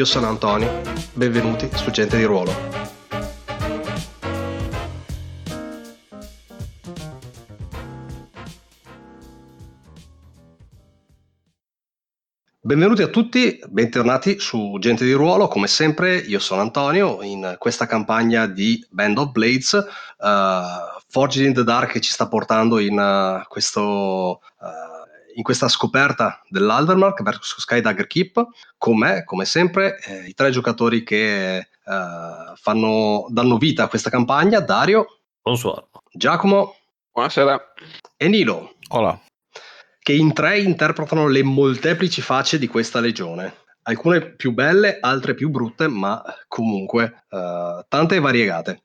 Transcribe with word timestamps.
Io 0.00 0.06
sono 0.06 0.28
Antonio, 0.28 0.80
benvenuti 1.12 1.68
su 1.74 1.90
Gente 1.90 2.16
di 2.16 2.24
Ruolo. 2.24 2.50
Benvenuti 12.60 13.02
a 13.02 13.08
tutti, 13.08 13.60
bentornati 13.68 14.38
su 14.38 14.78
Gente 14.80 15.04
di 15.04 15.12
Ruolo, 15.12 15.48
come 15.48 15.66
sempre 15.66 16.16
io 16.16 16.38
sono 16.38 16.62
Antonio 16.62 17.20
in 17.20 17.56
questa 17.58 17.84
campagna 17.84 18.46
di 18.46 18.82
Band 18.88 19.18
of 19.18 19.32
Blades, 19.32 19.72
uh, 19.72 20.98
Forged 21.08 21.44
in 21.44 21.52
the 21.52 21.62
Dark 21.62 21.92
che 21.92 22.00
ci 22.00 22.10
sta 22.10 22.26
portando 22.26 22.78
in 22.78 22.98
uh, 22.98 23.46
questo... 23.48 24.40
Uh, 24.60 24.89
in 25.34 25.42
questa 25.42 25.68
scoperta 25.68 26.42
dell'Aldermark 26.48 27.22
verso 27.22 27.60
Skydagger 27.60 28.06
Keep, 28.06 28.46
con 28.78 28.98
me, 28.98 29.24
come 29.24 29.44
sempre, 29.44 29.98
eh, 30.04 30.26
i 30.26 30.34
tre 30.34 30.50
giocatori 30.50 31.02
che 31.02 31.56
eh, 31.56 31.66
fanno, 32.54 33.26
danno 33.28 33.58
vita 33.58 33.84
a 33.84 33.88
questa 33.88 34.10
campagna, 34.10 34.60
Dario. 34.60 35.20
Bonsoir. 35.42 35.86
Giacomo. 36.12 36.76
Buonasera. 37.12 37.72
E 38.16 38.28
Nilo. 38.28 38.74
Hola. 38.88 39.20
Che 39.98 40.12
in 40.12 40.32
tre 40.32 40.60
interpretano 40.60 41.28
le 41.28 41.42
molteplici 41.42 42.20
facce 42.20 42.58
di 42.58 42.68
questa 42.68 43.00
legione. 43.00 43.54
Alcune 43.82 44.34
più 44.34 44.52
belle, 44.52 44.98
altre 45.00 45.34
più 45.34 45.48
brutte, 45.50 45.88
ma 45.88 46.22
comunque 46.48 47.24
eh, 47.30 47.84
tante 47.88 48.16
e 48.16 48.20
variegate. 48.20 48.82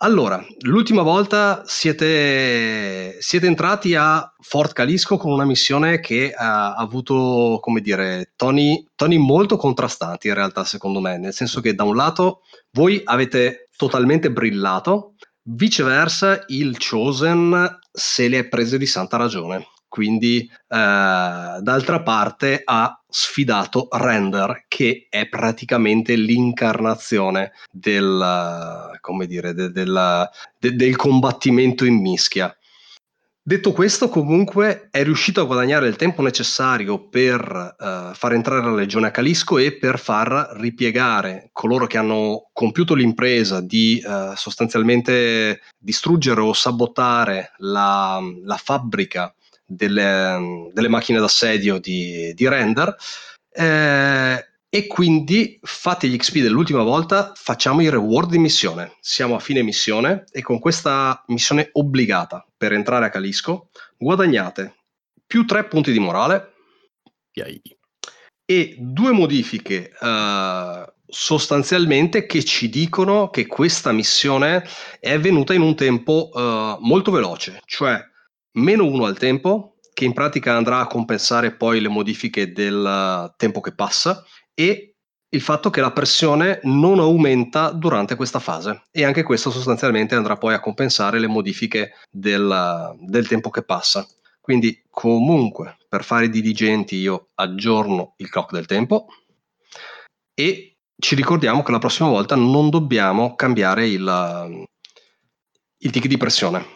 Allora, 0.00 0.44
l'ultima 0.60 1.00
volta 1.00 1.62
siete, 1.64 3.16
siete, 3.18 3.46
entrati 3.46 3.94
a 3.94 4.30
Fort 4.40 4.74
Calisco 4.74 5.16
con 5.16 5.32
una 5.32 5.46
missione 5.46 6.00
che 6.00 6.34
ha 6.36 6.74
avuto, 6.74 7.58
come 7.62 7.80
dire, 7.80 8.32
toni, 8.36 8.86
toni, 8.94 9.16
molto 9.16 9.56
contrastanti 9.56 10.28
in 10.28 10.34
realtà, 10.34 10.64
secondo 10.64 11.00
me, 11.00 11.16
nel 11.16 11.32
senso 11.32 11.62
che 11.62 11.74
da 11.74 11.84
un 11.84 11.96
lato 11.96 12.42
voi 12.72 13.00
avete 13.04 13.70
totalmente 13.74 14.30
brillato, 14.30 15.14
viceversa 15.44 16.44
il 16.48 16.76
Chosen 16.76 17.78
se 17.90 18.28
le 18.28 18.40
è 18.40 18.48
prese 18.48 18.76
di 18.76 18.86
santa 18.86 19.16
ragione 19.16 19.66
quindi 19.96 20.40
eh, 20.40 20.48
d'altra 20.68 22.02
parte 22.02 22.60
ha 22.62 23.02
sfidato 23.08 23.88
Render 23.90 24.66
che 24.68 25.06
è 25.08 25.26
praticamente 25.26 26.16
l'incarnazione 26.16 27.52
del, 27.72 28.90
dire, 29.26 29.54
de, 29.54 29.70
del, 29.70 30.28
de, 30.58 30.76
del 30.76 30.96
combattimento 30.96 31.86
in 31.86 31.98
mischia. 32.02 32.54
Detto 33.42 33.72
questo, 33.72 34.10
comunque 34.10 34.88
è 34.90 35.02
riuscito 35.02 35.40
a 35.40 35.44
guadagnare 35.44 35.86
il 35.86 35.96
tempo 35.96 36.20
necessario 36.20 37.08
per 37.08 37.76
uh, 37.78 38.12
far 38.12 38.32
entrare 38.32 38.60
la 38.62 38.74
legione 38.74 39.06
a 39.06 39.10
Calisco 39.12 39.56
e 39.56 39.78
per 39.78 40.00
far 40.00 40.56
ripiegare 40.58 41.50
coloro 41.52 41.86
che 41.86 41.96
hanno 41.96 42.50
compiuto 42.52 42.94
l'impresa 42.94 43.60
di 43.60 44.02
uh, 44.04 44.34
sostanzialmente 44.34 45.60
distruggere 45.78 46.40
o 46.40 46.52
sabotare 46.52 47.52
la, 47.58 48.20
la 48.42 48.56
fabbrica 48.56 49.32
delle, 49.66 50.70
delle 50.72 50.88
macchine 50.88 51.18
d'assedio 51.18 51.78
di, 51.78 52.32
di 52.34 52.48
render. 52.48 52.94
Eh, 53.50 54.46
e 54.68 54.86
quindi 54.88 55.58
fate 55.62 56.06
gli 56.06 56.16
XP 56.16 56.40
dell'ultima 56.40 56.82
volta, 56.82 57.32
facciamo 57.34 57.80
i 57.80 57.88
reward 57.88 58.30
di 58.30 58.38
missione. 58.38 58.96
Siamo 59.00 59.34
a 59.34 59.38
fine 59.38 59.62
missione 59.62 60.24
e 60.30 60.42
con 60.42 60.58
questa 60.58 61.24
missione 61.28 61.70
obbligata 61.72 62.46
per 62.56 62.72
entrare 62.72 63.06
a 63.06 63.08
Calisco 63.08 63.70
guadagnate 63.96 64.74
più 65.26 65.46
3 65.46 65.64
punti 65.64 65.92
di 65.92 65.98
morale 65.98 66.52
Yay. 67.32 67.60
e 68.44 68.76
due 68.78 69.12
modifiche 69.12 69.92
uh, 69.98 70.84
sostanzialmente 71.06 72.26
che 72.26 72.44
ci 72.44 72.68
dicono 72.68 73.30
che 73.30 73.46
questa 73.46 73.92
missione 73.92 74.62
è 75.00 75.12
avvenuta 75.12 75.54
in 75.54 75.62
un 75.62 75.74
tempo 75.74 76.28
uh, 76.32 76.76
molto 76.80 77.10
veloce, 77.10 77.60
cioè 77.64 77.98
meno 78.56 78.84
1 78.84 79.04
al 79.04 79.18
tempo, 79.18 79.76
che 79.92 80.04
in 80.04 80.12
pratica 80.12 80.54
andrà 80.54 80.80
a 80.80 80.86
compensare 80.86 81.54
poi 81.54 81.80
le 81.80 81.88
modifiche 81.88 82.52
del 82.52 83.32
tempo 83.36 83.60
che 83.60 83.74
passa, 83.74 84.22
e 84.54 84.96
il 85.28 85.40
fatto 85.40 85.70
che 85.70 85.80
la 85.80 85.92
pressione 85.92 86.60
non 86.64 86.98
aumenta 86.98 87.70
durante 87.70 88.14
questa 88.14 88.38
fase 88.38 88.84
e 88.90 89.04
anche 89.04 89.22
questo 89.22 89.50
sostanzialmente 89.50 90.14
andrà 90.14 90.36
poi 90.36 90.54
a 90.54 90.60
compensare 90.60 91.18
le 91.18 91.26
modifiche 91.26 91.94
del, 92.10 92.96
del 93.00 93.26
tempo 93.26 93.50
che 93.50 93.62
passa. 93.62 94.06
Quindi 94.40 94.82
comunque 94.88 95.76
per 95.88 96.04
fare 96.04 96.26
i 96.26 96.30
diligenti 96.30 96.96
io 96.96 97.30
aggiorno 97.34 98.14
il 98.18 98.30
clock 98.30 98.52
del 98.52 98.66
tempo 98.66 99.06
e 100.32 100.76
ci 100.96 101.14
ricordiamo 101.14 101.62
che 101.62 101.72
la 101.72 101.78
prossima 101.78 102.08
volta 102.08 102.36
non 102.36 102.70
dobbiamo 102.70 103.34
cambiare 103.34 103.88
il, 103.88 104.68
il 105.78 105.90
tick 105.90 106.06
di 106.06 106.16
pressione 106.16 106.75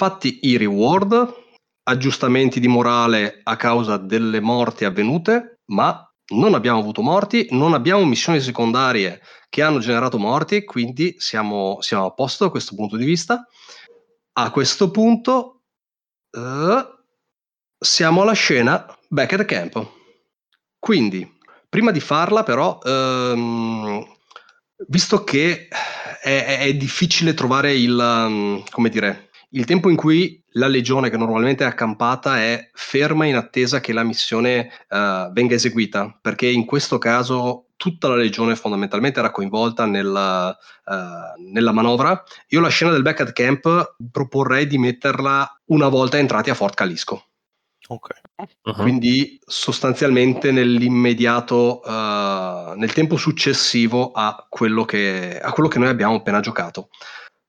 Fatti 0.00 0.38
i 0.44 0.56
reward, 0.56 1.30
aggiustamenti 1.82 2.58
di 2.58 2.68
morale 2.68 3.40
a 3.42 3.56
causa 3.56 3.98
delle 3.98 4.40
morti 4.40 4.86
avvenute, 4.86 5.60
ma 5.72 6.10
non 6.28 6.54
abbiamo 6.54 6.78
avuto 6.78 7.02
morti, 7.02 7.48
non 7.50 7.74
abbiamo 7.74 8.06
missioni 8.06 8.40
secondarie 8.40 9.20
che 9.50 9.60
hanno 9.60 9.78
generato 9.78 10.16
morti, 10.18 10.64
quindi 10.64 11.16
siamo, 11.18 11.82
siamo 11.82 12.06
a 12.06 12.14
posto 12.14 12.44
da 12.44 12.50
questo 12.50 12.74
punto 12.74 12.96
di 12.96 13.04
vista. 13.04 13.46
A 14.38 14.50
questo 14.50 14.90
punto 14.90 15.64
uh, 16.30 16.82
siamo 17.78 18.22
alla 18.22 18.32
scena 18.32 18.86
back 19.06 19.32
at 19.34 19.44
camp. 19.44 19.86
Quindi, 20.78 21.30
prima 21.68 21.90
di 21.90 22.00
farla 22.00 22.42
però, 22.42 22.78
um, 22.84 24.02
visto 24.88 25.24
che 25.24 25.68
è, 26.22 26.58
è, 26.60 26.72
difficile 26.72 27.34
trovare 27.34 27.74
il, 27.74 27.98
um, 27.98 28.64
come 28.70 28.88
dire, 28.88 29.28
il 29.50 29.64
tempo 29.64 29.88
in 29.88 29.96
cui 29.96 30.42
la 30.54 30.66
legione 30.66 31.10
che 31.10 31.16
normalmente 31.16 31.64
è 31.64 31.66
accampata 31.66 32.38
è 32.38 32.70
ferma 32.72 33.26
in 33.26 33.36
attesa 33.36 33.80
che 33.80 33.92
la 33.92 34.02
missione 34.02 34.70
uh, 34.88 35.30
venga 35.32 35.54
eseguita, 35.54 36.18
perché 36.20 36.48
in 36.48 36.64
questo 36.64 36.98
caso 36.98 37.66
tutta 37.76 38.08
la 38.08 38.16
legione 38.16 38.56
fondamentalmente 38.56 39.20
era 39.20 39.30
coinvolta 39.30 39.86
nella, 39.86 40.56
uh, 40.84 41.50
nella 41.52 41.72
manovra. 41.72 42.22
Io 42.48 42.60
la 42.60 42.68
scena 42.68 42.92
del 42.92 43.02
back 43.02 43.20
at 43.20 43.32
camp 43.32 43.94
proporrei 44.10 44.66
di 44.66 44.78
metterla 44.78 45.60
una 45.66 45.88
volta 45.88 46.18
entrati 46.18 46.50
a 46.50 46.54
Fort 46.54 46.74
Calisco. 46.74 47.24
Ok. 47.88 48.08
Uh-huh. 48.36 48.74
Quindi 48.74 49.40
sostanzialmente 49.44 50.52
nell'immediato, 50.52 51.80
uh, 51.84 52.76
nel 52.76 52.92
tempo 52.92 53.16
successivo 53.16 54.12
a 54.12 54.46
quello, 54.48 54.84
che, 54.84 55.40
a 55.40 55.52
quello 55.52 55.68
che 55.68 55.78
noi 55.78 55.88
abbiamo 55.88 56.16
appena 56.16 56.40
giocato. 56.40 56.90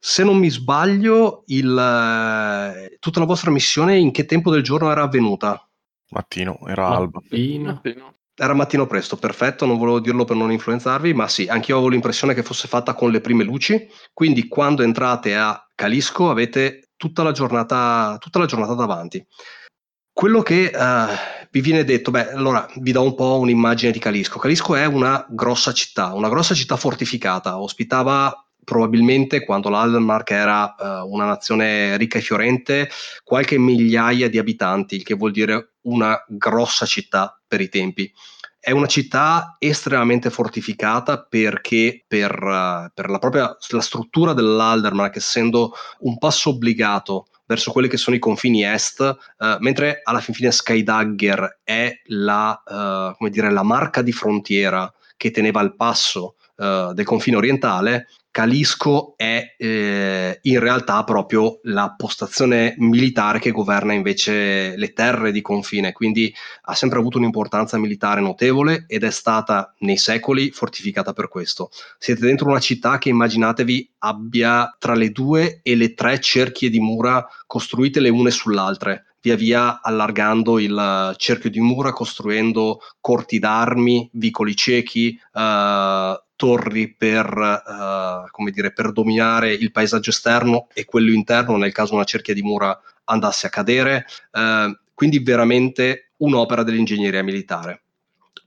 Se 0.03 0.23
non 0.23 0.37
mi 0.37 0.49
sbaglio, 0.49 1.43
il, 1.47 1.77
eh, 1.77 2.97
tutta 2.97 3.19
la 3.19 3.25
vostra 3.27 3.51
missione 3.51 3.99
in 3.99 4.09
che 4.09 4.25
tempo 4.25 4.49
del 4.49 4.63
giorno 4.63 4.89
era 4.89 5.03
avvenuta? 5.03 5.63
Mattino, 6.09 6.57
era 6.65 6.87
alba. 6.87 7.19
Mattino. 7.21 7.81
Era 8.33 8.55
mattino 8.55 8.87
presto, 8.87 9.17
perfetto, 9.17 9.67
non 9.67 9.77
volevo 9.77 9.99
dirlo 9.99 10.25
per 10.25 10.35
non 10.35 10.51
influenzarvi, 10.51 11.13
ma 11.13 11.27
sì, 11.27 11.45
anche 11.45 11.69
io 11.69 11.75
avevo 11.75 11.91
l'impressione 11.91 12.33
che 12.33 12.41
fosse 12.41 12.67
fatta 12.67 12.95
con 12.95 13.11
le 13.11 13.21
prime 13.21 13.43
luci, 13.43 13.87
quindi 14.11 14.47
quando 14.47 14.81
entrate 14.81 15.35
a 15.35 15.63
Calisco 15.75 16.31
avete 16.31 16.89
tutta 16.97 17.21
la 17.21 17.31
giornata, 17.31 18.17
tutta 18.19 18.39
la 18.39 18.47
giornata 18.47 18.73
davanti. 18.73 19.23
Quello 20.11 20.41
che 20.41 20.71
uh, 20.73 21.47
vi 21.51 21.61
viene 21.61 21.83
detto, 21.83 22.09
beh, 22.09 22.31
allora 22.31 22.67
vi 22.77 22.91
do 22.91 23.03
un 23.03 23.13
po' 23.13 23.37
un'immagine 23.37 23.91
di 23.91 23.99
Calisco. 23.99 24.39
Calisco 24.39 24.73
è 24.73 24.85
una 24.85 25.23
grossa 25.29 25.73
città, 25.73 26.13
una 26.13 26.29
grossa 26.29 26.55
città 26.55 26.75
fortificata, 26.75 27.59
ospitava 27.59 28.35
probabilmente 28.63 29.43
quando 29.43 29.69
l'Aldermark 29.69 30.31
era 30.31 30.75
uh, 30.77 31.11
una 31.11 31.25
nazione 31.25 31.97
ricca 31.97 32.19
e 32.19 32.21
fiorente, 32.21 32.89
qualche 33.23 33.57
migliaia 33.57 34.29
di 34.29 34.37
abitanti, 34.37 34.95
il 34.95 35.03
che 35.03 35.15
vuol 35.15 35.31
dire 35.31 35.73
una 35.81 36.23
grossa 36.27 36.85
città 36.85 37.39
per 37.47 37.61
i 37.61 37.69
tempi. 37.69 38.11
È 38.59 38.69
una 38.71 38.85
città 38.85 39.55
estremamente 39.57 40.29
fortificata 40.29 41.23
perché 41.23 42.05
per, 42.07 42.31
uh, 42.31 42.91
per 42.93 43.09
la 43.09 43.17
propria 43.17 43.55
la 43.69 43.81
struttura 43.81 44.33
dell'Aldermark, 44.33 45.15
essendo 45.15 45.73
un 45.99 46.17
passo 46.17 46.49
obbligato 46.51 47.27
verso 47.47 47.71
quelli 47.71 47.89
che 47.89 47.97
sono 47.97 48.15
i 48.15 48.19
confini 48.19 48.63
est, 48.63 48.99
uh, 48.99 49.45
mentre 49.59 50.01
alla 50.03 50.19
fin 50.19 50.35
fine 50.35 50.51
Skydagger 50.51 51.59
è 51.63 51.91
la, 52.05 53.15
dire, 53.29 53.51
la 53.51 53.63
marca 53.63 54.01
di 54.01 54.11
frontiera 54.13 54.91
che 55.17 55.31
teneva 55.31 55.59
al 55.59 55.75
passo 55.75 56.35
del 56.61 57.05
confine 57.05 57.37
orientale, 57.37 58.05
Calisco 58.31 59.15
è 59.17 59.55
eh, 59.57 60.39
in 60.43 60.59
realtà 60.59 61.03
proprio 61.03 61.59
la 61.63 61.93
postazione 61.97 62.75
militare 62.77 63.39
che 63.39 63.51
governa 63.51 63.91
invece 63.91 64.77
le 64.77 64.93
terre 64.93 65.33
di 65.33 65.41
confine, 65.41 65.91
quindi 65.91 66.33
ha 66.63 66.73
sempre 66.73 66.99
avuto 66.99 67.17
un'importanza 67.17 67.77
militare 67.77 68.21
notevole 68.21 68.85
ed 68.87 69.03
è 69.03 69.11
stata 69.11 69.75
nei 69.79 69.97
secoli 69.97 70.51
fortificata 70.51 71.11
per 71.11 71.27
questo. 71.27 71.71
Siete 71.97 72.21
dentro 72.21 72.49
una 72.49 72.59
città 72.59 72.97
che 72.99 73.09
immaginatevi 73.09 73.95
abbia 73.99 74.75
tra 74.79 74.93
le 74.93 75.11
due 75.11 75.59
e 75.61 75.75
le 75.75 75.93
tre 75.93 76.21
cerchie 76.21 76.69
di 76.69 76.79
mura 76.79 77.27
costruite 77.45 77.99
le 77.99 78.09
une 78.09 78.31
sull'altra 78.31 79.03
via 79.21 79.35
via 79.35 79.81
allargando 79.81 80.59
il 80.59 81.13
cerchio 81.17 81.49
di 81.49 81.59
mura, 81.59 81.93
costruendo 81.93 82.79
corti 82.99 83.39
d'armi, 83.39 84.09
vicoli 84.13 84.55
ciechi, 84.55 85.19
eh, 85.33 86.23
torri 86.35 86.95
per, 86.95 88.25
come 88.31 88.49
dire, 88.49 88.73
per 88.73 88.91
dominare 88.91 89.53
il 89.53 89.71
paesaggio 89.71 90.09
esterno 90.09 90.69
e 90.73 90.85
quello 90.85 91.11
interno 91.11 91.55
nel 91.55 91.71
caso 91.71 91.93
una 91.93 92.03
cerchia 92.03 92.33
di 92.33 92.41
mura 92.41 92.75
andasse 93.05 93.47
a 93.47 93.49
cadere. 93.49 94.05
Uh, 94.31 94.75
quindi 94.93 95.19
veramente 95.19 96.11
un'opera 96.17 96.63
dell'ingegneria 96.63 97.23
militare. 97.23 97.83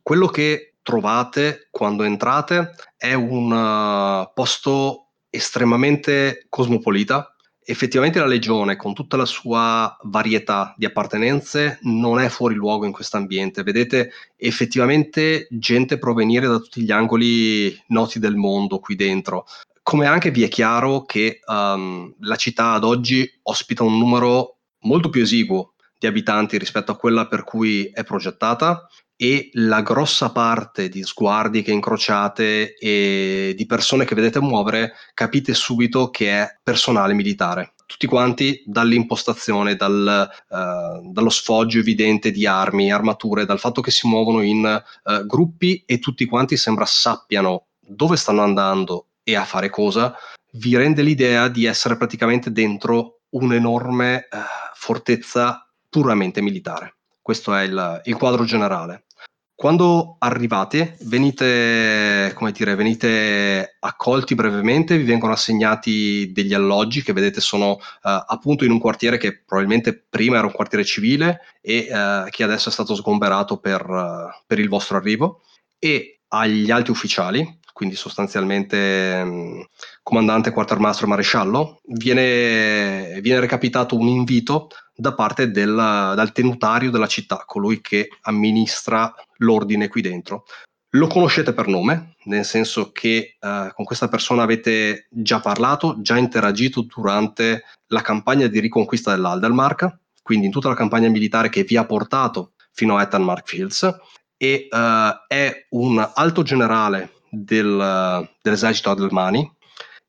Quello 0.03 0.27
che 0.27 0.75
trovate 0.83 1.69
quando 1.71 2.03
entrate 2.03 2.75
è 2.97 3.15
un 3.15 3.51
uh, 3.51 4.31
posto 4.35 5.09
estremamente 5.31 6.47
cosmopolita, 6.49 7.34
effettivamente 7.65 8.19
la 8.19 8.27
Legione, 8.27 8.77
con 8.77 8.95
tutta 8.95 9.17
la 9.17 9.25
sua 9.25 9.97
varietà 10.03 10.75
di 10.77 10.85
appartenenze, 10.85 11.79
non 11.83 12.21
è 12.21 12.29
fuori 12.29 12.55
luogo 12.55 12.85
in 12.85 12.93
questo 12.93 13.17
ambiente. 13.17 13.63
Vedete 13.63 14.13
effettivamente 14.37 15.47
gente 15.51 15.99
provenire 15.99 16.47
da 16.47 16.59
tutti 16.59 16.83
gli 16.83 16.93
angoli 16.93 17.77
noti 17.89 18.19
del 18.19 18.37
mondo 18.37 18.79
qui 18.79 18.95
dentro. 18.95 19.47
Come 19.83 20.07
anche 20.07 20.31
vi 20.31 20.43
è 20.43 20.49
chiaro 20.49 21.05
che 21.05 21.41
um, 21.47 22.15
la 22.21 22.37
città 22.37 22.73
ad 22.73 22.85
oggi 22.85 23.29
ospita 23.43 23.83
un 23.83 23.99
numero 23.99 24.59
molto 24.81 25.11
più 25.11 25.23
esiguo 25.23 25.75
di 25.99 26.07
abitanti 26.07 26.59
rispetto 26.59 26.93
a 26.93 26.97
quella 26.97 27.27
per 27.27 27.45
cui 27.45 27.91
è 27.93 28.05
progettata 28.05 28.89
e 29.17 29.51
la 29.53 29.83
grossa 29.83 30.33
parte 30.33 30.89
di 30.89 31.03
sguardi 31.05 31.63
che 31.63 31.71
incrociate 31.71 32.75
e 32.75 33.55
di 33.57 33.67
persone 33.67 34.05
che 34.05 34.15
vedete 34.15 34.41
muovere 34.41 34.95
capite 35.15 35.55
subito 35.55 36.11
che 36.11 36.31
è 36.31 36.59
personale 36.63 37.15
militare. 37.15 37.75
Tutti 37.87 38.07
quanti 38.07 38.63
dall'impostazione, 38.67 39.77
dal, 39.77 40.29
uh, 40.49 41.13
dallo 41.13 41.29
sfoggio 41.29 41.79
evidente 41.79 42.31
di 42.31 42.47
armi, 42.47 42.91
armature, 42.91 43.45
dal 43.45 43.61
fatto 43.61 43.83
che 43.83 43.91
si 43.91 44.09
muovono 44.09 44.43
in 44.43 44.65
uh, 45.05 45.27
gruppi 45.27 45.85
e 45.87 45.99
tutti 45.99 46.25
quanti 46.25 46.57
sembra 46.57 46.87
sappiano 46.87 47.67
dove 47.79 48.17
stanno 48.17 48.43
andando 48.43 49.09
e 49.23 49.37
a 49.37 49.45
fare 49.45 49.71
cosa, 49.71 50.15
vi 50.53 50.77
rende 50.77 51.03
l'idea 51.03 51.49
di 51.49 51.67
essere 51.67 51.97
praticamente 51.97 52.51
dentro 52.51 53.21
un'enorme 53.31 54.29
uh, 54.31 54.39
fortezza 54.75 55.69
puramente 55.89 56.41
militare. 56.41 56.94
Questo 57.25 57.55
è 57.55 57.63
il, 57.63 58.03
il 58.05 58.17
quadro 58.17 58.45
generale. 58.45 59.07
Quando 59.55 60.17
arrivate, 60.19 60.99
venite, 61.05 62.37
dire, 62.53 62.75
venite 62.75 63.77
accolti 63.81 64.35
brevemente, 64.35 64.99
vi 64.99 65.05
vengono 65.05 65.33
assegnati 65.33 66.33
degli 66.35 66.53
alloggi 66.53 67.03
che 67.03 67.15
vedete 67.15 67.41
sono 67.41 67.71
uh, 67.71 67.79
appunto 68.03 68.67
in 68.67 68.73
un 68.73 68.79
quartiere 68.79 69.17
che 69.17 69.43
probabilmente 69.43 70.05
prima 70.07 70.37
era 70.37 70.47
un 70.47 70.53
quartiere 70.53 70.85
civile 70.85 71.41
e 71.63 71.89
uh, 71.91 72.29
che 72.29 72.43
adesso 72.43 72.69
è 72.69 72.73
stato 72.73 72.95
sgomberato 72.95 73.57
per, 73.57 73.89
uh, 73.89 74.43
per 74.47 74.59
il 74.59 74.69
vostro 74.69 74.99
arrivo 74.99 75.41
e 75.79 76.21
agli 76.29 76.71
alti 76.71 76.91
ufficiali, 76.91 77.59
quindi 77.75 77.97
sostanzialmente 77.97 79.21
um, 79.25 79.67
comandante, 80.01 80.53
quartermastro 80.53 81.07
e 81.07 81.09
maresciallo, 81.09 81.81
viene, 81.87 83.19
viene 83.21 83.41
recapitato 83.41 83.99
un 83.99 84.07
invito 84.07 84.69
da 84.95 85.13
parte 85.13 85.51
del, 85.51 85.75
dal 85.75 86.31
tenutario 86.31 86.93
della 86.93 87.09
città, 87.09 87.43
colui 87.45 87.81
che 87.81 88.09
amministra 88.23 89.13
l'ordine 89.39 89.89
qui 89.89 90.03
dentro. 90.03 90.45
Lo 90.91 91.09
conoscete 91.09 91.53
per 91.53 91.67
nome, 91.67 92.15
nel 92.27 92.45
senso 92.45 92.93
che 92.93 93.37
uh, 93.41 93.73
con 93.75 93.85
questa 93.85 94.07
persona 94.07 94.45
avete 94.45 95.09
già 95.11 95.41
parlato, 95.41 95.97
già 96.01 96.17
interagito 96.17 96.83
durante 96.83 97.65
la 97.89 98.03
campagna 98.03 98.47
di 98.47 98.61
riconquista 98.61 99.11
dell'Aldelmark, 99.11 99.99
quindi 100.23 100.47
in 100.47 100.53
tutta 100.53 100.69
la 100.69 100.77
campagna 100.77 101.09
militare 101.09 101.49
che 101.49 101.65
vi 101.65 101.77
ha 101.77 101.85
portato 101.85 102.53
fino 102.71 102.97
a 102.97 103.03
Ettenmark 103.03 103.49
Fields, 103.49 103.97
e 104.37 104.69
uh, 104.71 105.25
è 105.27 105.67
un 105.71 106.09
alto 106.15 106.43
generale 106.45 107.11
del, 107.43 108.29
dell'esercito 108.41 108.91
Adelmani 108.91 109.51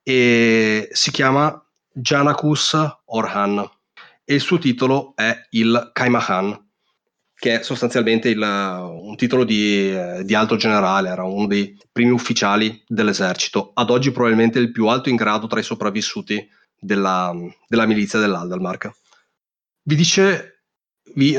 e 0.04 0.88
si 0.92 1.12
chiama 1.12 1.60
Janacus 1.92 2.78
Orhan 3.06 3.68
e 4.24 4.34
il 4.34 4.42
suo 4.42 4.58
titolo 4.58 5.14
è 5.16 5.48
il 5.52 5.92
Kaimahan, 5.94 6.64
che 7.36 7.60
è 7.60 7.64
sostanzialmente 7.64 8.30
il, 8.30 8.42
un 8.42 9.16
titolo 9.16 9.44
di, 9.44 9.96
di, 10.24 10.34
alto 10.34 10.56
generale, 10.56 11.10
era 11.10 11.24
uno 11.24 11.48
dei 11.48 11.78
primi 11.92 12.12
ufficiali 12.12 12.84
dell'esercito, 12.88 13.72
ad 13.74 13.90
oggi 13.90 14.12
probabilmente 14.12 14.60
il 14.60 14.72
più 14.72 14.88
alto 14.88 15.10
in 15.10 15.16
grado 15.16 15.48
tra 15.48 15.60
i 15.60 15.64
sopravvissuti 15.64 16.48
della, 16.80 17.34
della 17.68 17.86
milizia 17.86 18.20
dell'Aldelmark. 18.20 18.92
Vi 19.84 19.96
dice, 19.96 20.64
vi, 21.14 21.38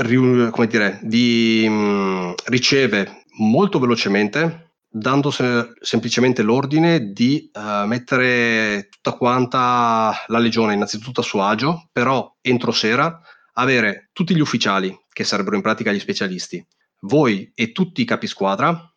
dire, 0.68 1.00
vi 1.02 1.68
mh, 1.68 2.34
riceve 2.46 3.24
molto 3.38 3.78
velocemente 3.78 4.65
dando 4.98 5.30
se- 5.30 5.74
semplicemente 5.80 6.42
l'ordine 6.42 7.12
di 7.12 7.50
uh, 7.52 7.86
mettere 7.86 8.88
tutta 8.88 9.12
quanta 9.16 10.14
la 10.26 10.38
legione 10.38 10.72
innanzitutto 10.72 11.20
a 11.20 11.24
suo 11.24 11.42
agio, 11.42 11.88
però 11.92 12.34
entro 12.40 12.72
sera 12.72 13.20
avere 13.54 14.08
tutti 14.12 14.34
gli 14.34 14.40
ufficiali, 14.40 14.96
che 15.12 15.24
sarebbero 15.24 15.56
in 15.56 15.62
pratica 15.62 15.92
gli 15.92 16.00
specialisti, 16.00 16.64
voi 17.00 17.50
e 17.54 17.72
tutti 17.72 18.00
i 18.00 18.06
capisquadra, 18.06 18.90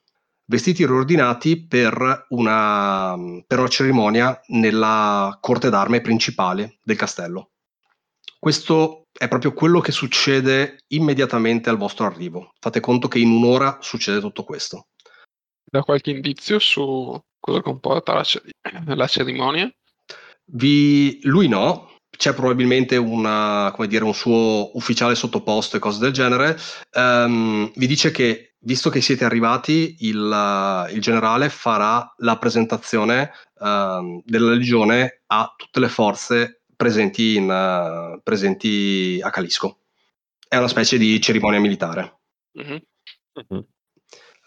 vestiti 0.46 0.84
e 0.84 0.88
riordinati 0.88 1.68
per 1.68 2.26
una, 2.30 3.16
per 3.46 3.60
una 3.60 3.68
cerimonia 3.68 4.40
nella 4.48 5.38
corte 5.42 5.70
d'arme 5.70 6.00
principale 6.00 6.80
del 6.82 6.96
castello. 6.96 7.52
Questo 8.40 9.08
è 9.12 9.28
proprio 9.28 9.52
quello 9.52 9.82
che 9.82 9.92
succede 9.92 10.78
immediatamente 10.88 11.70
al 11.70 11.78
vostro 11.78 12.06
arrivo. 12.06 12.54
Fate 12.58 12.80
conto 12.80 13.10
che 13.10 13.20
in 13.20 13.32
un'ora 13.32 13.80
succede 13.82 14.22
tutto 14.22 14.46
questo 14.46 14.88
da 15.70 15.82
qualche 15.84 16.12
indizio 16.12 16.60
su 16.60 17.20
cosa 17.40 17.62
comporta 17.62 18.14
la, 18.14 18.24
cer- 18.24 18.44
la 18.86 19.08
cerimonia? 19.08 19.72
Vi, 20.46 21.20
lui 21.24 21.48
no, 21.48 21.96
c'è 22.10 22.34
probabilmente 22.34 22.98
una, 22.98 23.74
dire, 23.88 24.04
un 24.04 24.14
suo 24.14 24.76
ufficiale 24.76 25.16
sottoposto 25.16 25.78
e 25.78 25.80
cose 25.80 26.00
del 26.00 26.12
genere. 26.12 26.58
Um, 26.94 27.72
vi 27.76 27.88
dice 27.88 28.12
che, 28.12 28.56
visto 28.60 28.90
che 28.90 29.00
siete 29.00 29.26
arrivati, 29.26 29.98
il, 30.00 30.88
il 30.92 31.02
generale 31.02 31.50
farà 31.50 32.14
la 32.18 32.38
presentazione 32.38 33.32
um, 33.60 34.22
della 34.26 34.52
legione 34.52 35.22
a 35.28 35.54
tutte 35.56 35.80
le 35.80 35.88
forze 35.88 36.64
presenti, 36.76 37.36
in, 37.36 37.50
uh, 37.50 38.20
presenti 38.24 39.20
a 39.24 39.30
Calisco. 39.30 39.82
È 40.48 40.58
una 40.58 40.68
specie 40.68 40.98
di 40.98 41.22
cerimonia 41.22 41.60
militare. 41.60 42.22
Mm-hmm. 42.60 42.78
Mm-hmm. 43.40 43.64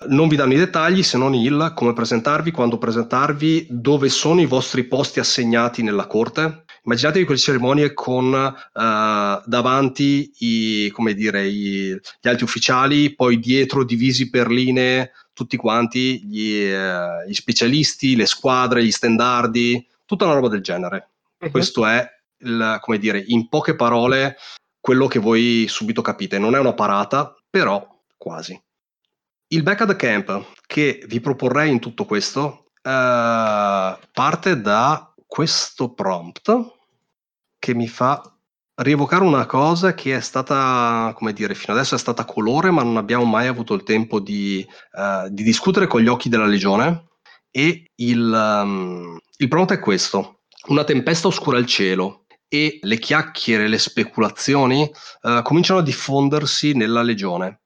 Non 0.08 0.28
vi 0.28 0.36
danno 0.36 0.54
i 0.54 0.58
dettagli 0.58 1.02
se 1.02 1.18
non 1.18 1.34
il 1.34 1.72
come 1.74 1.92
presentarvi, 1.92 2.50
quando 2.50 2.78
presentarvi, 2.78 3.66
dove 3.70 4.08
sono 4.08 4.40
i 4.40 4.46
vostri 4.46 4.84
posti 4.84 5.20
assegnati 5.20 5.82
nella 5.82 6.06
corte. 6.06 6.64
Immaginatevi 6.84 7.24
quelle 7.24 7.40
cerimonie 7.40 7.94
con 7.94 8.32
uh, 8.32 9.42
davanti 9.44 10.32
i, 10.38 10.90
come 10.90 11.14
dire, 11.14 11.46
i, 11.46 11.92
gli 12.20 12.28
alti 12.28 12.42
ufficiali, 12.42 13.14
poi 13.14 13.38
dietro 13.38 13.84
divisi 13.84 14.30
per 14.30 14.50
linee 14.50 15.12
tutti 15.32 15.56
quanti 15.56 16.24
gli, 16.24 16.68
uh, 16.68 17.28
gli 17.28 17.34
specialisti, 17.34 18.16
le 18.16 18.26
squadre, 18.26 18.84
gli 18.84 18.90
stendardi, 18.90 19.86
tutta 20.04 20.24
una 20.24 20.34
roba 20.34 20.48
del 20.48 20.60
genere. 20.62 21.10
Uh-huh. 21.38 21.50
Questo 21.50 21.86
è, 21.86 22.04
il, 22.38 22.78
come 22.80 22.98
dire, 22.98 23.22
in 23.28 23.48
poche 23.48 23.76
parole, 23.76 24.36
quello 24.80 25.06
che 25.06 25.20
voi 25.20 25.66
subito 25.68 26.02
capite. 26.02 26.38
Non 26.38 26.56
è 26.56 26.58
una 26.58 26.74
parata, 26.74 27.32
però 27.48 27.86
quasi. 28.16 28.60
Il 29.52 29.62
back 29.62 29.82
at 29.82 29.88
the 29.88 29.96
camp 29.96 30.46
che 30.66 31.04
vi 31.06 31.20
proporrei 31.20 31.70
in 31.70 31.78
tutto 31.78 32.06
questo 32.06 32.70
uh, 32.74 33.98
parte 34.12 34.60
da 34.62 35.12
questo 35.26 35.92
prompt 35.92 36.78
che 37.58 37.74
mi 37.74 37.86
fa 37.86 38.34
rievocare 38.76 39.22
una 39.22 39.44
cosa 39.44 39.92
che 39.92 40.16
è 40.16 40.20
stata, 40.20 41.12
come 41.14 41.34
dire, 41.34 41.54
fino 41.54 41.74
adesso 41.74 41.94
è 41.94 41.98
stata 41.98 42.24
colore, 42.24 42.70
ma 42.70 42.82
non 42.82 42.96
abbiamo 42.96 43.24
mai 43.24 43.46
avuto 43.46 43.74
il 43.74 43.82
tempo 43.82 44.20
di, 44.20 44.66
uh, 44.92 45.28
di 45.28 45.42
discutere 45.42 45.86
con 45.86 46.00
gli 46.00 46.08
occhi 46.08 46.30
della 46.30 46.46
legione. 46.46 47.08
E 47.50 47.90
il, 47.96 48.32
um, 48.32 49.18
il 49.36 49.48
prompt 49.48 49.72
è 49.72 49.80
questo: 49.80 50.44
una 50.68 50.84
tempesta 50.84 51.28
oscura 51.28 51.58
il 51.58 51.66
cielo 51.66 52.24
e 52.48 52.78
le 52.80 52.98
chiacchiere, 52.98 53.68
le 53.68 53.78
speculazioni 53.78 54.90
uh, 55.20 55.42
cominciano 55.42 55.80
a 55.80 55.82
diffondersi 55.82 56.72
nella 56.72 57.02
legione 57.02 57.61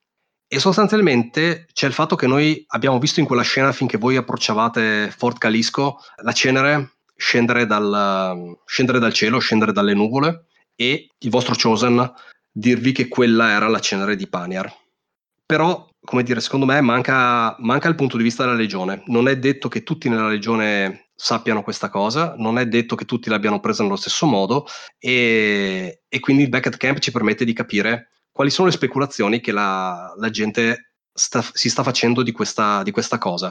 E 0.49 0.61
sostanzialmente 0.61 1.67
c'è 1.73 1.87
il 1.87 1.93
fatto 1.93 2.15
che 2.15 2.29
noi 2.29 2.65
abbiamo 2.69 2.99
visto 2.99 3.19
in 3.19 3.26
quella 3.26 3.43
scena 3.43 3.73
finché 3.73 3.99
voi 3.99 4.17
approcciavate 4.17 5.12
Fort 5.17 5.38
Calisco 5.38 5.99
la 6.23 6.33
cenere 6.33 6.97
scendere 7.17 7.67
dal, 7.67 8.57
scendere 8.65 8.99
dal 8.99 9.12
cielo, 9.12 9.38
scendere 9.38 9.73
dalle 9.73 9.95
nuvole 9.95 10.47
e 10.76 11.09
il 11.19 11.31
vostro 11.31 11.55
Chosen 11.61 12.12
dirvi 12.53 12.93
che 12.93 13.09
quella 13.09 13.50
era 13.50 13.69
la 13.69 13.81
cenere 13.81 14.15
di 14.15 14.29
Paniar. 14.29 14.73
Però, 15.45 15.88
come 16.00 16.23
dire, 16.23 16.41
secondo 16.41 16.67
me 16.67 16.81
manca, 16.81 17.57
manca 17.59 17.88
il 17.88 17.95
punto 17.95 18.17
di 18.17 18.23
vista 18.23 18.45
della 18.45 18.57
legione. 18.57 19.03
Non 19.07 19.29
è 19.29 19.37
detto 19.38 19.69
che 19.69 19.83
tutti 19.83 20.09
nella 20.09 20.29
legione 20.29 21.09
sappiano 21.15 21.62
questa 21.62 21.88
cosa, 21.88 22.35
non 22.37 22.59
è 22.59 22.67
detto 22.67 22.95
che 22.95 23.07
tutti 23.07 23.31
l'abbiano 23.31 23.59
presa 23.59 23.83
nello 23.83 23.97
stesso 23.97 24.26
modo 24.26 24.67
e, 24.99 26.03
e 26.09 26.21
quindi 26.21 26.43
il 26.43 26.50
Beckett 26.50 26.76
Camp 26.76 26.99
ci 26.99 27.11
permette 27.11 27.45
di 27.45 27.55
capire 27.55 28.11
quali 28.37 28.50
sono 28.50 28.66
le 28.66 28.75
speculazioni 28.75 29.40
che 29.40 29.50
la, 29.50 30.12
la 30.14 30.28
gente 30.28 30.90
sta, 31.11 31.43
si 31.55 31.71
sta 31.71 31.83
facendo 31.83 32.23
di 32.23 32.33
questa, 32.33 32.83
di 32.83 32.90
questa, 32.90 33.16
cosa. 33.16 33.50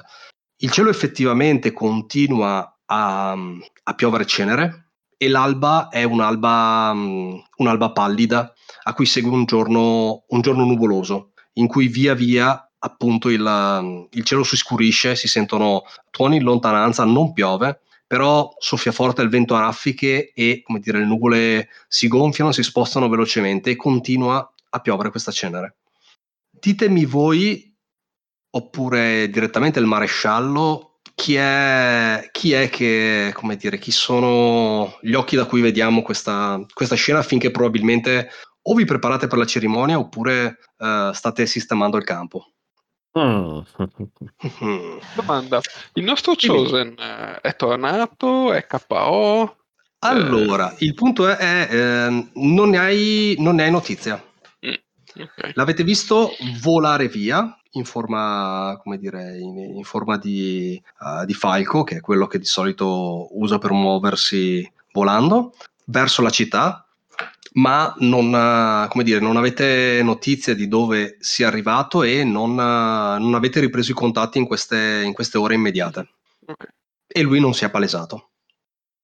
Il 0.58 0.70
cielo 0.70 0.92
effettivamente 0.92 1.74
continua 1.74 2.82
a, 2.86 3.32
a 3.32 3.94
piovere 3.96 4.27
cenere 4.27 4.92
e 5.18 5.27
l'alba 5.27 5.89
è 5.89 6.04
un'alba, 6.04 6.94
un'alba, 6.94 7.92
pallida 7.94 8.54
a 8.84 8.94
cui 8.94 9.08
segue 9.08 9.32
un 9.32 9.46
giorno, 9.46 10.25
un 10.27 10.42
giorno 10.42 10.65
nuvoloso 10.65 11.32
in 11.54 11.65
cui 11.65 11.88
via 11.88 12.13
via 12.13 12.72
appunto 12.77 13.30
il, 13.30 14.08
il, 14.12 14.24
cielo 14.24 14.44
si 14.44 14.56
scurisce, 14.56 15.15
si 15.15 15.27
sentono 15.27 15.82
tuoni 16.12 16.36
in 16.36 16.44
lontananza, 16.44 17.06
non 17.06 17.34
piove, 17.34 17.80
però 18.06 18.54
soffia 18.60 18.92
forte 18.92 19.24
il 19.24 19.30
vento 19.30 19.56
a 19.56 19.62
raffiche 19.62 20.32
e 20.32 20.62
come 20.63 20.77
dire, 20.77 21.00
le 21.00 21.06
nuvole 21.06 21.70
si 21.88 22.08
gonfiano, 22.08 22.51
si 22.51 22.62
spostano 22.62 23.10
velocemente 23.10 23.72
e 23.72 23.75
continua 23.75 24.48
a 24.75 24.79
piovere 24.79 25.10
questa 25.10 25.32
cenere. 25.32 25.77
Ditemi 26.50 27.05
voi, 27.05 27.74
oppure 28.51 29.29
direttamente 29.29 29.79
il 29.79 29.86
maresciallo, 29.86 31.00
chi 31.15 31.36
è, 31.36 32.29
chi 32.32 32.51
è 32.51 32.70
che, 32.70 33.32
come 33.34 33.55
dire, 33.55 33.77
chi 33.77 33.91
sono 33.91 34.98
gli 35.01 35.13
occhi 35.13 35.36
da 35.36 35.46
cui 35.46 35.62
vediamo 35.62 36.01
questa, 36.01 36.63
questa 36.74 36.96
scena 36.96 37.20
affinché 37.20 37.51
probabilmente 37.51 38.29
o 38.67 38.74
vi 38.74 38.86
preparate 38.86 39.27
per 39.27 39.38
la 39.38 39.46
cerimonia 39.46 39.98
oppure 39.98 40.58
uh, 40.77 41.12
state 41.13 41.46
sistemando 41.46 41.98
il 41.98 42.03
campo. 42.03 42.51
Mm. 43.17 43.60
Domanda, 45.15 45.62
il 45.94 46.03
nostro 46.03 46.34
Chosen 46.36 46.96
eh, 47.00 47.39
è 47.39 47.55
tornato, 47.55 48.51
è 48.51 48.67
KO? 48.67 49.55
Allora, 50.00 50.72
eh... 50.72 50.75
il 50.79 50.94
punto 50.94 51.27
è, 51.27 51.38
è 51.38 51.67
eh, 51.72 52.29
non, 52.34 52.70
ne 52.70 52.77
hai, 52.77 53.36
non 53.39 53.55
ne 53.55 53.63
hai 53.63 53.72
notizia. 53.72 54.22
Okay. 55.17 55.51
L'avete 55.53 55.84
visto 55.84 56.31
volare 56.62 57.07
via 57.07 57.57
in 57.72 57.86
forma, 57.86 58.79
come 58.81 58.98
dire, 58.98 59.38
in, 59.38 59.57
in 59.57 59.84
forma 59.84 60.17
di, 60.17 60.81
uh, 61.00 61.25
di, 61.25 61.34
falco, 61.34 61.84
che 61.84 61.98
è 61.98 62.01
quello 62.01 62.27
che 62.27 62.39
di 62.39 62.45
solito 62.45 63.27
usa 63.38 63.57
per 63.57 63.72
muoversi 63.72 64.69
volando, 64.91 65.53
verso 65.86 66.22
la 66.22 66.29
città, 66.29 66.86
ma 67.53 67.93
non, 68.00 68.27
uh, 68.27 68.88
come 68.89 69.03
dire, 69.03 69.19
non 69.19 69.38
avete 69.38 70.01
notizia 70.03 70.53
di 70.53 70.67
dove 70.67 71.17
sia 71.19 71.48
arrivato 71.48 72.03
e 72.03 72.24
non, 72.24 72.51
uh, 72.51 73.22
non 73.22 73.34
avete 73.34 73.60
ripreso 73.60 73.91
i 73.91 73.95
contatti 73.95 74.38
in 74.38 74.45
queste, 74.45 75.01
in 75.05 75.13
queste 75.13 75.38
ore 75.38 75.55
immediate. 75.55 76.10
Okay. 76.45 76.69
E 77.07 77.22
lui 77.22 77.39
non 77.39 77.53
si 77.53 77.65
è 77.65 77.69
palesato. 77.69 78.29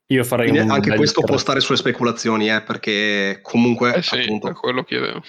Io 0.07 0.25
farei 0.25 0.49
Quindi 0.49 0.69
anche 0.69 0.95
questo 0.95 1.21
può 1.21 1.37
stare 1.37 1.61
sulle 1.61 1.77
speculazioni, 1.77 2.49
eh, 2.49 2.61
perché 2.61 3.39
comunque... 3.41 3.95
Eh 3.95 4.01
sì, 4.01 4.19
appunto, 4.19 4.49
è 4.49 4.53
quello 4.53 4.83
chiedevo. 4.83 5.23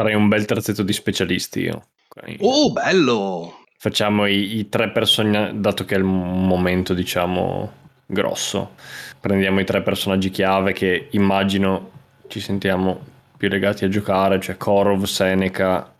Farei 0.00 0.14
un 0.14 0.28
bel 0.28 0.46
terzetto 0.46 0.82
di 0.82 0.94
specialisti 0.94 1.60
io. 1.60 1.88
Okay. 2.08 2.38
Oh, 2.40 2.72
bello! 2.72 3.64
Facciamo 3.76 4.24
i, 4.24 4.56
i 4.56 4.68
tre 4.70 4.88
personaggi, 4.92 5.60
dato 5.60 5.84
che 5.84 5.94
è 5.94 5.98
il 5.98 6.04
momento, 6.04 6.94
diciamo, 6.94 7.70
grosso. 8.06 8.76
Prendiamo 9.20 9.60
i 9.60 9.64
tre 9.66 9.82
personaggi 9.82 10.30
chiave 10.30 10.72
che 10.72 11.08
immagino 11.10 11.90
ci 12.28 12.40
sentiamo 12.40 12.98
più 13.36 13.50
legati 13.50 13.84
a 13.84 13.90
giocare, 13.90 14.40
cioè 14.40 14.56
Korov, 14.56 15.04
Seneca 15.04 15.94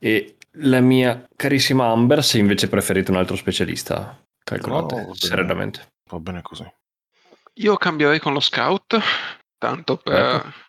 e 0.00 0.34
la 0.54 0.80
mia 0.80 1.24
carissima 1.36 1.86
Amber, 1.86 2.24
se 2.24 2.38
invece 2.38 2.68
preferite 2.68 3.12
un 3.12 3.18
altro 3.18 3.36
specialista. 3.36 4.20
Calcolate 4.42 5.06
no, 5.06 5.14
serenamente. 5.14 5.86
Va 6.10 6.18
bene 6.18 6.42
così. 6.42 6.68
Io 7.54 7.76
cambierei 7.76 8.18
con 8.18 8.32
lo 8.32 8.40
scout, 8.40 8.98
tanto 9.56 9.98
per... 9.98 10.14
Ecco 10.16 10.66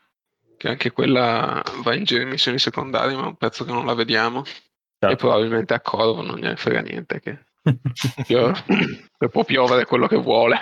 che 0.60 0.68
anche 0.68 0.92
quella 0.92 1.64
va 1.82 1.96
in 1.96 2.04
giro 2.04 2.22
in 2.22 2.28
missioni 2.30 2.60
secondarie, 2.60 3.16
ma 3.16 3.24
è 3.24 3.28
un 3.28 3.38
pezzo 3.38 3.64
che 3.64 3.72
non 3.72 3.86
la 3.86 3.94
vediamo. 3.94 4.44
Certo. 4.44 5.08
E 5.08 5.16
probabilmente 5.16 5.74
a 5.74 5.80
Corvo 5.80 6.22
non 6.22 6.36
gliene 6.36 6.58
frega 6.58 6.82
niente, 6.82 7.22
che 8.28 9.30
può 9.32 9.46
piovere 9.46 9.86
quello 9.86 10.06
che 10.08 10.18
vuole. 10.18 10.60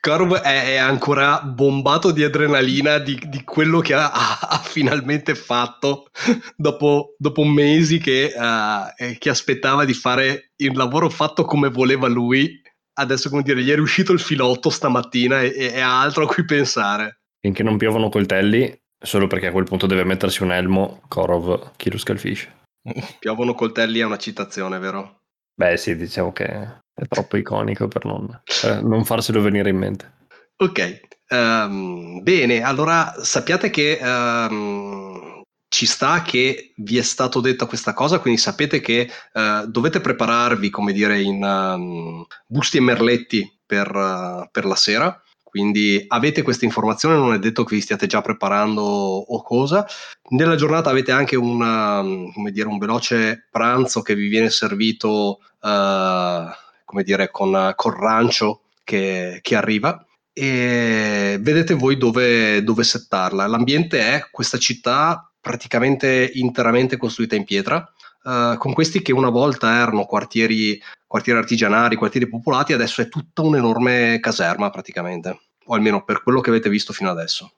Corv 0.00 0.36
è, 0.36 0.72
è, 0.72 0.76
ancora 0.76 1.42
bombato 1.42 2.12
di 2.12 2.24
adrenalina 2.24 2.96
di, 2.98 3.20
di 3.26 3.44
quello 3.44 3.80
che 3.80 3.92
ha, 3.92 4.10
ha, 4.10 4.58
finalmente 4.58 5.34
fatto 5.34 6.08
dopo, 6.56 7.14
dopo 7.18 7.44
mesi 7.44 7.98
che, 7.98 8.32
uh, 8.34 9.16
che, 9.18 9.28
aspettava 9.28 9.84
di 9.84 9.92
fare 9.92 10.52
il 10.56 10.74
lavoro 10.74 11.10
fatto 11.10 11.44
come 11.44 11.68
voleva 11.68 12.08
lui. 12.08 12.60
Adesso, 12.94 13.28
come 13.28 13.42
dire, 13.42 13.62
gli 13.62 13.70
è 13.70 13.74
riuscito 13.74 14.12
il 14.12 14.20
filotto 14.20 14.70
stamattina 14.70 15.42
e, 15.42 15.52
e 15.54 15.80
ha 15.80 16.00
altro 16.00 16.24
a 16.24 16.26
cui 16.26 16.46
pensare. 16.46 17.20
Finché 17.38 17.62
non 17.62 17.76
piovono 17.76 18.08
coltelli, 18.08 18.82
Solo 19.04 19.26
perché 19.26 19.48
a 19.48 19.52
quel 19.52 19.64
punto 19.64 19.86
deve 19.86 20.04
mettersi 20.04 20.42
un 20.42 20.50
elmo, 20.50 21.02
Korov, 21.08 21.72
Kilo 21.76 21.98
Scalfish. 21.98 22.48
Piovono 23.20 23.54
coltelli 23.54 24.00
è 24.00 24.04
una 24.04 24.16
citazione, 24.16 24.78
vero? 24.78 25.20
Beh 25.54 25.76
sì, 25.76 25.94
diciamo 25.94 26.32
che 26.32 26.46
è 26.46 27.06
troppo 27.08 27.36
iconico 27.36 27.86
per 27.86 28.06
non, 28.06 28.42
per 28.62 28.82
non 28.82 29.04
farselo 29.04 29.42
venire 29.42 29.68
in 29.68 29.76
mente. 29.76 30.12
Ok, 30.56 31.00
um, 31.28 32.22
bene, 32.22 32.62
allora 32.62 33.14
sappiate 33.22 33.68
che 33.68 33.98
um, 34.00 35.42
ci 35.68 35.86
sta 35.86 36.22
che 36.22 36.72
vi 36.76 36.96
è 36.96 37.02
stato 37.02 37.40
detta 37.40 37.66
questa 37.66 37.92
cosa, 37.92 38.20
quindi 38.20 38.40
sapete 38.40 38.80
che 38.80 39.10
uh, 39.34 39.66
dovete 39.66 40.00
prepararvi, 40.00 40.70
come 40.70 40.92
dire, 40.92 41.20
in 41.20 41.42
um, 41.42 42.24
busti 42.46 42.78
e 42.78 42.80
merletti 42.80 43.60
per, 43.66 43.94
uh, 43.94 44.48
per 44.50 44.64
la 44.64 44.76
sera 44.76 45.23
quindi 45.54 46.04
avete 46.08 46.42
questa 46.42 46.64
informazione, 46.64 47.14
non 47.14 47.32
è 47.32 47.38
detto 47.38 47.62
che 47.62 47.76
vi 47.76 47.80
stiate 47.80 48.08
già 48.08 48.20
preparando 48.20 48.82
o 48.82 49.40
cosa. 49.40 49.86
Nella 50.30 50.56
giornata 50.56 50.90
avete 50.90 51.12
anche 51.12 51.36
una, 51.36 52.02
dire, 52.50 52.66
un 52.66 52.76
veloce 52.76 53.46
pranzo 53.52 54.02
che 54.02 54.16
vi 54.16 54.26
viene 54.26 54.50
servito 54.50 55.38
uh, 55.60 56.50
come 56.84 57.04
dire, 57.04 57.30
con, 57.30 57.72
con 57.76 57.92
rancio 57.92 58.62
che, 58.82 59.38
che, 59.42 59.54
arriva 59.54 60.04
e 60.32 61.38
vedete 61.40 61.74
voi 61.74 61.98
dove, 61.98 62.64
dove 62.64 62.82
settarla. 62.82 63.46
L'ambiente 63.46 64.00
è 64.00 64.26
questa 64.32 64.58
città 64.58 65.30
praticamente 65.40 66.32
interamente 66.34 66.96
costruita 66.96 67.36
in 67.36 67.44
pietra, 67.44 67.93
Uh, 68.24 68.56
con 68.56 68.72
questi 68.72 69.02
che 69.02 69.12
una 69.12 69.28
volta 69.28 69.76
erano 69.76 70.06
quartieri, 70.06 70.80
quartieri 71.06 71.38
artigianali, 71.38 71.96
quartieri 71.96 72.26
popolati, 72.26 72.72
adesso 72.72 73.02
è 73.02 73.08
tutta 73.08 73.42
un'enorme 73.42 74.18
caserma 74.18 74.70
praticamente, 74.70 75.40
o 75.66 75.74
almeno 75.74 76.04
per 76.04 76.22
quello 76.22 76.40
che 76.40 76.48
avete 76.48 76.70
visto 76.70 76.94
fino 76.94 77.10
adesso. 77.10 77.52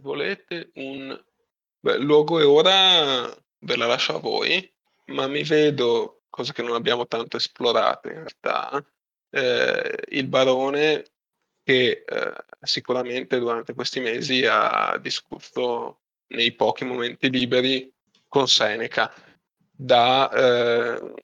Volete 0.00 0.70
un 0.74 1.16
Beh, 1.84 1.98
luogo 1.98 2.40
e 2.40 2.44
ora 2.44 3.26
ve 3.58 3.76
la 3.76 3.84
lascio 3.84 4.16
a 4.16 4.18
voi, 4.18 4.72
ma 5.08 5.26
mi 5.26 5.42
vedo, 5.42 6.22
cosa 6.30 6.54
che 6.54 6.62
non 6.62 6.74
abbiamo 6.74 7.06
tanto 7.06 7.36
esplorato 7.36 8.08
in 8.08 8.14
realtà, 8.14 8.82
eh, 9.28 9.94
il 10.08 10.26
barone 10.26 11.04
che 11.62 12.04
eh, 12.08 12.32
sicuramente 12.62 13.38
durante 13.38 13.74
questi 13.74 14.00
mesi 14.00 14.46
ha 14.46 14.98
discusso 14.98 15.98
nei 16.28 16.52
pochi 16.52 16.86
momenti 16.86 17.28
liberi 17.28 17.92
con 18.28 18.48
Seneca 18.48 19.12
da 19.76 20.30
eh, 20.30 21.14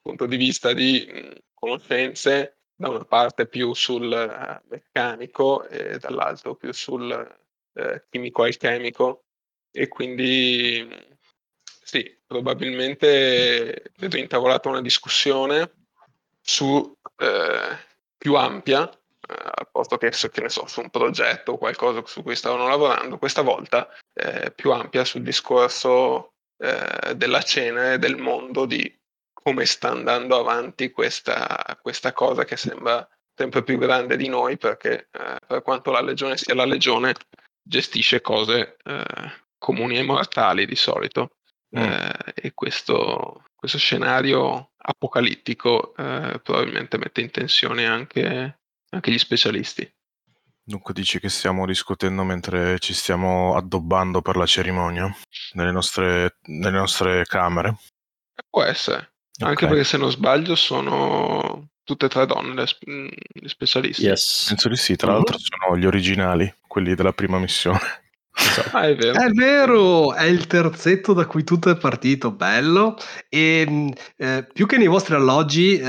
punto 0.00 0.26
di 0.26 0.36
vista 0.36 0.72
di 0.72 1.06
conoscenze, 1.54 2.56
da 2.74 2.88
una 2.88 3.04
parte 3.04 3.46
più 3.46 3.74
sul 3.74 4.12
eh, 4.12 4.62
meccanico 4.68 5.66
e 5.68 5.98
dall'altro 5.98 6.54
più 6.54 6.72
sul 6.72 7.12
eh, 7.74 8.04
chimico-alchemico 8.08 9.24
e 9.70 9.88
quindi 9.88 10.88
sì, 11.82 12.18
probabilmente 12.26 13.92
vedo 13.98 14.16
intavolata 14.16 14.68
una 14.68 14.80
discussione 14.80 15.70
su 16.40 16.96
eh, 17.16 17.78
più 18.16 18.34
ampia 18.34 18.88
eh, 18.88 19.34
al 19.54 19.68
posto 19.70 19.98
che, 19.98 20.10
che 20.10 20.40
ne 20.40 20.48
so, 20.48 20.66
su 20.66 20.80
un 20.80 20.90
progetto 20.90 21.52
o 21.52 21.58
qualcosa 21.58 22.02
su 22.06 22.22
cui 22.22 22.34
stavano 22.34 22.66
lavorando, 22.66 23.18
questa 23.18 23.42
volta 23.42 23.88
eh, 24.14 24.50
più 24.52 24.72
ampia 24.72 25.04
sul 25.04 25.22
discorso 25.22 26.29
eh, 26.60 27.16
della 27.16 27.42
cena 27.42 27.94
e 27.94 27.98
del 27.98 28.16
mondo 28.16 28.66
di 28.66 28.98
come 29.32 29.64
sta 29.64 29.90
andando 29.90 30.38
avanti 30.38 30.90
questa, 30.90 31.78
questa 31.80 32.12
cosa 32.12 32.44
che 32.44 32.56
sembra 32.56 33.08
sempre 33.34 33.62
più 33.62 33.78
grande 33.78 34.16
di 34.16 34.28
noi 34.28 34.58
perché 34.58 35.08
eh, 35.10 35.36
per 35.46 35.62
quanto 35.62 35.90
la 35.90 36.02
legione 36.02 36.36
sia 36.36 36.54
la 36.54 36.66
legione 36.66 37.14
gestisce 37.62 38.20
cose 38.20 38.76
eh, 38.84 39.04
comuni 39.56 39.96
ai 39.96 40.04
mortali 40.04 40.66
di 40.66 40.76
solito. 40.76 41.36
Mm. 41.78 41.82
Eh, 41.82 42.32
e 42.34 42.52
questo, 42.52 43.44
questo 43.54 43.78
scenario 43.78 44.72
apocalittico 44.76 45.94
eh, 45.96 46.40
probabilmente 46.42 46.98
mette 46.98 47.20
in 47.22 47.30
tensione 47.30 47.86
anche, 47.86 48.58
anche 48.90 49.10
gli 49.10 49.18
specialisti. 49.18 49.90
Dunque 50.70 50.94
dici 50.94 51.18
che 51.18 51.28
stiamo 51.28 51.66
discutendo 51.66 52.22
mentre 52.22 52.78
ci 52.78 52.94
stiamo 52.94 53.56
addobbando 53.56 54.22
per 54.22 54.36
la 54.36 54.46
cerimonia 54.46 55.12
nelle 55.54 55.72
nostre, 55.72 56.36
nelle 56.44 56.78
nostre 56.78 57.24
camere. 57.24 57.74
Può 58.48 58.62
essere, 58.62 59.14
anche 59.40 59.64
Ok. 59.64 59.70
perché 59.72 59.82
se 59.82 59.96
non 59.96 60.12
sbaglio 60.12 60.54
sono 60.54 61.70
tutte 61.82 62.06
e 62.06 62.08
tre 62.08 62.24
donne 62.24 62.54
le, 62.54 62.66
sp- 62.68 62.86
le 62.86 63.48
specialisti. 63.48 64.04
Yes. 64.04 64.46
Penso 64.46 64.68
di 64.68 64.76
sì, 64.76 64.94
tra 64.94 65.10
l'altro 65.10 65.38
sono 65.38 65.76
gli 65.76 65.86
originali, 65.86 66.54
quelli 66.68 66.94
della 66.94 67.12
prima 67.12 67.40
missione. 67.40 67.80
Ah, 68.72 68.88
è 68.88 68.94
vero. 68.96 69.20
È 69.20 69.28
vero, 69.30 70.14
è 70.14 70.24
il 70.24 70.46
terzetto 70.46 71.12
da 71.12 71.26
cui 71.26 71.44
tutto 71.44 71.70
è 71.70 71.76
partito, 71.76 72.32
bello. 72.32 72.96
E 73.28 73.68
mh, 73.68 73.90
eh, 74.16 74.46
più 74.52 74.66
che 74.66 74.76
nei 74.76 74.86
vostri 74.86 75.14
alloggi, 75.14 75.78
eh, 75.78 75.84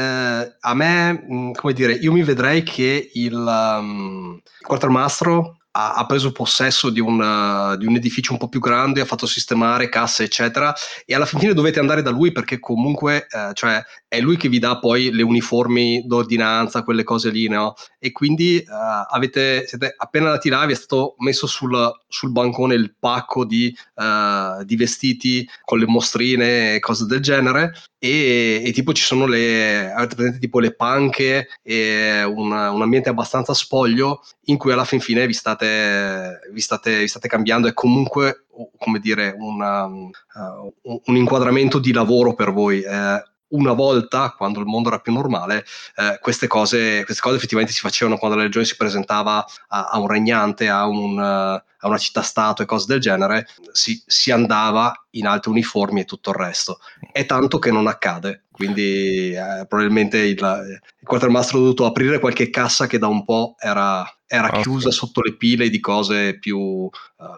a 0.59 0.73
me, 0.73 1.13
mh, 1.13 1.51
come 1.53 1.73
dire, 1.73 1.93
io 1.93 2.11
mi 2.11 2.23
vedrei 2.23 2.63
che 2.63 3.09
il, 3.13 3.33
um, 3.33 4.39
il 4.43 4.65
quartermastro 4.65 5.57
ha, 5.71 5.93
ha 5.93 6.05
preso 6.05 6.31
possesso 6.31 6.89
di 6.89 6.99
un, 6.99 7.19
uh, 7.21 7.77
di 7.77 7.85
un 7.85 7.95
edificio 7.95 8.33
un 8.33 8.37
po' 8.37 8.49
più 8.49 8.59
grande, 8.59 9.01
ha 9.01 9.05
fatto 9.05 9.25
sistemare 9.25 9.89
casse, 9.89 10.23
eccetera, 10.23 10.73
e 11.05 11.15
alla 11.15 11.25
fine 11.25 11.53
dovete 11.53 11.79
andare 11.79 12.01
da 12.01 12.09
lui 12.11 12.31
perché 12.31 12.59
comunque, 12.59 13.27
eh, 13.29 13.51
cioè, 13.53 13.81
è 14.11 14.19
lui 14.19 14.35
che 14.35 14.49
vi 14.49 14.59
dà 14.59 14.77
poi 14.77 15.09
le 15.09 15.21
uniformi 15.23 16.05
d'ordinanza, 16.05 16.83
quelle 16.83 17.05
cose 17.05 17.29
lì, 17.29 17.47
no? 17.47 17.75
E 17.97 18.11
quindi 18.11 18.57
eh, 18.57 18.65
avete, 19.09 19.65
siete 19.65 19.95
appena 19.95 20.25
andati 20.25 20.49
là, 20.49 20.65
vi 20.65 20.73
è 20.73 20.75
stato 20.75 21.15
messo 21.19 21.47
sul, 21.47 21.89
sul 22.09 22.33
bancone 22.33 22.75
il 22.75 22.93
pacco 22.99 23.45
di, 23.45 23.73
eh, 23.95 24.65
di 24.65 24.75
vestiti 24.75 25.47
con 25.63 25.79
le 25.79 25.85
mostrine 25.87 26.75
e 26.75 26.79
cose 26.81 27.05
del 27.05 27.21
genere. 27.21 27.73
E, 27.97 28.61
e 28.65 28.71
tipo 28.73 28.91
ci 28.91 29.03
sono 29.03 29.25
le 29.27 29.93
avete 29.93 30.15
presente 30.15 30.39
tipo 30.39 30.59
le 30.59 30.73
panche 30.73 31.47
e 31.61 32.23
un, 32.23 32.51
un 32.51 32.81
ambiente 32.81 33.09
abbastanza 33.09 33.53
spoglio 33.53 34.23
in 34.45 34.57
cui 34.57 34.73
alla 34.73 34.85
fin 34.85 34.99
fine 34.99 35.25
vi 35.25 35.33
state, 35.33 36.39
vi 36.51 36.59
state, 36.59 36.99
vi 36.99 37.07
state 37.07 37.27
cambiando 37.29 37.67
e 37.67 37.73
comunque 37.73 38.45
come 38.77 38.99
dire 38.99 39.35
una, 39.37 39.85
uh, 39.85 40.73
un 40.83 41.15
inquadramento 41.15 41.79
di 41.79 41.93
lavoro 41.93 42.33
per 42.33 42.51
voi 42.51 42.81
eh, 42.81 43.23
una 43.51 43.73
volta, 43.73 44.33
quando 44.37 44.59
il 44.59 44.65
mondo 44.65 44.89
era 44.89 44.99
più 44.99 45.13
normale, 45.13 45.65
eh, 45.95 46.19
queste, 46.21 46.47
cose, 46.47 47.03
queste 47.05 47.21
cose 47.21 47.37
effettivamente 47.37 47.73
si 47.73 47.79
facevano 47.79 48.17
quando 48.17 48.37
la 48.37 48.43
legione 48.43 48.65
si 48.65 48.75
presentava 48.75 49.45
a, 49.67 49.89
a 49.89 49.99
un 49.99 50.07
regnante, 50.07 50.69
a, 50.69 50.85
un, 50.85 51.17
uh, 51.17 51.21
a 51.21 51.87
una 51.87 51.97
città-stato 51.97 52.61
e 52.61 52.65
cose 52.65 52.85
del 52.87 52.99
genere, 52.99 53.47
si, 53.71 54.01
si, 54.05 54.31
andava 54.31 54.93
in 55.11 55.27
alte 55.27 55.49
uniformi 55.49 56.01
e 56.01 56.05
tutto 56.05 56.29
il 56.29 56.35
resto. 56.35 56.79
È 57.11 57.25
tanto 57.25 57.59
che 57.59 57.71
non 57.71 57.87
accade, 57.87 58.43
quindi 58.51 59.33
eh, 59.33 59.65
probabilmente 59.67 60.17
il, 60.19 60.37
il 60.37 61.07
quartermastro 61.07 61.57
ha 61.57 61.61
dovuto 61.61 61.85
aprire 61.85 62.19
qualche 62.19 62.49
cassa 62.49 62.87
che 62.87 62.97
da 62.99 63.07
un 63.07 63.23
po' 63.25 63.55
era, 63.59 64.05
era 64.27 64.49
Ah, 64.49 64.61
chiusa 64.61 64.91
sì. 64.91 64.97
sotto 64.97 65.21
le 65.21 65.35
pile 65.35 65.69
di 65.69 65.79
cose 65.79 66.37
più, 66.39 66.57
uh, 66.59 66.89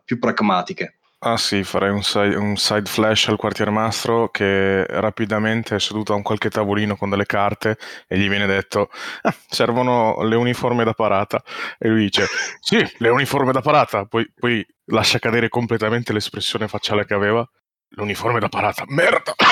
più 0.03 0.19
pragmatiche. 0.19 0.97
Ah 1.25 1.37
sì, 1.37 1.63
farei 1.63 1.89
un 1.89 2.03
side, 2.03 2.35
un 2.35 2.57
side 2.57 2.89
flash 2.89 3.29
al 3.29 3.37
quartiermastro 3.37 4.27
che 4.29 4.83
rapidamente 4.85 5.75
è 5.75 5.79
seduto 5.79 6.11
a 6.11 6.17
un 6.17 6.21
qualche 6.21 6.49
tavolino 6.49 6.97
con 6.97 7.09
delle 7.09 7.25
carte 7.25 7.77
e 8.09 8.17
gli 8.17 8.27
viene 8.27 8.45
detto 8.45 8.89
"Ah, 9.21 9.33
servono 9.47 10.21
le 10.23 10.35
uniforme 10.35 10.83
da 10.83 10.91
parata. 10.93 11.41
E 11.79 11.87
lui 11.87 12.01
dice 12.03 12.25
sì, 12.59 12.85
le 12.97 13.07
uniforme 13.09 13.53
da 13.53 13.61
parata, 13.61 14.03
poi, 14.05 14.29
poi 14.37 14.65
lascia 14.87 15.17
cadere 15.19 15.47
completamente 15.47 16.11
l'espressione 16.11 16.67
facciale 16.67 17.05
che 17.05 17.13
aveva. 17.13 17.47
L'uniforme 17.95 18.39
da 18.39 18.49
parata, 18.49 18.83
merda! 18.87 19.33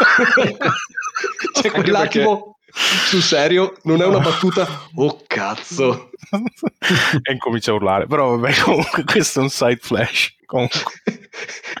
C'è 1.52 1.70
quell'attimo 1.70 2.56
sul 2.72 3.22
serio, 3.22 3.76
non 3.82 4.00
è 4.02 4.06
una 4.06 4.20
battuta. 4.20 4.66
Oh 4.94 5.22
cazzo! 5.26 6.10
e 7.22 7.32
incomincia 7.32 7.70
a 7.70 7.74
urlare, 7.74 8.06
però 8.06 8.36
vabbè 8.36 8.60
comunque 8.60 9.04
questo 9.04 9.40
è 9.40 9.42
un 9.42 9.48
side 9.50 9.78
flash. 9.80 10.38
Comunque. 10.50 10.80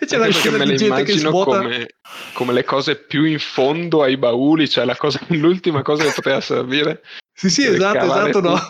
E 0.00 0.06
c'è 0.06 0.16
la 0.16 0.26
perché 0.26 0.38
scena 0.38 0.58
me 0.58 0.66
di 0.66 0.76
gente 0.76 1.02
che 1.02 1.18
svuota. 1.18 1.58
come, 1.58 1.88
come 2.34 2.52
le 2.52 2.62
cose 2.62 2.94
più 2.96 3.24
in 3.24 3.40
fondo 3.40 4.02
ai 4.02 4.16
bauli, 4.16 4.68
cioè 4.68 4.84
la 4.84 4.94
cosa- 4.96 5.20
l'ultima 5.34 5.82
cosa 5.82 6.04
che 6.04 6.12
poteva 6.14 6.40
servire. 6.40 7.02
Sì, 7.40 7.48
sì, 7.48 7.64
esatto, 7.64 8.04
esatto, 8.04 8.40
no. 8.40 8.60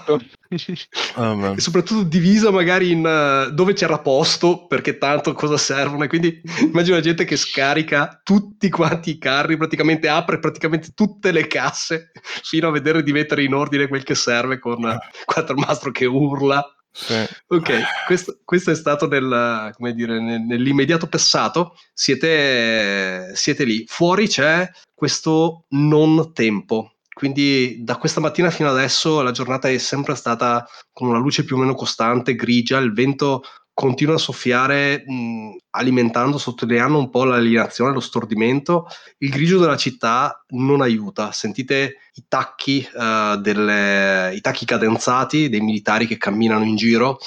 Vabbè. 1.17 1.55
E 1.57 1.61
soprattutto 1.61 2.05
divisa 2.05 2.51
magari 2.53 2.93
in 2.93 3.05
eh, 3.05 3.53
dove 3.53 3.73
c'era 3.73 3.99
posto, 3.99 4.67
perché 4.67 4.97
tanto 4.97 5.33
cosa 5.33 5.57
servono. 5.57 6.05
E 6.05 6.09
quindi 6.09 6.41
immagino 6.63 6.95
la 6.95 7.03
gente 7.03 7.25
che 7.25 7.37
scarica 7.37 8.21
tutti 8.23 8.69
quanti 8.69 9.11
i 9.11 9.19
carri, 9.19 9.57
praticamente 9.57 10.09
apre 10.09 10.39
praticamente 10.39 10.93
tutte 10.95 11.33
le 11.33 11.49
casse 11.49 12.13
fino 12.45 12.69
a 12.69 12.71
vedere 12.71 13.03
di 13.03 13.11
mettere 13.11 13.43
in 13.43 13.55
ordine 13.55 13.89
quel 13.89 14.05
che 14.05 14.15
serve 14.15 14.61
con 14.61 14.85
eh, 14.87 14.99
Quattromastro 15.25 15.91
che 15.91 16.07
urla. 16.07 16.65
Sì. 16.93 17.27
Ok, 17.49 17.73
questo, 18.07 18.39
questo 18.45 18.71
è 18.71 18.75
stato 18.77 19.09
nel, 19.09 19.73
come 19.77 19.95
dire, 19.95 20.21
nel- 20.21 20.43
nell'immediato 20.43 21.09
passato. 21.09 21.75
Siete, 21.93 23.33
siete 23.35 23.65
lì. 23.65 23.85
Fuori 23.89 24.29
c'è 24.29 24.69
questo 24.95 25.65
non 25.71 26.33
tempo. 26.33 26.95
Quindi 27.21 27.85
da 27.85 27.99
questa 27.99 28.19
mattina 28.19 28.49
fino 28.49 28.71
adesso 28.71 29.21
la 29.21 29.31
giornata 29.31 29.69
è 29.69 29.77
sempre 29.77 30.15
stata 30.15 30.67
con 30.91 31.09
una 31.09 31.19
luce 31.19 31.45
più 31.45 31.57
o 31.57 31.59
meno 31.59 31.75
costante, 31.75 32.35
grigia, 32.35 32.79
il 32.79 32.95
vento 32.95 33.43
continua 33.75 34.15
a 34.15 34.19
soffiare, 34.19 35.05
mh, 35.07 35.57
alimentando, 35.73 36.39
sottolineando 36.39 36.97
un 36.97 37.11
po' 37.11 37.25
l'alienazione, 37.25 37.93
lo 37.93 38.01
stordimento. 38.01 38.87
Il 39.19 39.29
grigio 39.29 39.59
della 39.59 39.77
città 39.77 40.43
non 40.55 40.81
aiuta. 40.81 41.31
Sentite 41.31 41.97
i 42.15 42.25
tacchi, 42.27 42.81
eh, 42.81 43.39
delle- 43.43 44.35
i 44.35 44.41
tacchi 44.41 44.65
cadenzati 44.65 45.51
dei 45.51 45.61
militari 45.61 46.07
che 46.07 46.17
camminano 46.17 46.65
in 46.65 46.77
giro 46.77 47.19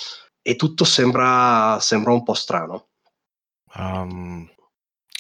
e 0.42 0.56
tutto 0.56 0.86
sembra, 0.86 1.78
sembra 1.80 2.14
un 2.14 2.24
po' 2.24 2.34
strano. 2.34 2.88
Um, 3.76 4.50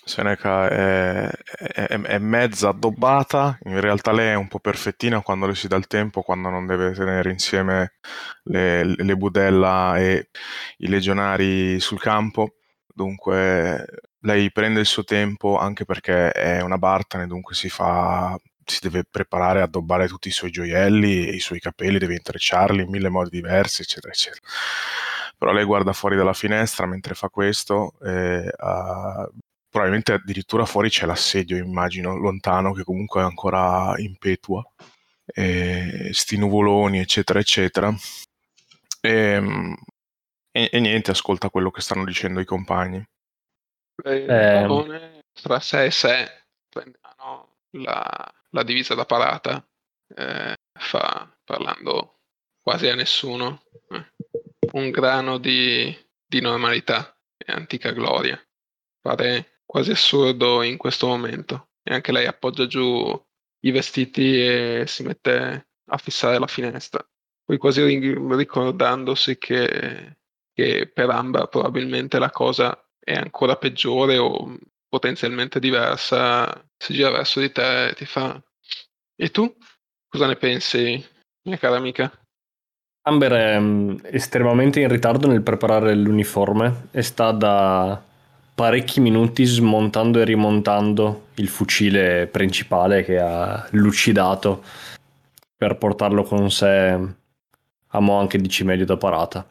Seneca 0.06 0.68
è, 0.70 1.30
è- 1.30 1.88
è 1.88 2.18
mezza 2.20 2.70
addobbata, 2.70 3.58
in 3.64 3.80
realtà 3.80 4.12
lei 4.12 4.32
è 4.32 4.36
un 4.36 4.48
po' 4.50 4.60
perfettina 4.60 5.22
quando 5.22 5.46
le 5.48 5.56
si 5.56 5.68
dà 5.68 5.78
il 5.78 5.88
tempo, 5.88 6.22
quando 6.22 6.50
non 6.50 6.66
deve 6.66 6.92
tenere 6.94 7.32
insieme 7.32 7.94
le, 8.44 8.84
le 8.84 9.16
budella 9.16 9.98
e 9.98 10.30
i 10.80 10.88
legionari 10.88 11.80
sul 11.80 12.00
campo. 12.02 12.56
Dunque 12.94 13.86
lei 14.20 14.52
prende 14.52 14.82
il 14.82 14.86
suo 14.86 15.04
tempo 15.04 15.58
anche 15.58 15.86
perché 15.86 16.32
è 16.32 16.62
una 16.62 16.78
Bartane, 16.78 17.26
dunque 17.28 17.56
si 17.56 17.70
fa, 17.70 18.38
si 18.66 18.80
deve 18.82 19.04
preparare 19.10 19.62
a 19.62 19.64
addobbare 19.64 20.08
tutti 20.08 20.28
i 20.28 20.32
suoi 20.32 20.52
gioielli, 20.52 21.34
i 21.34 21.40
suoi 21.40 21.60
capelli, 21.60 21.98
deve 21.98 22.16
intrecciarli 22.16 22.82
in 22.84 22.90
mille 22.90 23.10
modi 23.10 23.30
diversi, 23.30 23.82
eccetera, 23.84 24.12
eccetera. 24.12 24.42
Però 25.38 25.52
lei 25.52 25.64
guarda 25.66 25.94
fuori 25.94 26.16
dalla 26.16 26.34
finestra 26.34 26.86
mentre 26.86 27.16
fa 27.16 27.30
questo 27.30 27.94
e 28.02 28.50
ah, 28.58 29.30
probabilmente 29.74 30.14
addirittura 30.14 30.66
fuori 30.66 30.90
c'è 30.90 31.08
l'assedio, 31.08 31.58
immagino, 31.58 32.16
lontano, 32.16 32.74
che 32.74 32.84
comunque 32.84 33.22
è 33.22 33.24
ancora 33.24 33.96
impetua. 33.98 34.64
E 35.26 36.12
sti 36.14 36.38
nuvoloni, 36.38 37.00
eccetera, 37.00 37.40
eccetera. 37.40 37.92
E, 39.02 39.76
e- 40.52 40.70
e 40.72 40.80
niente, 40.80 41.10
ascolta 41.10 41.50
quello 41.50 41.72
che 41.72 41.82
stanno 41.82 42.06
dicendo 42.06 42.40
i 42.40 42.46
compagni. 42.46 43.04
Il 44.06 44.12
Eh. 44.12 44.26
barone 44.26 45.24
tra 45.42 45.60
sé 45.60 45.86
e 45.86 45.92
sé 45.92 46.46
mano 47.02 47.56
la, 47.72 48.34
la 48.52 48.64
divisa 48.64 48.94
da 48.94 49.06
parata, 49.06 49.68
eh, 50.16 50.56
fa 50.80 51.36
parlando 51.44 52.20
quasi 52.62 52.88
a 52.90 52.96
nessuno, 52.96 53.64
eh, 53.90 54.12
un 54.74 54.92
grano 54.92 55.40
di, 55.40 55.98
di 56.28 56.42
normalità 56.42 57.18
e 57.36 57.52
antica 57.52 57.90
gloria. 57.92 58.40
Pare 59.02 59.53
quasi 59.66 59.92
assurdo 59.92 60.62
in 60.62 60.78
questo 60.78 61.08
momento. 61.08 61.70
E 61.84 61.94
anche 61.94 62.12
lei 62.12 62.26
appoggia 62.26 62.68
giù 62.68 63.22
i 63.66 63.72
vestiti 63.72 64.40
e 64.42 64.84
si 64.88 65.04
mette 65.04 65.68
a 65.90 65.98
fissare 65.98 66.40
la 66.40 66.48
finestra. 66.48 67.06
Poi 67.44 67.58
quasi 67.58 67.84
ri- 67.84 68.36
ricordandosi 68.36 69.38
che, 69.38 70.18
che 70.54 70.92
per 70.94 71.10
Amba 71.10 71.48
probabilmente 71.48 72.20
la 72.20 72.30
cosa 72.30 72.78
è 73.00 73.14
ancora 73.14 73.58
peggiore 73.58 74.18
o 74.18 74.58
potenzialmente 74.88 75.60
diversa, 75.60 76.64
si 76.78 76.94
gira 76.94 77.10
verso 77.10 77.40
di 77.40 77.52
te 77.52 77.88
e 77.88 77.94
ti 77.96 78.06
fa 78.06 78.42
E 79.16 79.30
tu? 79.32 79.54
Cosa 80.08 80.28
ne 80.28 80.36
pensi, 80.36 81.04
mia 81.48 81.58
cara 81.58 81.78
amica? 81.78 82.12
Amber 83.06 83.32
è 83.32 83.60
mm, 83.60 83.96
estremamente 84.04 84.80
in 84.80 84.88
ritardo 84.88 85.28
nel 85.28 85.42
preparare 85.42 85.94
l'uniforme 85.96 86.90
e 86.92 87.02
sta 87.02 87.32
da 87.32 88.02
parecchi 88.56 89.00
minuti 89.00 89.46
smontando 89.46 90.20
e 90.20 90.26
rimontando 90.26 91.28
il 91.36 91.48
fucile 91.48 92.28
principale 92.28 93.04
che 93.04 93.20
ha 93.20 93.68
lucidato 93.72 94.64
per 95.56 95.78
portarlo 95.78 96.24
con 96.24 96.52
sé 96.52 97.00
a 97.96 98.00
mo' 98.00 98.20
anche 98.20 98.38
di 98.38 98.50
cimelio 98.50 98.86
da 98.86 98.98
parata. 98.98 99.46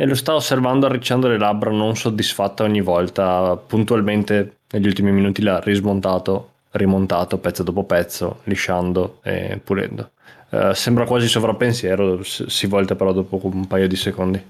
E 0.00 0.06
lo 0.06 0.14
sta 0.14 0.34
osservando 0.34 0.86
arricciando 0.86 1.26
le 1.26 1.38
labbra, 1.38 1.70
non 1.70 1.96
soddisfatta 1.96 2.62
ogni 2.62 2.80
volta. 2.80 3.56
Puntualmente 3.56 4.58
negli 4.70 4.86
ultimi 4.86 5.10
minuti 5.10 5.42
l'ha 5.42 5.58
rismontato, 5.58 6.52
rimontato 6.72 7.38
pezzo 7.38 7.64
dopo 7.64 7.82
pezzo, 7.82 8.40
lisciando 8.44 9.18
e 9.22 9.60
pulendo. 9.62 10.12
Uh, 10.50 10.72
sembra 10.72 11.04
quasi 11.04 11.26
sovrappensiero, 11.26 12.22
si 12.22 12.66
volta 12.66 12.94
però 12.94 13.12
dopo 13.12 13.40
un 13.42 13.66
paio 13.66 13.88
di 13.88 13.96
secondi. 13.96 14.42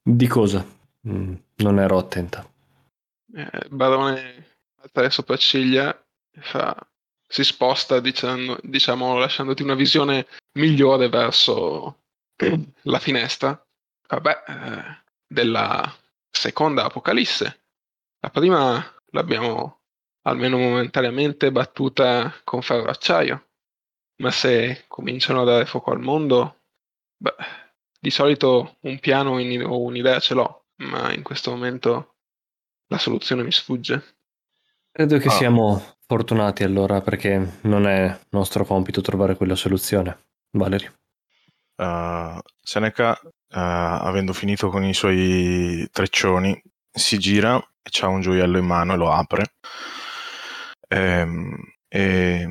Di 0.00 0.26
cosa? 0.28 0.64
Mm, 1.08 1.34
non 1.56 1.80
ero 1.80 1.98
attenta. 1.98 2.46
Eh, 3.34 3.68
Barone 3.68 4.56
alza 4.80 5.00
le 5.02 5.10
sopracciglia 5.10 6.06
e 6.30 6.40
fa 6.40 6.76
si 7.26 7.44
sposta 7.44 8.00
diciamo, 8.00 8.56
diciamo 8.62 9.18
lasciandoti 9.18 9.62
una 9.62 9.74
visione 9.74 10.26
migliore 10.52 11.08
verso 11.08 12.04
la 12.82 12.98
finestra. 12.98 13.60
Vabbè 14.08 14.44
eh, 14.46 15.02
della 15.26 15.94
seconda 16.30 16.84
apocalisse. 16.84 17.60
La 18.20 18.30
prima 18.30 18.82
l'abbiamo 19.10 19.80
almeno 20.22 20.58
momentaneamente 20.58 21.52
battuta 21.52 22.34
con 22.44 22.62
ferro 22.62 22.88
acciaio 22.88 23.48
ma 24.20 24.30
se 24.30 24.84
cominciano 24.88 25.42
a 25.42 25.44
dare 25.44 25.66
fuoco 25.66 25.90
al 25.90 26.00
mondo 26.00 26.62
beh, 27.16 27.34
di 28.00 28.10
solito 28.10 28.76
un 28.80 28.98
piano 28.98 29.32
o 29.32 29.80
un'idea 29.80 30.18
ce 30.20 30.34
l'ho 30.34 30.66
ma 30.76 31.12
in 31.12 31.22
questo 31.22 31.50
momento 31.50 32.17
la 32.88 32.98
soluzione 32.98 33.42
mi 33.42 33.52
sfugge 33.52 34.16
credo 34.90 35.18
che 35.18 35.28
ah. 35.28 35.32
siamo 35.32 35.96
Fortunati 36.10 36.64
allora, 36.64 37.02
perché 37.02 37.58
non 37.64 37.86
è 37.86 38.18
nostro 38.30 38.64
compito 38.64 39.02
trovare 39.02 39.36
quella 39.36 39.54
soluzione. 39.54 40.28
Valerie. 40.52 41.00
Uh, 41.76 42.38
Seneca, 42.62 43.10
uh, 43.22 43.28
avendo 43.50 44.32
finito 44.32 44.70
con 44.70 44.84
i 44.84 44.94
suoi 44.94 45.86
treccioni, 45.92 46.58
si 46.90 47.18
gira 47.18 47.58
e 47.58 47.90
ha 48.00 48.06
un 48.06 48.22
gioiello 48.22 48.56
in 48.56 48.64
mano 48.64 48.94
e 48.94 48.96
lo 48.96 49.12
apre. 49.12 49.52
Ehm, 50.88 51.58
e, 51.86 52.00
e 52.00 52.48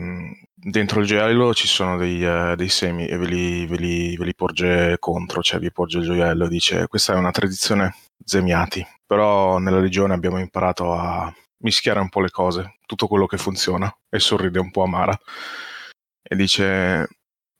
dentro 0.54 1.00
il 1.00 1.08
gioiello 1.08 1.52
ci 1.56 1.66
sono 1.66 1.98
dei, 1.98 2.24
uh, 2.24 2.54
dei 2.54 2.70
semi 2.70 3.08
e 3.08 3.18
ve 3.18 3.26
li, 3.26 3.66
ve, 3.66 3.78
li, 3.78 4.16
ve 4.18 4.24
li, 4.24 4.36
porge 4.36 4.98
contro, 5.00 5.42
cioè 5.42 5.60
vi 5.60 5.72
porge 5.72 5.98
il 5.98 6.04
gioiello 6.04 6.46
e 6.46 6.50
dice 6.50 6.88
questa 6.88 7.14
è 7.14 7.16
una 7.18 7.32
tradizione 7.32 7.96
zemiati, 8.24 8.86
però 9.06 9.58
nella 9.58 9.80
regione 9.80 10.14
abbiamo 10.14 10.40
imparato 10.40 10.94
a 10.94 11.34
mischiare 11.60 12.00
un 12.00 12.10
po' 12.10 12.22
le 12.22 12.30
cose, 12.30 12.78
tutto 12.86 13.08
quello 13.08 13.26
che 13.26 13.38
funziona, 13.38 13.94
e 14.10 14.20
sorride 14.20 14.60
un 14.60 14.72
po' 14.72 14.84
amara. 14.84 15.18
E 16.22 16.36
dice, 16.36 17.08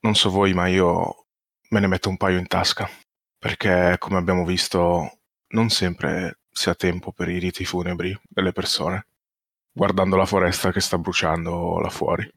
non 0.02 0.16
so 0.16 0.30
voi, 0.30 0.54
ma 0.54 0.68
io 0.68 1.26
me 1.70 1.80
ne 1.80 1.88
metto 1.88 2.10
un 2.10 2.18
paio 2.18 2.38
in 2.38 2.48
tasca, 2.48 2.90
perché 3.38 3.96
come 3.98 4.18
abbiamo 4.18 4.46
visto, 4.46 5.20
non 5.50 5.70
sempre 5.70 6.40
si 6.52 6.70
ha 6.70 6.76
tempo 6.76 7.12
per 7.12 7.30
i 7.30 7.40
riti 7.40 7.66
funebri 7.66 8.18
delle 8.28 8.52
persone, 8.52 9.08
guardando 9.72 10.16
la 10.16 10.26
foresta 10.26 10.72
che 10.72 10.82
sta 10.82 10.98
bruciando 10.98 11.80
là 11.80 11.90
fuori. 11.90 12.30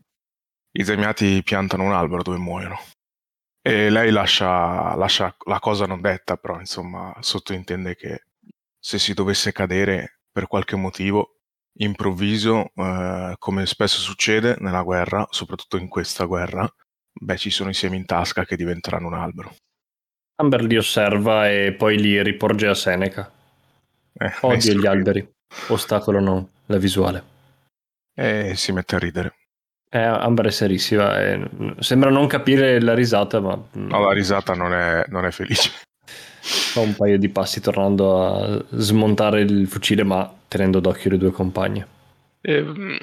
I 0.73 0.85
zemiati 0.85 1.43
piantano 1.43 1.85
un 1.85 1.93
albero 1.93 2.23
dove 2.23 2.39
muoiono. 2.39 2.79
E 3.63 3.91
lei 3.91 4.11
lascia, 4.11 4.95
lascia 4.95 5.35
la 5.47 5.59
cosa 5.59 5.87
non 5.87 6.01
detta, 6.01 6.37
però 6.37 6.59
insomma 6.59 7.15
sottointende 7.21 7.95
che 7.95 8.25
se 8.79 8.99
si 8.99 9.13
dovesse 9.13 9.53
cadere 9.53 10.21
per 10.33 10.47
qualche 10.47 10.77
motivo, 10.77 11.41
improvviso, 11.75 12.71
eh, 12.75 13.35
come 13.39 13.67
spesso 13.67 14.01
succede 14.01 14.57
nella 14.61 14.83
guerra, 14.83 15.27
soprattutto 15.31 15.77
in 15.77 15.89
questa 15.89 16.25
guerra, 16.25 16.67
beh, 17.13 17.37
ci 17.37 17.51
sono 17.51 17.71
i 17.71 17.75
semi 17.75 17.97
in 17.97 18.07
tasca 18.07 18.45
che 18.45 18.57
diventeranno 18.57 19.09
un 19.09 19.15
albero. 19.15 19.55
Amber 20.37 20.63
li 20.63 20.79
osserva 20.79 21.51
e 21.51 21.75
poi 21.75 22.01
li 22.01 22.23
riporge 22.23 22.67
a 22.67 22.75
Seneca. 22.75 23.31
Eh, 24.15 24.33
Odio 24.41 24.75
gli 24.75 24.87
alberi, 24.87 25.31
ostacolano 25.69 26.51
la 26.67 26.79
visuale. 26.79 27.25
E 28.15 28.55
si 28.57 28.73
mette 28.73 28.97
a 28.97 28.99
ridere. 28.99 29.35
Eh, 29.93 29.99
Amber 29.99 30.47
è 30.47 30.51
serissima, 30.53 31.21
eh, 31.21 31.51
sembra 31.81 32.11
non 32.11 32.29
capire 32.29 32.81
la 32.81 32.95
risata, 32.95 33.41
ma... 33.41 33.61
No, 33.73 34.05
la 34.05 34.13
risata 34.13 34.55
non 34.55 34.73
è, 34.73 35.05
non 35.09 35.27
è 35.27 35.33
felice. 35.33 35.73
Fa 36.41 36.81
un 36.81 36.95
paio 36.95 37.19
di 37.19 37.29
passi 37.29 37.61
tornando 37.61 38.25
a 38.25 38.65
smontare 38.71 39.41
il 39.41 39.67
fucile, 39.67 40.05
ma 40.05 40.33
tenendo 40.47 40.79
d'occhio 40.79 41.11
le 41.11 41.19
due 41.19 41.33
compagne. 41.33 41.89
E, 42.41 42.63
mm, 42.63 42.97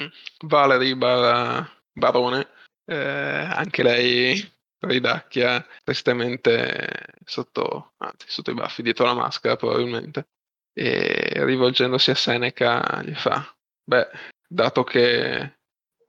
Valerie 0.46 0.96
bar- 0.96 1.70
Barone, 1.92 2.48
eh, 2.86 2.96
anche 2.96 3.84
lei 3.84 4.52
ridacchia 4.80 5.66
tristemente 5.84 6.88
sotto, 7.26 7.96
anzi, 7.98 8.28
sotto 8.30 8.52
i 8.52 8.54
baffi, 8.54 8.82
dietro 8.82 9.06
la 9.06 9.14
maschera 9.14 9.58
probabilmente, 9.58 10.28
e 10.72 11.44
rivolgendosi 11.44 12.12
a 12.12 12.16
Seneca 12.16 13.02
gli 13.04 13.14
fa, 13.14 13.46
beh, 13.84 14.08
dato 14.48 14.84
che 14.86 15.57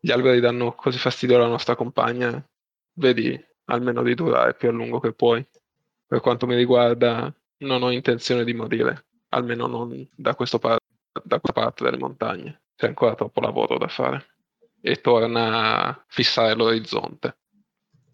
gli 0.01 0.11
alberi 0.11 0.41
danno 0.41 0.75
così 0.75 0.99
fastidio 0.99 1.37
alla 1.37 1.49
nostra 1.49 1.75
compagna, 1.75 2.43
vedi 2.95 3.39
almeno 3.65 4.03
di 4.03 4.15
durare 4.15 4.55
più 4.55 4.69
a 4.69 4.73
lungo 4.73 5.01
che 5.01 5.13
puoi. 5.13 5.47
Per 6.07 6.21
quanto 6.21 6.47
mi 6.47 6.55
riguarda, 6.55 7.33
non 7.59 7.83
ho 7.83 7.91
intenzione 7.91 8.45
di 8.45 8.55
morire, 8.55 9.07
almeno 9.31 9.67
non 9.67 10.09
da, 10.15 10.35
par- 10.35 10.79
da 11.23 11.41
questa 11.41 11.61
parte 11.61 11.85
delle 11.85 11.99
montagne. 11.99 12.63
C'è 12.77 12.87
ancora 12.87 13.15
troppo 13.15 13.41
lavoro 13.41 13.77
da 13.77 13.89
fare. 13.89 14.27
E 14.81 15.01
torna 15.01 15.83
a 15.83 16.05
fissare 16.07 16.55
l'orizzonte. 16.55 17.37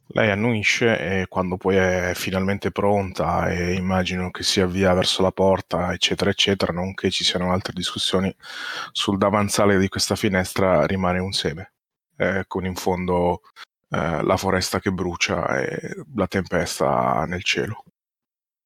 Lei 0.08 0.30
annuisce 0.30 1.20
e 1.20 1.26
quando 1.28 1.56
poi 1.56 1.76
è 1.76 2.12
finalmente 2.14 2.70
pronta 2.70 3.48
e 3.50 3.74
immagino 3.74 4.30
che 4.30 4.42
si 4.42 4.60
avvia 4.60 4.94
verso 4.94 5.22
la 5.22 5.32
porta, 5.32 5.92
eccetera, 5.92 6.30
eccetera, 6.30 6.72
nonché 6.72 7.10
ci 7.10 7.24
siano 7.24 7.52
altre 7.52 7.72
discussioni 7.74 8.34
sul 8.92 9.18
davanzale 9.18 9.78
di 9.78 9.88
questa 9.88 10.14
finestra, 10.14 10.86
rimane 10.86 11.18
un 11.18 11.32
seme, 11.32 11.73
eh, 12.16 12.44
con 12.46 12.64
in 12.66 12.74
fondo 12.74 13.42
eh, 13.90 14.22
la 14.22 14.36
foresta 14.36 14.80
che 14.80 14.90
brucia 14.90 15.60
e 15.60 16.04
la 16.14 16.26
tempesta 16.26 17.24
nel 17.26 17.42
cielo. 17.42 17.84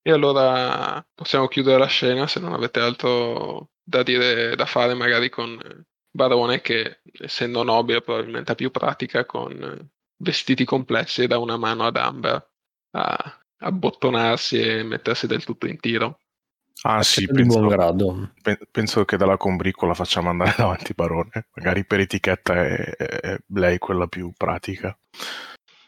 E 0.03 0.11
allora 0.13 1.05
possiamo 1.15 1.49
chiudere 1.49 1.79
la 1.79 1.87
scena 1.87 2.27
se 2.27 2.41
non 2.41 2.55
avete 2.55 2.81
altro 2.81 3.71
da 3.83 4.03
dire, 4.03 4.57
da 4.57 4.65
fare 4.65 4.95
magari 4.95 5.29
con 5.29 5.59
Barone 6.11 6.61
che 6.61 7.01
essendo 7.13 7.63
nobile 7.63 8.01
probabilmente 8.01 8.53
ha 8.53 8.55
più 8.55 8.71
pratica 8.71 9.27
con 9.27 9.91
vestiti 10.21 10.65
complessi 10.65 11.27
dà 11.27 11.39
una 11.39 11.57
mano 11.57 11.85
ad 11.85 11.97
Amber 11.97 12.51
a 12.93 13.41
abbottonarsi 13.59 14.61
e 14.61 14.83
mettersi 14.83 15.27
del 15.27 15.45
tutto 15.45 15.67
in 15.67 15.79
tiro. 15.79 16.21
Ah 16.83 17.03
sì, 17.03 17.27
penso, 17.27 17.59
buon 17.59 17.69
grado. 17.69 18.31
penso 18.71 19.05
che 19.05 19.17
dalla 19.17 19.37
combricola 19.37 19.95
facciamo 19.95 20.29
andare 20.29 20.55
davanti 20.57 20.93
Barone, 20.95 21.49
magari 21.55 21.85
per 21.85 22.01
etichetta 22.01 22.55
è, 22.55 22.97
è 22.97 23.38
lei 23.55 23.79
quella 23.79 24.07
più 24.07 24.33
pratica. 24.37 24.97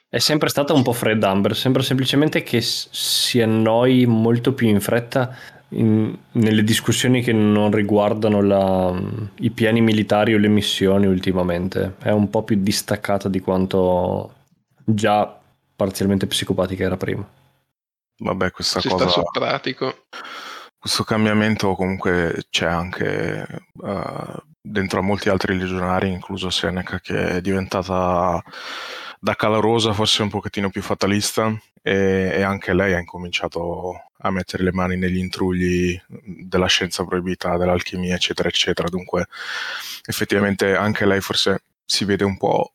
È 0.08 0.18
sempre 0.18 0.48
stata 0.48 0.72
un 0.72 0.82
po' 0.82 0.92
fredda 0.92 1.30
Amber, 1.30 1.54
sembra 1.54 1.82
semplicemente 1.82 2.42
che 2.42 2.60
si 2.60 3.40
annoi 3.40 4.06
molto 4.06 4.54
più 4.54 4.66
in 4.66 4.80
fretta 4.80 5.36
in, 5.68 6.16
nelle 6.32 6.64
discussioni 6.64 7.22
che 7.22 7.32
non 7.32 7.70
riguardano 7.70 8.42
la, 8.42 9.00
i 9.36 9.50
piani 9.50 9.80
militari 9.80 10.34
o 10.34 10.38
le 10.38 10.48
missioni 10.48 11.06
ultimamente. 11.06 11.94
È 12.00 12.10
un 12.10 12.28
po' 12.28 12.42
più 12.42 12.56
distaccata 12.60 13.28
di 13.28 13.38
quanto 13.38 14.34
già 14.84 15.38
parzialmente 15.76 16.26
psicopatica 16.26 16.82
era 16.82 16.96
prima. 16.96 17.24
Vabbè, 18.16 18.50
questa 18.50 18.80
si 18.80 18.88
cosa... 18.88 19.08
Sta 19.08 19.20
sul 19.20 19.30
pratico 19.32 19.94
questo 20.80 21.04
cambiamento 21.04 21.74
comunque 21.74 22.46
c'è 22.48 22.64
anche 22.64 23.46
uh, 23.74 24.42
dentro 24.58 25.00
a 25.00 25.02
molti 25.02 25.28
altri 25.28 25.58
legionari, 25.58 26.10
incluso 26.10 26.48
Seneca, 26.48 27.00
che 27.00 27.36
è 27.36 27.40
diventata 27.42 28.42
da 29.20 29.34
calorosa 29.34 29.92
forse 29.92 30.22
un 30.22 30.30
pochettino 30.30 30.70
più 30.70 30.80
fatalista 30.80 31.54
e, 31.82 32.30
e, 32.32 32.42
anche 32.42 32.72
lei 32.72 32.94
ha 32.94 32.98
incominciato 32.98 34.06
a 34.22 34.30
mettere 34.30 34.62
le 34.62 34.72
mani 34.72 34.96
negli 34.96 35.18
intrugli 35.18 36.00
della 36.08 36.66
scienza 36.66 37.04
proibita, 37.04 37.58
dell'alchimia, 37.58 38.14
eccetera, 38.14 38.48
eccetera. 38.48 38.88
Dunque 38.88 39.26
effettivamente 40.06 40.74
anche 40.74 41.04
lei 41.04 41.20
forse 41.20 41.64
si 41.84 42.06
vede 42.06 42.24
un 42.24 42.38
po' 42.38 42.72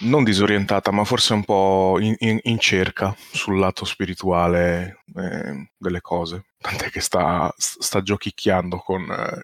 non 0.00 0.24
disorientata, 0.24 0.90
ma 0.90 1.04
forse 1.04 1.34
un 1.34 1.44
po' 1.44 1.98
in, 2.00 2.16
in, 2.18 2.40
in 2.42 2.58
cerca 2.58 3.14
sul 3.32 3.60
lato 3.60 3.84
spirituale 3.84 5.02
eh, 5.14 5.70
delle 5.76 6.00
cose. 6.00 6.47
Tant'è 6.60 6.90
che 6.90 7.00
sta, 7.00 7.52
sta 7.56 8.02
giochicchiando 8.02 8.78
con, 8.78 9.10
eh, 9.10 9.42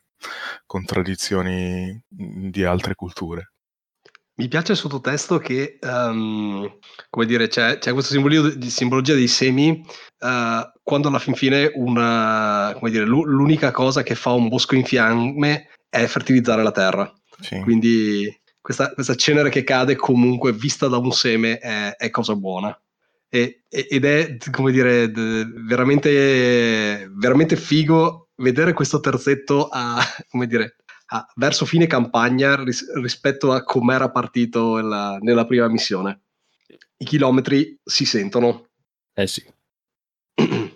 con 0.66 0.84
tradizioni 0.84 2.02
di 2.08 2.64
altre 2.64 2.94
culture. 2.94 3.52
Mi 4.36 4.48
piace 4.48 4.72
il 4.72 4.78
sottotesto 4.78 5.38
che, 5.38 5.78
um, 5.82 6.78
come 7.08 7.24
dire, 7.24 7.46
c'è, 7.46 7.78
c'è 7.78 7.92
questa 7.92 8.14
simbologia 8.14 9.14
dei 9.14 9.28
semi, 9.28 9.70
uh, 9.70 10.80
quando 10.82 11.06
alla 11.06 11.20
fin 11.20 11.34
fine 11.34 11.70
una, 11.74 12.74
come 12.76 12.90
dire, 12.90 13.04
l'unica 13.04 13.70
cosa 13.70 14.02
che 14.02 14.16
fa 14.16 14.32
un 14.32 14.48
bosco 14.48 14.74
in 14.74 14.84
fiamme 14.84 15.68
è 15.88 16.04
fertilizzare 16.06 16.64
la 16.64 16.72
terra. 16.72 17.12
Sì. 17.40 17.60
Quindi 17.60 18.28
questa, 18.60 18.92
questa, 18.92 19.14
cenere 19.14 19.50
che 19.50 19.62
cade 19.62 19.94
comunque 19.94 20.52
vista 20.52 20.88
da 20.88 20.96
un 20.96 21.12
seme 21.12 21.58
è, 21.58 21.94
è 21.94 22.10
cosa 22.10 22.34
buona. 22.34 22.76
E, 23.28 23.64
ed 23.68 24.04
è, 24.04 24.36
come 24.50 24.70
dire, 24.70 25.08
veramente, 25.08 27.10
veramente 27.14 27.56
figo 27.56 28.24
vedere 28.36 28.72
questo 28.72 29.00
terzetto 29.00 29.68
a, 29.68 30.00
come 30.30 30.46
dire, 30.46 30.76
a, 31.06 31.26
verso 31.36 31.66
fine 31.66 31.86
campagna 31.86 32.62
ris- 32.62 32.92
rispetto 32.94 33.52
a 33.52 33.64
com'era 33.64 34.10
partito 34.10 34.78
la, 34.78 35.18
nella 35.20 35.46
prima 35.46 35.68
missione. 35.68 36.22
I 36.96 37.04
chilometri 37.04 37.78
si 37.82 38.04
sentono. 38.04 38.68
Eh 39.12 39.26
sì. 39.26 39.44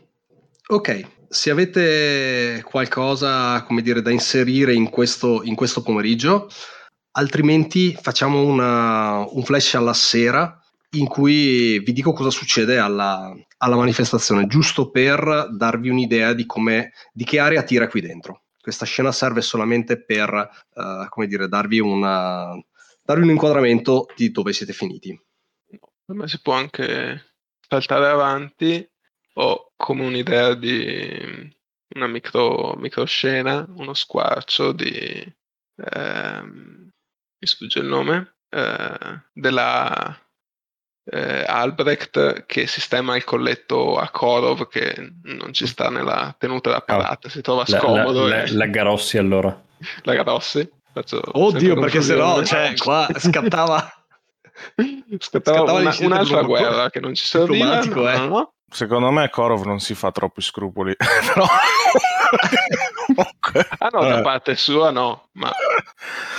ok, 0.68 1.08
se 1.28 1.50
avete 1.50 2.62
qualcosa, 2.64 3.62
come 3.64 3.82
dire, 3.82 4.02
da 4.02 4.10
inserire 4.10 4.72
in 4.72 4.90
questo, 4.90 5.42
in 5.42 5.54
questo 5.54 5.82
pomeriggio, 5.82 6.48
altrimenti 7.12 7.94
facciamo 7.94 8.42
una, 8.42 9.24
un 9.28 9.42
flash 9.44 9.74
alla 9.74 9.94
sera 9.94 10.60
in 10.90 11.06
cui 11.06 11.80
vi 11.80 11.92
dico 11.92 12.12
cosa 12.12 12.30
succede 12.30 12.78
alla, 12.78 13.34
alla 13.58 13.76
manifestazione, 13.76 14.46
giusto 14.46 14.90
per 14.90 15.48
darvi 15.50 15.88
un'idea 15.88 16.32
di, 16.32 16.46
di 17.12 17.24
che 17.24 17.38
area 17.38 17.62
tira 17.62 17.88
qui 17.88 18.00
dentro. 18.00 18.44
Questa 18.60 18.86
scena 18.86 19.12
serve 19.12 19.40
solamente 19.42 20.02
per, 20.02 20.30
uh, 20.74 21.08
come 21.08 21.26
dire, 21.26 21.48
darvi, 21.48 21.78
una, 21.78 22.52
darvi 23.02 23.22
un 23.22 23.30
inquadramento 23.30 24.06
di 24.16 24.30
dove 24.30 24.52
siete 24.52 24.72
finiti. 24.72 25.18
Ma 26.06 26.26
si 26.26 26.40
può 26.40 26.54
anche 26.54 27.34
saltare 27.68 28.08
avanti 28.08 28.86
o 29.34 29.72
come 29.76 30.04
un'idea 30.04 30.54
di 30.54 31.56
una 31.94 32.06
micro, 32.06 32.74
microscena, 32.76 33.66
uno 33.76 33.94
squarcio 33.94 34.72
di... 34.72 35.36
Ehm, 35.76 36.90
mi 37.40 37.46
sfugge 37.46 37.78
il 37.78 37.86
nome, 37.86 38.38
eh, 38.48 39.22
della 39.32 40.27
eh, 41.10 41.44
Albrecht 41.46 42.44
che 42.46 42.66
sistema 42.66 43.16
il 43.16 43.24
colletto 43.24 43.96
a 43.96 44.08
Korov 44.10 44.68
che 44.68 45.12
non 45.22 45.52
ci 45.52 45.66
sta 45.66 45.88
nella 45.88 46.34
tenuta 46.38 46.70
da 46.70 46.80
palata, 46.80 47.28
si 47.28 47.40
trova 47.40 47.64
scomodo. 47.64 48.26
La, 48.26 48.36
la, 48.36 48.42
e... 48.42 48.52
la 48.52 48.66
Garossi 48.66 49.18
allora. 49.18 49.60
La 50.02 50.14
Garossi? 50.14 50.68
Faccio 50.92 51.22
Oddio, 51.32 51.78
perché 51.78 52.02
se 52.02 52.14
no, 52.16 52.44
cioè, 52.44 52.74
qua 52.76 53.08
scattava... 53.16 53.90
scattava, 55.18 55.18
scattava 55.18 55.72
una, 55.72 55.94
un'altra 56.00 56.42
guerra 56.42 56.90
che 56.90 57.00
non 57.00 57.14
ci 57.14 57.26
serviva. 57.26 57.80
No, 57.84 58.10
eh. 58.10 58.18
no? 58.18 58.52
Secondo 58.70 59.10
me 59.10 59.30
Korov 59.30 59.64
non 59.64 59.80
si 59.80 59.94
fa 59.94 60.10
troppi 60.10 60.42
scrupoli. 60.42 60.94
Però... 60.98 61.46
ah 63.78 63.88
no, 63.90 64.00
da 64.04 64.20
parte 64.20 64.56
sua 64.56 64.90
no, 64.90 65.28
ma 65.32 65.50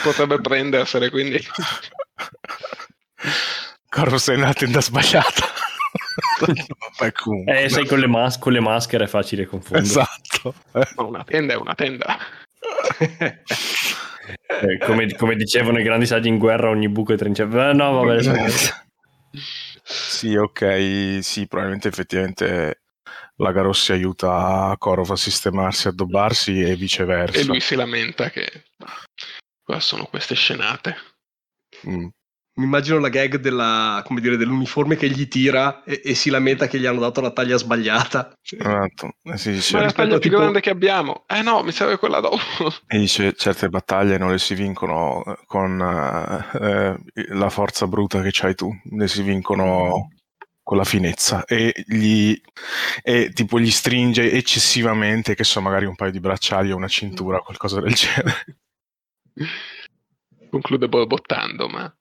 potrebbe 0.03 0.39
prendersene, 0.39 1.09
quindi... 1.09 1.43
Korov 3.89 4.15
sei 4.15 4.37
nella 4.37 4.53
tenda 4.53 4.81
sbagliata. 4.81 5.45
eh, 7.45 7.69
sai, 7.69 7.87
con 7.87 7.99
le, 7.99 8.07
mas- 8.07 8.37
con 8.37 8.53
le, 8.53 8.59
maschere 8.59 9.05
è 9.05 9.07
facile 9.07 9.45
confondere. 9.45 9.85
Esatto. 9.85 10.53
Ma 10.95 11.03
una 11.03 11.23
tenda 11.23 11.53
è 11.53 11.57
una 11.57 11.73
tenda. 11.73 12.17
eh, 13.07 14.77
come, 14.85 15.15
come, 15.15 15.35
dicevano 15.35 15.79
i 15.79 15.83
grandi 15.83 16.05
saggi 16.05 16.27
in 16.27 16.37
guerra, 16.37 16.69
ogni 16.69 16.87
buco 16.87 17.13
è 17.13 17.17
trincea. 17.17 17.69
Eh, 17.69 17.73
no, 17.73 17.91
vabbè. 17.93 18.21
Sì, 19.81 20.35
ok, 20.35 21.19
sì, 21.21 21.47
probabilmente 21.47 21.87
effettivamente 21.87 22.81
la 23.37 23.51
Garossi 23.51 23.91
aiuta 23.91 24.75
Korov 24.77 25.11
a 25.11 25.15
sistemarsi, 25.15 25.87
a 25.87 25.89
addobbarsi 25.89 26.61
e 26.61 26.75
viceversa. 26.75 27.39
E 27.39 27.43
lui 27.43 27.59
si 27.59 27.73
lamenta 27.73 28.29
che 28.29 28.65
qua 29.63 29.79
sono 29.79 30.05
queste 30.05 30.35
scenate. 30.35 30.95
Mm 31.87 32.09
mi 32.59 32.65
immagino 32.65 32.99
la 32.99 33.07
gag 33.07 33.37
della, 33.37 34.03
dire, 34.19 34.35
dell'uniforme 34.35 34.97
che 34.97 35.09
gli 35.09 35.29
tira 35.29 35.81
e, 35.83 36.01
e, 36.03 36.13
si 36.13 36.29
lamenta 36.29 36.67
che 36.67 36.77
gli 36.77 36.85
hanno 36.85 36.99
dato 36.99 37.21
la 37.21 37.31
taglia 37.31 37.57
sbagliata. 37.57 38.37
Esatto. 38.41 39.13
Eh 39.23 39.37
sì, 39.37 39.51
dice, 39.51 39.75
Ma 39.75 39.83
è 39.83 39.85
la 39.85 39.91
taglia 39.91 40.19
più 40.19 40.29
tipo... 40.29 40.41
grande 40.41 40.59
che 40.59 40.69
abbiamo. 40.69 41.23
Eh 41.25 41.41
no, 41.41 41.63
mi 41.63 41.71
serve 41.71 41.97
quella 41.97 42.19
dopo. 42.19 42.37
E 42.85 42.99
dice 42.99 43.33
certe 43.33 43.69
battaglie 43.69 44.17
non 44.17 44.31
le 44.31 44.39
si 44.39 44.55
vincono 44.55 45.23
con 45.45 45.79
eh, 45.79 46.97
la 47.29 47.49
forza 47.49 47.87
bruta 47.87 48.21
che 48.21 48.29
c'hai 48.31 48.55
tu, 48.55 48.69
le 48.91 49.07
si 49.07 49.21
vincono 49.21 50.09
con 50.61 50.77
la 50.77 50.83
finezza 50.83 51.45
e, 51.45 51.73
gli, 51.87 52.39
e 53.01 53.31
tipo 53.33 53.59
gli 53.59 53.71
stringe 53.71 54.31
eccessivamente 54.31 55.33
che 55.33 55.43
so 55.43 55.61
magari 55.61 55.85
un 55.85 55.95
paio 55.95 56.11
di 56.11 56.19
bracciali 56.19 56.71
o 56.71 56.75
una 56.75 56.87
cintura 56.87 57.39
qualcosa 57.39 57.81
del 57.81 57.93
genere 57.93 58.59
conclude 60.51 60.87
borbottando 60.87 61.67
ma 61.69 61.91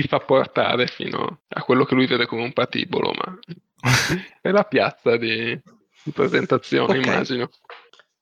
si 0.00 0.08
fa 0.08 0.18
portare 0.18 0.86
fino 0.86 1.40
a 1.48 1.62
quello 1.62 1.84
che 1.84 1.94
lui 1.94 2.06
vede 2.06 2.26
come 2.26 2.42
un 2.42 2.52
patibolo, 2.52 3.12
ma 3.12 3.38
è 4.42 4.50
la 4.50 4.64
piazza 4.64 5.16
di, 5.16 5.58
di 6.02 6.10
presentazione, 6.12 6.98
okay. 6.98 7.02
immagino. 7.02 7.48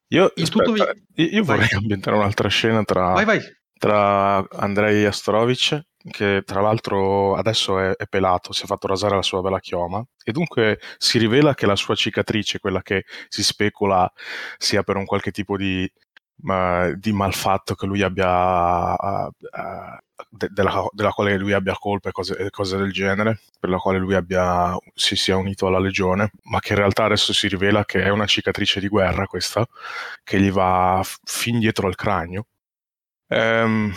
Io, 0.08 0.32
vi... 0.34 1.34
io 1.34 1.42
vorrei 1.42 1.68
vai. 1.68 1.78
ambientare 1.78 2.16
un'altra 2.16 2.48
scena 2.48 2.84
tra, 2.84 3.12
vai, 3.12 3.24
vai. 3.24 3.40
tra 3.76 4.46
Andrei 4.50 5.04
Astorovic, 5.04 5.80
che 6.10 6.42
tra 6.44 6.60
l'altro 6.60 7.34
adesso 7.34 7.80
è, 7.80 7.90
è, 7.96 8.06
pelato, 8.06 8.52
si 8.52 8.62
è 8.62 8.66
fatto 8.66 8.86
rasare 8.86 9.16
la 9.16 9.22
sua 9.22 9.40
bella 9.40 9.58
chioma, 9.58 10.04
e 10.22 10.30
dunque 10.30 10.78
si 10.98 11.18
rivela 11.18 11.54
che 11.54 11.66
la 11.66 11.76
sua 11.76 11.96
cicatrice, 11.96 12.60
quella 12.60 12.82
che 12.82 13.04
si 13.28 13.42
specula 13.42 14.10
sia 14.58 14.84
per 14.84 14.96
un 14.96 15.06
qualche 15.06 15.32
tipo 15.32 15.56
di 15.56 15.90
ma, 16.42 16.90
di 16.96 17.12
malfatto 17.12 17.74
che 17.74 17.86
lui 17.86 18.02
abbia 18.02 18.94
uh, 18.94 19.26
uh, 19.26 19.98
de- 20.28 20.48
della, 20.50 20.86
della, 20.92 21.10
quale 21.10 21.36
lui 21.38 21.52
abbia 21.52 21.74
colpe 21.74 22.08
e 22.10 22.12
cose, 22.12 22.50
cose, 22.50 22.76
del 22.76 22.92
genere 22.92 23.40
per 23.58 23.70
la 23.70 23.78
quale 23.78 23.98
lui 23.98 24.14
abbia, 24.14 24.76
si 24.94 25.16
sia 25.16 25.36
unito 25.36 25.66
alla 25.66 25.78
legione 25.78 26.30
ma 26.44 26.60
che 26.60 26.72
in 26.72 26.78
realtà 26.78 27.04
adesso 27.04 27.32
si 27.32 27.48
rivela 27.48 27.84
che 27.84 28.02
è 28.02 28.08
una 28.10 28.26
cicatrice 28.26 28.80
di 28.80 28.88
guerra 28.88 29.26
questa 29.26 29.66
che 30.22 30.40
gli 30.40 30.50
va 30.50 31.02
fin 31.24 31.58
dietro 31.58 31.86
al 31.86 31.94
cranio. 31.94 32.46
Ehm, 33.28 33.92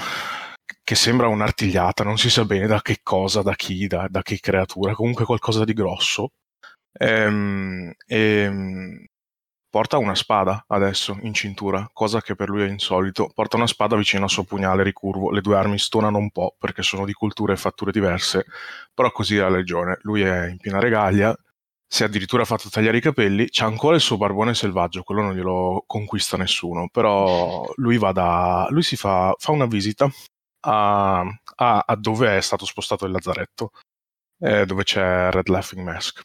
che 0.84 0.95
sembra 0.95 1.28
un'artigliata 1.28 2.04
non 2.04 2.17
si 2.17 2.30
sa 2.30 2.45
bene 2.45 2.65
da 2.67 2.82
che 2.82 3.00
cosa 3.04 3.41
da 3.41 3.56
chi 3.56 3.88
da, 3.88 4.08
da 4.10 4.21
che 4.21 4.39
creatura 4.39 4.93
comunque 4.95 5.26
qualcosa 5.26 5.65
di 5.65 5.73
grosso. 5.73 6.32
Ehm, 6.93 7.93
e, 8.06 9.10
Porta 9.77 9.99
una 9.99 10.15
spada 10.15 10.65
adesso 10.69 11.19
in 11.21 11.35
cintura, 11.35 11.87
cosa 11.93 12.19
che 12.19 12.33
per 12.33 12.49
lui 12.49 12.63
è 12.63 12.67
insolito. 12.67 13.29
Porta 13.31 13.57
una 13.57 13.67
spada 13.67 13.95
vicino 13.95 14.23
al 14.23 14.29
suo 14.31 14.43
pugnale 14.43 14.81
ricurvo. 14.81 15.29
Le 15.29 15.39
due 15.39 15.55
armi 15.55 15.77
stonano 15.77 16.17
un 16.17 16.31
po' 16.31 16.55
perché 16.57 16.81
sono 16.81 17.05
di 17.05 17.13
culture 17.13 17.53
e 17.53 17.57
fatture 17.57 17.91
diverse, 17.91 18.47
però 18.91 19.11
così 19.11 19.35
è 19.37 19.41
la 19.41 19.49
legione. 19.49 19.99
Lui 20.01 20.23
è 20.23 20.47
in 20.47 20.57
piena 20.57 20.79
regaglia, 20.79 21.37
si 21.87 22.01
è 22.01 22.07
addirittura 22.07 22.43
fatto 22.43 22.69
tagliare 22.69 22.97
i 22.97 23.01
capelli, 23.01 23.49
c'ha 23.51 23.67
ancora 23.67 23.93
il 23.93 24.01
suo 24.01 24.17
barbone 24.17 24.55
selvaggio, 24.55 25.03
quello 25.03 25.21
non 25.21 25.35
glielo 25.35 25.83
conquista 25.85 26.37
nessuno, 26.37 26.89
però 26.91 27.63
lui 27.75 27.99
da... 27.99 28.65
lui 28.71 28.81
si 28.81 28.95
fa, 28.95 29.35
fa 29.37 29.51
una 29.51 29.67
visita 29.67 30.09
a, 30.61 31.19
a, 31.19 31.83
a, 31.85 31.95
dove 31.95 32.35
è 32.35 32.41
stato 32.41 32.65
spostato 32.65 33.05
il 33.05 33.11
lazzaretto, 33.11 33.69
eh, 34.39 34.65
dove 34.65 34.83
c'è 34.83 35.29
Red 35.29 35.49
Laughing 35.49 35.83
Mask. 35.83 36.23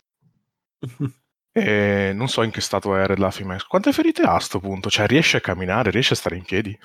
E 1.55 2.13
non 2.15 2.29
so 2.29 2.43
in 2.43 2.51
che 2.51 2.63
stato 2.63 2.97
è 2.97 3.07
Red 3.07 3.19
Laughing. 3.19 3.67
Quante 3.69 3.93
ferite 3.93 4.23
ha 4.23 4.35
a 4.35 4.41
sto 4.41 4.59
punto? 4.59 4.89
Cioè, 4.89 5.07
riesce 5.07 5.37
a 5.37 5.41
camminare, 5.41 5.91
riesce 5.91 6.15
a 6.15 6.17
stare 6.17 6.37
in 6.37 6.45
piedi? 6.45 6.77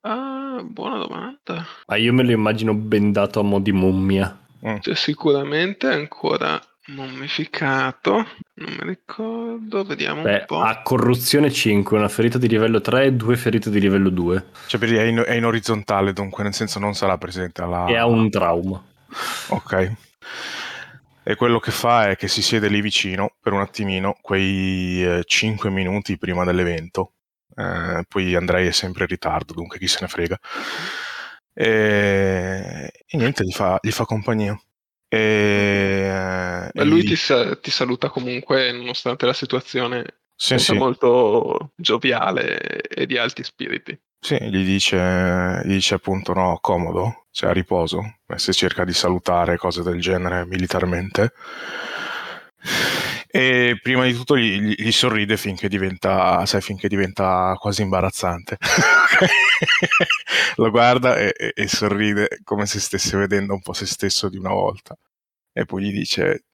Ah, 0.00 0.62
buona 0.64 0.96
domanda. 0.96 1.66
Ah, 1.86 1.96
io 1.96 2.14
me 2.14 2.22
lo 2.22 2.30
immagino 2.30 2.72
bendato 2.74 3.40
a 3.40 3.42
mo' 3.42 3.60
di 3.60 3.72
mummia. 3.72 4.40
Mm. 4.66 4.78
Cioè, 4.80 4.94
sicuramente 4.94 5.90
è 5.90 5.94
ancora 5.94 6.58
mummificato. 6.86 8.12
Non 8.54 8.76
mi 8.78 8.86
ricordo, 8.86 9.84
vediamo 9.84 10.22
Beh, 10.22 10.38
un 10.38 10.44
po'. 10.46 10.60
Ha 10.60 10.80
corruzione 10.80 11.52
5, 11.52 11.98
una 11.98 12.08
ferita 12.08 12.38
di 12.38 12.48
livello 12.48 12.80
3 12.80 13.04
e 13.04 13.12
due 13.12 13.36
ferite 13.36 13.68
di 13.68 13.78
livello 13.78 14.08
2. 14.08 14.46
Cioè, 14.68 14.80
per 14.80 14.90
è 14.90 15.02
in, 15.02 15.22
è 15.26 15.34
in 15.34 15.44
orizzontale, 15.44 16.14
dunque, 16.14 16.44
nel 16.44 16.54
senso 16.54 16.78
non 16.78 16.94
sarà 16.94 17.18
presente 17.18 17.60
alla... 17.60 17.84
E 17.86 17.96
ha 17.96 18.06
un 18.06 18.30
trauma. 18.30 18.82
Ok 19.48 19.92
e 21.24 21.36
quello 21.36 21.58
che 21.60 21.70
fa 21.70 22.08
è 22.08 22.16
che 22.16 22.28
si 22.28 22.42
siede 22.42 22.68
lì 22.68 22.80
vicino 22.80 23.36
per 23.40 23.52
un 23.52 23.60
attimino, 23.60 24.16
quei 24.20 25.04
eh, 25.04 25.24
5 25.24 25.70
minuti 25.70 26.18
prima 26.18 26.44
dell'evento. 26.44 27.14
Eh, 27.54 28.04
poi 28.08 28.34
Andrei 28.34 28.66
è 28.66 28.72
sempre 28.72 29.02
in 29.02 29.08
ritardo, 29.08 29.52
dunque 29.52 29.78
chi 29.78 29.86
se 29.86 29.98
ne 30.00 30.08
frega. 30.08 30.38
E, 31.54 32.90
e 33.06 33.16
niente, 33.16 33.44
gli 33.44 33.52
fa, 33.52 33.78
gli 33.80 33.90
fa 33.90 34.04
compagnia. 34.04 34.58
E, 35.08 36.70
e 36.72 36.84
lui 36.84 37.02
gli... 37.02 37.14
ti, 37.14 37.60
ti, 37.60 37.70
saluta 37.70 38.08
comunque 38.08 38.72
nonostante 38.72 39.26
la 39.26 39.34
situazione 39.34 40.20
sì, 40.34 40.58
sì. 40.58 40.72
molto 40.72 41.72
gioviale 41.76 42.80
e 42.80 43.06
di 43.06 43.18
alti 43.18 43.44
spiriti. 43.44 43.98
Sì, 44.18 44.38
gli 44.40 44.64
dice, 44.64 45.60
gli 45.64 45.74
dice 45.74 45.94
appunto 45.94 46.32
no, 46.32 46.58
comodo, 46.60 47.21
cioè 47.32 47.50
a 47.50 47.52
riposo, 47.52 48.18
se 48.36 48.52
cerca 48.52 48.84
di 48.84 48.92
salutare 48.92 49.56
cose 49.56 49.82
del 49.82 50.00
genere 50.00 50.46
militarmente. 50.46 51.32
E 53.26 53.78
prima 53.82 54.04
di 54.04 54.12
tutto 54.12 54.36
gli, 54.36 54.74
gli 54.74 54.92
sorride 54.92 55.38
finché 55.38 55.68
diventa, 55.68 56.44
sai, 56.44 56.60
finché 56.60 56.88
diventa 56.88 57.56
quasi 57.58 57.80
imbarazzante. 57.80 58.58
Lo 60.56 60.70
guarda 60.70 61.16
e, 61.16 61.32
e, 61.34 61.52
e 61.54 61.68
sorride 61.68 62.40
come 62.44 62.66
se 62.66 62.78
stesse 62.78 63.16
vedendo 63.16 63.54
un 63.54 63.62
po' 63.62 63.72
se 63.72 63.86
stesso 63.86 64.28
di 64.28 64.36
una 64.36 64.50
volta. 64.50 64.94
E 65.52 65.64
poi 65.64 65.84
gli 65.84 65.92
dice, 65.92 66.44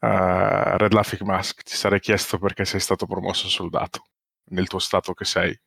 uh, 0.00 0.76
Red 0.76 0.92
Laughing 0.92 1.22
Mask, 1.22 1.62
ti 1.62 1.74
sarei 1.74 2.00
chiesto 2.00 2.38
perché 2.38 2.64
sei 2.64 2.80
stato 2.80 3.06
promosso 3.06 3.48
soldato 3.48 4.04
nel 4.50 4.68
tuo 4.68 4.78
stato 4.78 5.12
che 5.14 5.24
sei. 5.24 5.58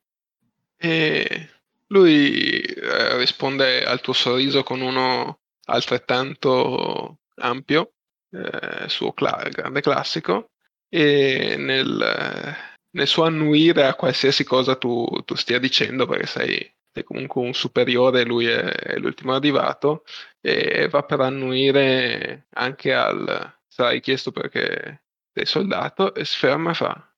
E 0.78 1.50
lui 1.94 2.60
eh, 2.62 3.18
risponde 3.18 3.86
al 3.86 4.02
tuo 4.02 4.14
sorriso 4.14 4.64
con 4.64 4.82
uno 4.82 5.42
altrettanto 5.66 7.20
ampio, 7.36 7.94
eh, 8.32 8.90
suo 8.90 9.14
cla- 9.14 9.48
grande 9.52 9.82
classico, 9.82 10.52
e 10.90 11.56
nel, 11.58 12.56
nel, 12.92 13.08
suo 13.08 13.24
annuire 13.26 13.86
a 13.86 13.96
qualsiasi 13.96 14.44
cosa 14.44 14.76
tu, 14.76 15.06
tu 15.26 15.36
stia 15.36 15.60
dicendo, 15.60 16.08
perché 16.08 16.26
sei, 16.26 16.76
sei 16.92 17.04
comunque 17.04 17.42
un 17.42 17.54
superiore, 17.54 18.26
lui 18.26 18.48
è, 18.48 18.64
è, 18.64 18.98
l'ultimo 18.98 19.34
arrivato, 19.34 20.04
e 20.42 20.88
va 20.90 21.04
per 21.04 21.22
annuire 21.22 22.48
anche 22.54 22.94
al... 22.94 23.56
sarai 23.68 24.02
chiesto 24.02 24.32
perché 24.32 25.04
sei 25.34 25.46
soldato, 25.46 26.14
e 26.16 26.26
si 26.26 26.38
ferma 26.38 26.72
e 26.72 26.74
fa... 26.74 27.14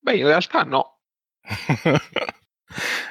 Beh, 0.00 0.16
in 0.16 0.26
realtà 0.26 0.62
no. 0.62 1.00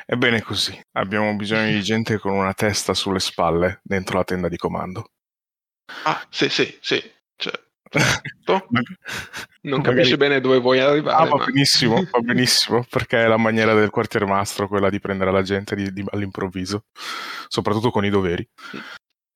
Ebbene 0.05 0.41
così, 0.41 0.79
abbiamo 0.93 1.35
bisogno 1.35 1.71
di 1.71 1.81
gente 1.81 2.17
con 2.17 2.33
una 2.33 2.53
testa 2.53 2.93
sulle 2.93 3.19
spalle 3.19 3.79
dentro 3.83 4.17
la 4.17 4.23
tenda 4.23 4.49
di 4.49 4.57
comando. 4.57 5.11
Ah, 6.03 6.25
sì, 6.29 6.49
sì, 6.49 6.77
sì. 6.81 7.01
Cioè, 7.37 7.53
non 9.61 9.81
capisce 9.81 10.17
bene 10.17 10.41
dove 10.41 10.59
vuoi 10.59 10.79
arrivare. 10.79 11.15
Ah, 11.15 11.27
va 11.29 11.37
ma... 11.37 11.45
benissimo, 11.45 11.95
va 12.11 12.19
benissimo, 12.19 12.85
perché 12.89 13.23
è 13.23 13.27
la 13.27 13.37
maniera 13.37 13.73
del 13.73 13.89
quartier 13.89 14.25
mastro 14.25 14.67
quella 14.67 14.89
di 14.89 14.99
prendere 14.99 15.31
la 15.31 15.41
gente 15.41 15.75
di, 15.75 15.91
di, 15.91 16.03
all'improvviso, 16.09 16.85
soprattutto 17.47 17.91
con 17.91 18.05
i 18.05 18.09
doveri. 18.09 18.47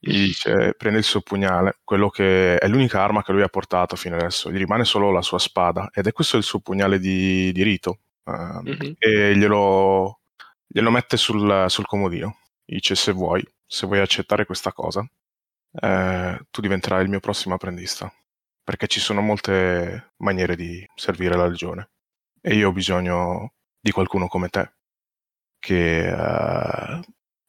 Gli 0.02 0.28
dice, 0.28 0.76
prende 0.78 1.00
il 1.00 1.04
suo 1.04 1.20
pugnale, 1.20 1.80
quello 1.84 2.10
che 2.10 2.58
è 2.58 2.68
l'unica 2.70 3.02
arma 3.02 3.22
che 3.22 3.34
lui 3.34 3.42
ha 3.42 3.50
portato 3.50 3.98
fino 3.98 4.16
adesso, 4.16 4.50
gli 4.50 4.58
rimane 4.58 4.86
solo 4.86 5.12
la 5.12 5.22
sua 5.22 5.40
spada, 5.40 5.90
ed 5.94 6.08
è 6.08 6.14
questo 6.14 6.38
il 6.38 6.44
suo 6.44 6.62
pugnale 6.62 7.00
di, 7.00 7.52
di 7.52 7.64
rito, 7.64 8.00
uh, 8.30 8.62
mm-hmm. 8.64 8.94
e 8.98 9.36
glielo, 9.36 10.22
glielo 10.68 10.92
mette 10.92 11.18
sul, 11.18 11.66
sul 11.68 11.86
comodino. 11.86 12.40
Dice, 12.66 12.96
se 12.96 13.12
vuoi, 13.12 13.44
se 13.66 13.88
vuoi 13.88 14.00
accettare 14.00 14.46
questa 14.46 14.72
cosa, 14.72 15.06
eh, 15.82 16.40
tu 16.50 16.62
diventerai 16.62 17.04
il 17.04 17.10
mio 17.10 17.20
prossimo 17.20 17.56
apprendista, 17.56 18.12
perché 18.64 18.88
ci 18.88 19.00
sono 19.00 19.22
molte 19.22 20.14
maniere 20.18 20.56
di 20.56 20.86
servire 20.96 21.36
la 21.36 21.48
legione 21.48 21.90
e 22.42 22.56
io 22.56 22.70
ho 22.70 22.72
bisogno 22.72 23.54
di 23.80 23.92
qualcuno 23.92 24.28
come 24.28 24.50
te, 24.50 24.74
che 25.60 26.08
eh, 26.08 27.00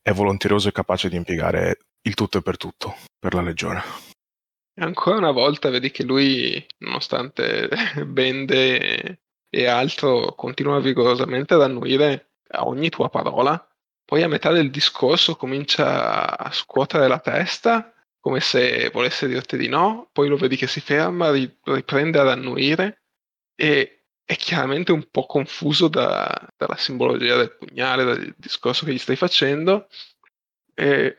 è 0.02 0.12
volonteroso 0.12 0.68
e 0.68 0.72
capace 0.72 1.08
di 1.08 1.16
impiegare 1.16 1.78
il 2.02 2.14
tutto 2.14 2.38
e 2.38 2.42
per 2.42 2.56
tutto 2.56 2.96
per 3.18 3.34
la 3.34 3.42
legione. 3.42 3.82
Ancora 4.80 5.18
una 5.18 5.32
volta 5.32 5.68
vedi 5.68 5.90
che 5.90 6.04
lui, 6.04 6.64
nonostante 6.78 7.68
bende 8.06 9.20
e 9.50 9.66
altro, 9.66 10.34
continua 10.34 10.80
vigorosamente 10.80 11.54
ad 11.54 11.62
annuire 11.62 12.30
a 12.48 12.66
ogni 12.66 12.88
tua 12.88 13.10
parola. 13.10 13.62
Poi 14.04 14.22
a 14.22 14.28
metà 14.28 14.50
del 14.52 14.70
discorso 14.70 15.36
comincia 15.36 16.38
a 16.38 16.50
scuotere 16.50 17.08
la 17.08 17.18
testa 17.18 17.92
come 18.20 18.40
se 18.40 18.90
volesse 18.92 19.26
dirti 19.26 19.56
di 19.56 19.68
no, 19.68 20.10
poi 20.12 20.28
lo 20.28 20.36
vedi 20.36 20.56
che 20.56 20.66
si 20.66 20.80
ferma, 20.80 21.30
riprende 21.30 22.18
ad 22.18 22.28
annuire 22.28 23.04
e 23.54 24.04
è 24.24 24.36
chiaramente 24.36 24.92
un 24.92 25.08
po' 25.10 25.26
confuso 25.26 25.88
da, 25.88 26.48
dalla 26.56 26.76
simbologia 26.76 27.36
del 27.36 27.56
pugnale, 27.56 28.04
dal 28.04 28.34
discorso 28.36 28.84
che 28.84 28.92
gli 28.92 28.98
stai 28.98 29.16
facendo 29.16 29.88
e 30.74 31.16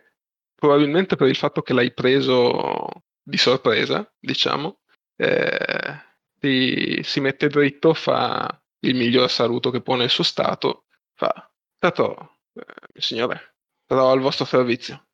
probabilmente 0.56 1.16
per 1.16 1.28
il 1.28 1.36
fatto 1.36 1.62
che 1.64 1.74
l'hai 1.74 1.92
preso 1.92 2.88
di 3.22 3.38
sorpresa, 3.38 4.10
diciamo, 4.20 4.80
eh, 5.18 6.11
si, 6.42 7.00
si, 7.04 7.20
mette 7.20 7.48
dritto, 7.48 7.94
fa 7.94 8.62
il 8.80 8.96
miglior 8.96 9.30
saluto 9.30 9.70
che 9.70 9.82
può 9.82 9.96
nel 9.96 10.10
suo 10.10 10.24
stato, 10.24 10.86
fa, 11.14 11.52
stato, 11.76 12.40
eh, 12.54 13.00
signore, 13.00 13.58
sarò 13.88 14.12
al 14.12 14.20
vostro 14.20 14.46
servizio. 14.46 15.08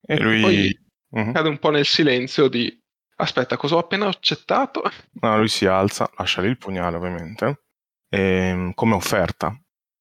E 0.00 0.18
lui... 0.18 0.40
Poi, 0.40 0.86
mm-hmm. 1.16 1.32
cade 1.32 1.48
un 1.48 1.58
po' 1.58 1.70
nel 1.70 1.86
silenzio 1.86 2.48
di 2.48 2.82
aspetta, 3.16 3.56
cosa 3.56 3.76
ho 3.76 3.78
appena 3.78 4.06
accettato? 4.06 4.82
No, 5.20 5.38
lui 5.38 5.48
si 5.48 5.66
alza, 5.66 6.10
lascia 6.16 6.42
lì 6.42 6.48
il 6.48 6.58
pugnale 6.58 6.96
ovviamente, 6.96 7.64
e, 8.08 8.20
ehm, 8.20 8.74
come 8.74 8.94
offerta, 8.94 9.56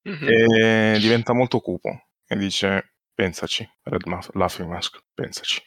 mm-hmm. 0.09 0.27
e 0.27 0.97
diventa 0.99 1.33
molto 1.33 1.59
cupo 1.59 2.09
e 2.25 2.35
dice 2.35 2.95
pensaci, 3.13 3.67
Red 3.83 4.05
Ma- 4.07 4.25
Laughing 4.33 4.69
Mask, 4.69 4.99
pensaci. 5.13 5.61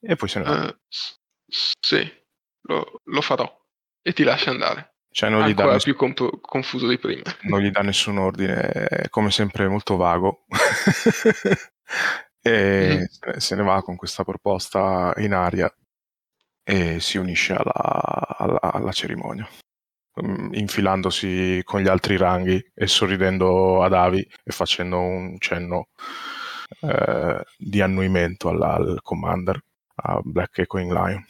E 0.00 0.16
poi 0.16 0.28
se 0.28 0.38
ne 0.38 0.44
va. 0.44 0.64
Uh, 0.66 0.76
sì, 1.46 2.12
lo, 2.62 3.00
lo, 3.04 3.20
farò 3.20 3.65
e 4.06 4.12
ti 4.12 4.22
lascia 4.22 4.50
andare. 4.50 4.98
Cioè 5.10 5.30
non 5.30 5.40
gli 5.40 5.48
Ancora 5.48 5.66
dà 5.66 5.72
ness- 5.72 5.82
più 5.82 5.96
comp- 5.96 6.40
confuso 6.40 6.86
di 6.86 6.96
prima. 6.96 7.24
Non 7.42 7.60
gli 7.60 7.70
dà 7.70 7.80
nessun 7.80 8.18
ordine, 8.18 8.54
è 8.60 9.08
come 9.08 9.32
sempre 9.32 9.66
molto 9.66 9.96
vago. 9.96 10.44
e 12.40 12.98
mm. 13.00 13.36
se 13.36 13.56
ne 13.56 13.62
va 13.64 13.82
con 13.82 13.96
questa 13.96 14.22
proposta 14.22 15.12
in 15.16 15.34
aria 15.34 15.68
e 16.62 17.00
si 17.00 17.18
unisce 17.18 17.54
alla, 17.54 18.36
alla, 18.38 18.60
alla 18.60 18.92
cerimonia 18.92 19.48
mm, 20.22 20.54
infilandosi 20.54 21.62
con 21.64 21.80
gli 21.80 21.88
altri 21.88 22.16
ranghi 22.16 22.64
e 22.74 22.86
sorridendo 22.86 23.82
ad 23.82 23.92
Avi 23.92 24.20
e 24.20 24.52
facendo 24.52 25.00
un 25.00 25.36
cenno 25.40 25.88
eh, 26.82 27.44
di 27.56 27.80
annuimento 27.80 28.50
alla, 28.50 28.74
al 28.74 29.00
commander 29.02 29.60
a 29.96 30.20
Black 30.22 30.58
Echoing 30.58 30.92
Lion 30.92 31.24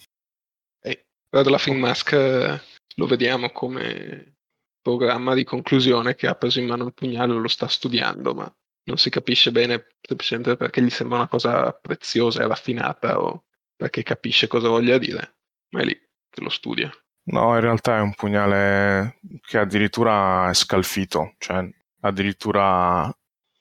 Red 1.37 1.49
Laughing 1.49 1.79
Mask 1.79 2.12
eh, 2.12 2.61
lo 2.94 3.07
vediamo 3.07 3.51
come 3.51 4.37
programma 4.81 5.35
di 5.35 5.44
conclusione 5.44 6.14
che 6.14 6.29
ha 6.29 6.35
preso 6.35 6.61
in 6.61 6.66
mano 6.66 6.87
il 6.87 6.94
pugnale 6.94 7.35
e 7.35 7.38
lo 7.38 7.49
sta 7.49 7.68
studiando 7.68 8.33
ma 8.33 8.51
non 8.85 8.96
si 8.96 9.11
capisce 9.11 9.51
bene 9.51 9.88
semplicemente 10.01 10.57
perché 10.57 10.81
gli 10.81 10.88
sembra 10.88 11.18
una 11.18 11.29
cosa 11.29 11.72
preziosa 11.72 12.42
e 12.42 12.46
raffinata 12.46 13.20
o 13.20 13.44
perché 13.77 14.03
capisce 14.03 14.46
cosa 14.46 14.68
voglia 14.68 14.96
dire, 14.96 15.37
ma 15.70 15.83
è 15.83 15.85
lì 15.85 16.01
che 16.31 16.40
lo 16.40 16.49
studia. 16.49 16.90
No, 17.25 17.55
in 17.55 17.61
realtà 17.61 17.99
è 17.99 18.01
un 18.01 18.14
pugnale 18.14 19.18
che 19.42 19.59
addirittura 19.59 20.49
è 20.49 20.55
scalfito, 20.55 21.35
cioè 21.38 21.68
addirittura 22.01 23.12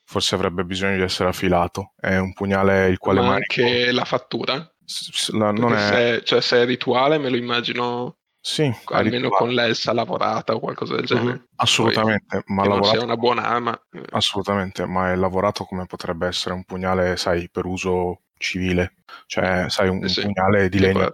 forse 0.06 0.36
avrebbe 0.36 0.64
bisogno 0.64 0.96
di 0.96 1.02
essere 1.02 1.30
affilato. 1.30 1.94
È 1.98 2.16
un 2.16 2.32
pugnale 2.34 2.88
il 2.88 3.00
quale... 3.00 3.22
Ma 3.22 3.34
anche 3.34 3.92
la 3.92 4.06
fattura? 4.06 4.75
La, 5.32 5.52
non 5.52 5.74
è... 5.74 5.80
se, 5.80 6.24
cioè 6.24 6.42
se 6.42 6.62
è 6.62 6.66
rituale 6.66 7.18
me 7.18 7.30
lo 7.30 7.38
immagino 7.38 8.18
sì, 8.46 8.72
almeno 8.86 9.30
con 9.30 9.50
l'Elsa 9.50 9.92
lavorata 9.92 10.54
o 10.54 10.60
qualcosa 10.60 10.96
del 10.96 11.06
genere. 11.06 11.32
Uh-huh. 11.32 11.46
Assolutamente, 11.56 12.44
Poi, 12.44 12.56
ma 12.56 12.68
lavorato... 12.68 13.04
una 13.04 13.18
buona 13.18 13.44
arma. 13.44 13.88
Eh. 13.92 14.04
Assolutamente, 14.12 14.86
ma 14.86 15.12
è 15.12 15.16
lavorato 15.16 15.64
come 15.64 15.88
potrebbe 15.88 16.28
essere 16.28 16.54
un 16.54 16.64
pugnale, 16.64 17.18
sai, 17.18 17.50
per 17.50 17.66
uso 17.66 18.22
civile, 18.38 18.98
cioè, 19.26 19.66
sai, 19.70 19.90
un, 19.90 20.08
sì, 20.08 20.22
pugnale 20.22 20.70
di 20.70 20.78
legno. 20.78 21.12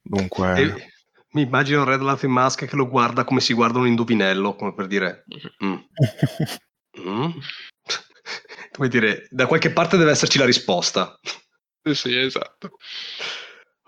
Dunque... 0.00 0.54
E 0.54 0.90
mi 1.32 1.42
immagino 1.42 1.82
Red 1.82 2.02
Laughing 2.02 2.32
Mask 2.32 2.66
che 2.66 2.76
lo 2.76 2.88
guarda 2.88 3.24
come 3.24 3.40
si 3.40 3.52
guarda 3.52 3.80
un 3.80 3.88
indovinello, 3.88 4.54
come 4.54 4.74
per 4.74 4.86
dire... 4.86 5.24
Mm. 5.64 5.74
mm. 7.00 7.30
come 8.70 8.88
dire, 8.88 9.26
da 9.28 9.46
qualche 9.46 9.72
parte 9.72 9.96
deve 9.96 10.12
esserci 10.12 10.38
la 10.38 10.44
risposta. 10.44 11.18
Sì, 11.84 12.16
esatto. 12.16 12.78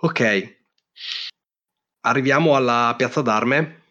Ok, 0.00 0.56
arriviamo 2.00 2.56
alla 2.56 2.94
piazza 2.96 3.22
d'arme 3.22 3.82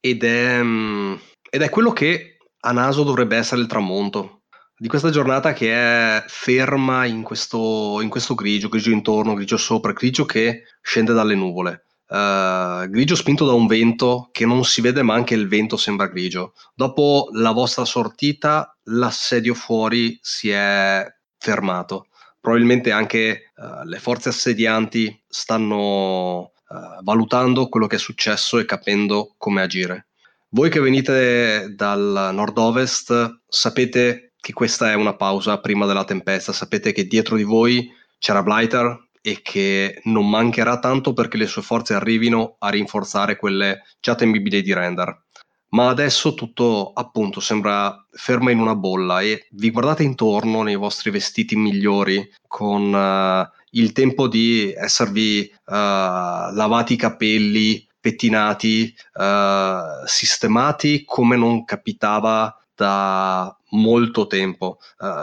ed 0.00 0.22
è, 0.24 0.62
mm, 0.62 1.14
ed 1.50 1.62
è 1.62 1.68
quello 1.68 1.92
che 1.92 2.38
a 2.60 2.72
naso 2.72 3.02
dovrebbe 3.02 3.36
essere 3.36 3.60
il 3.60 3.66
tramonto 3.66 4.42
di 4.76 4.88
questa 4.88 5.10
giornata 5.10 5.52
che 5.52 5.72
è 5.72 6.24
ferma 6.26 7.04
in 7.04 7.22
questo, 7.22 8.00
in 8.00 8.08
questo 8.08 8.34
grigio, 8.34 8.68
grigio 8.68 8.90
intorno, 8.90 9.34
grigio 9.34 9.56
sopra, 9.56 9.92
grigio 9.92 10.24
che 10.24 10.64
scende 10.80 11.12
dalle 11.12 11.34
nuvole. 11.34 11.84
Uh, 12.08 12.88
grigio 12.90 13.14
spinto 13.14 13.46
da 13.46 13.52
un 13.52 13.66
vento 13.66 14.28
che 14.32 14.44
non 14.44 14.64
si 14.64 14.82
vede 14.82 15.02
ma 15.02 15.14
anche 15.14 15.34
il 15.34 15.48
vento 15.48 15.76
sembra 15.76 16.08
grigio. 16.08 16.54
Dopo 16.74 17.28
la 17.32 17.52
vostra 17.52 17.84
sortita 17.84 18.76
l'assedio 18.84 19.54
fuori 19.54 20.18
si 20.20 20.50
è 20.50 21.06
fermato. 21.38 22.06
Probabilmente 22.42 22.90
anche 22.90 23.52
uh, 23.54 23.86
le 23.86 24.00
forze 24.00 24.30
assedianti 24.30 25.22
stanno 25.28 26.40
uh, 26.40 27.02
valutando 27.04 27.68
quello 27.68 27.86
che 27.86 27.96
è 27.96 28.00
successo 28.00 28.58
e 28.58 28.64
capendo 28.64 29.34
come 29.38 29.62
agire. 29.62 30.08
Voi 30.48 30.68
che 30.68 30.80
venite 30.80 31.72
dal 31.74 32.30
nord-ovest 32.34 33.42
sapete 33.46 34.32
che 34.38 34.52
questa 34.52 34.90
è 34.90 34.94
una 34.94 35.14
pausa 35.14 35.60
prima 35.60 35.86
della 35.86 36.04
tempesta, 36.04 36.52
sapete 36.52 36.92
che 36.92 37.06
dietro 37.06 37.36
di 37.36 37.44
voi 37.44 37.88
c'era 38.18 38.42
Blighter 38.42 39.10
e 39.22 39.40
che 39.40 40.00
non 40.06 40.28
mancherà 40.28 40.80
tanto 40.80 41.12
perché 41.12 41.36
le 41.36 41.46
sue 41.46 41.62
forze 41.62 41.94
arrivino 41.94 42.56
a 42.58 42.70
rinforzare 42.70 43.36
quelle 43.36 43.82
già 44.00 44.16
temibili 44.16 44.62
di 44.62 44.74
Render. 44.74 45.26
Ma 45.72 45.88
adesso 45.88 46.34
tutto 46.34 46.92
appunto 46.92 47.40
sembra 47.40 48.06
fermo 48.10 48.50
in 48.50 48.58
una 48.58 48.74
bolla 48.74 49.22
e 49.22 49.46
vi 49.52 49.70
guardate 49.70 50.02
intorno 50.02 50.62
nei 50.62 50.76
vostri 50.76 51.10
vestiti 51.10 51.56
migliori 51.56 52.30
con 52.46 52.92
uh, 52.92 53.48
il 53.70 53.92
tempo 53.92 54.28
di 54.28 54.70
esservi 54.76 55.50
uh, 55.50 55.72
lavati 55.72 56.92
i 56.92 56.96
capelli, 56.96 57.88
pettinati, 57.98 58.94
uh, 59.14 60.04
sistemati 60.04 61.04
come 61.06 61.36
non 61.36 61.64
capitava 61.64 62.54
da 62.74 63.56
molto 63.70 64.26
tempo. 64.26 64.78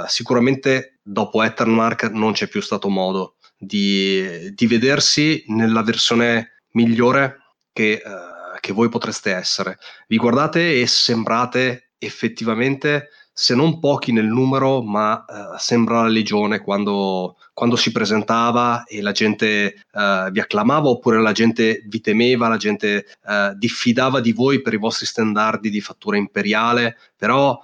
Sicuramente 0.07 0.99
dopo 1.01 1.43
Eternmark 1.43 2.09
non 2.11 2.31
c'è 2.31 2.47
più 2.47 2.61
stato 2.61 2.87
modo 2.89 3.35
di, 3.57 4.53
di 4.53 4.67
vedersi 4.67 5.43
nella 5.47 5.83
versione 5.83 6.61
migliore 6.71 7.37
che, 7.73 8.01
che 8.59 8.73
voi 8.73 8.89
potreste 8.89 9.33
essere. 9.33 9.77
Vi 10.07 10.17
guardate 10.17 10.79
e 10.79 10.87
sembrate 10.87 11.91
effettivamente 11.97 13.09
se 13.41 13.55
non 13.55 13.79
pochi 13.79 14.11
nel 14.11 14.25
numero, 14.25 14.83
ma 14.83 15.13
uh, 15.25 15.57
sembra 15.57 16.01
la 16.01 16.09
legione 16.09 16.59
quando, 16.59 17.37
quando, 17.53 17.77
si 17.77 17.89
presentava 17.89 18.83
e 18.83 19.01
la 19.01 19.13
gente 19.13 19.85
uh, 19.93 20.29
vi 20.29 20.41
acclamava 20.41 20.89
oppure 20.89 21.21
la 21.21 21.31
gente 21.31 21.81
vi 21.87 22.01
temeva, 22.01 22.49
la 22.49 22.57
gente 22.57 23.05
uh, 23.23 23.55
diffidava 23.55 24.19
di 24.19 24.33
voi 24.33 24.61
per 24.61 24.73
i 24.73 24.77
vostri 24.77 25.05
standardi 25.05 25.69
di 25.69 25.79
fattura 25.79 26.17
imperiale, 26.17 26.97
però 27.15 27.57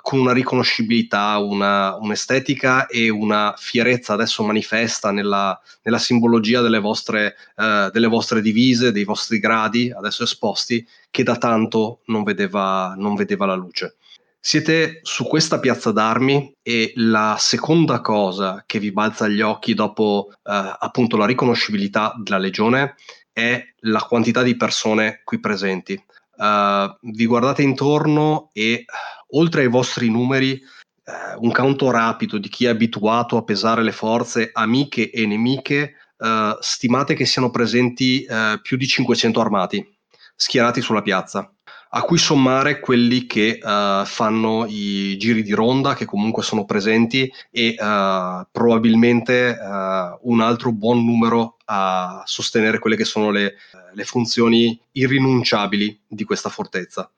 con 0.00 0.18
una 0.18 0.32
riconoscibilità, 0.32 1.36
una, 1.36 1.94
un'estetica 1.96 2.86
e 2.86 3.10
una 3.10 3.54
fierezza 3.56 4.14
adesso 4.14 4.42
manifesta 4.42 5.10
nella, 5.10 5.58
nella 5.82 5.98
simbologia 5.98 6.62
delle 6.62 6.78
vostre, 6.78 7.34
delle 7.54 8.06
vostre 8.06 8.40
divise, 8.40 8.92
dei 8.92 9.04
vostri 9.04 9.40
gradi 9.40 9.92
adesso 9.94 10.22
esposti, 10.22 10.86
che 11.10 11.22
da 11.22 11.36
tanto 11.36 12.00
non 12.06 12.22
vedeva, 12.22 12.94
non 12.96 13.14
vedeva 13.14 13.44
la 13.44 13.54
luce. 13.54 13.96
Siete 14.40 15.00
su 15.02 15.24
questa 15.24 15.58
piazza 15.58 15.90
d'armi 15.90 16.54
e 16.62 16.92
la 16.96 17.36
seconda 17.38 18.00
cosa 18.00 18.62
che 18.66 18.78
vi 18.78 18.92
balza 18.92 19.24
agli 19.24 19.40
occhi 19.40 19.74
dopo 19.74 20.28
eh, 20.30 20.76
appunto 20.78 21.16
la 21.16 21.26
riconoscibilità 21.26 22.14
della 22.16 22.38
legione 22.38 22.94
è 23.32 23.62
la 23.80 24.00
quantità 24.00 24.42
di 24.42 24.56
persone 24.56 25.22
qui 25.24 25.40
presenti. 25.40 26.00
Uh, 26.36 26.96
vi 27.02 27.26
guardate 27.26 27.62
intorno 27.62 28.50
e 28.52 28.84
oltre 29.30 29.62
ai 29.62 29.68
vostri 29.68 30.08
numeri 30.08 30.60
uh, 31.04 31.44
un 31.44 31.50
conto 31.50 31.90
rapido 31.90 32.38
di 32.38 32.48
chi 32.48 32.66
è 32.66 32.68
abituato 32.68 33.36
a 33.36 33.42
pesare 33.42 33.82
le 33.82 33.90
forze 33.90 34.50
amiche 34.52 35.10
e 35.10 35.26
nemiche 35.26 35.94
uh, 36.16 36.56
stimate 36.60 37.14
che 37.14 37.26
siano 37.26 37.50
presenti 37.50 38.24
più 38.62 38.76
di 38.76 38.86
500 38.86 39.40
armati 39.40 39.98
schierati 40.36 40.80
sulla 40.80 41.02
piazza 41.02 41.52
a 41.90 42.02
cui 42.02 42.18
sommare 42.18 42.80
quelli 42.80 43.26
che 43.26 43.58
uh, 43.62 44.04
fanno 44.04 44.66
i 44.68 45.16
giri 45.16 45.42
di 45.42 45.52
ronda, 45.52 45.94
che 45.94 46.04
comunque 46.04 46.42
sono 46.42 46.64
presenti, 46.64 47.30
e 47.50 47.74
uh, 47.78 48.46
probabilmente 48.50 49.56
uh, 49.58 50.18
un 50.30 50.40
altro 50.40 50.72
buon 50.72 51.04
numero 51.04 51.56
a 51.66 52.22
sostenere 52.26 52.78
quelle 52.78 52.96
che 52.96 53.04
sono 53.04 53.30
le, 53.30 53.54
le 53.92 54.04
funzioni 54.04 54.78
irrinunciabili 54.92 56.00
di 56.06 56.24
questa 56.24 56.48
fortezza. 56.50 57.10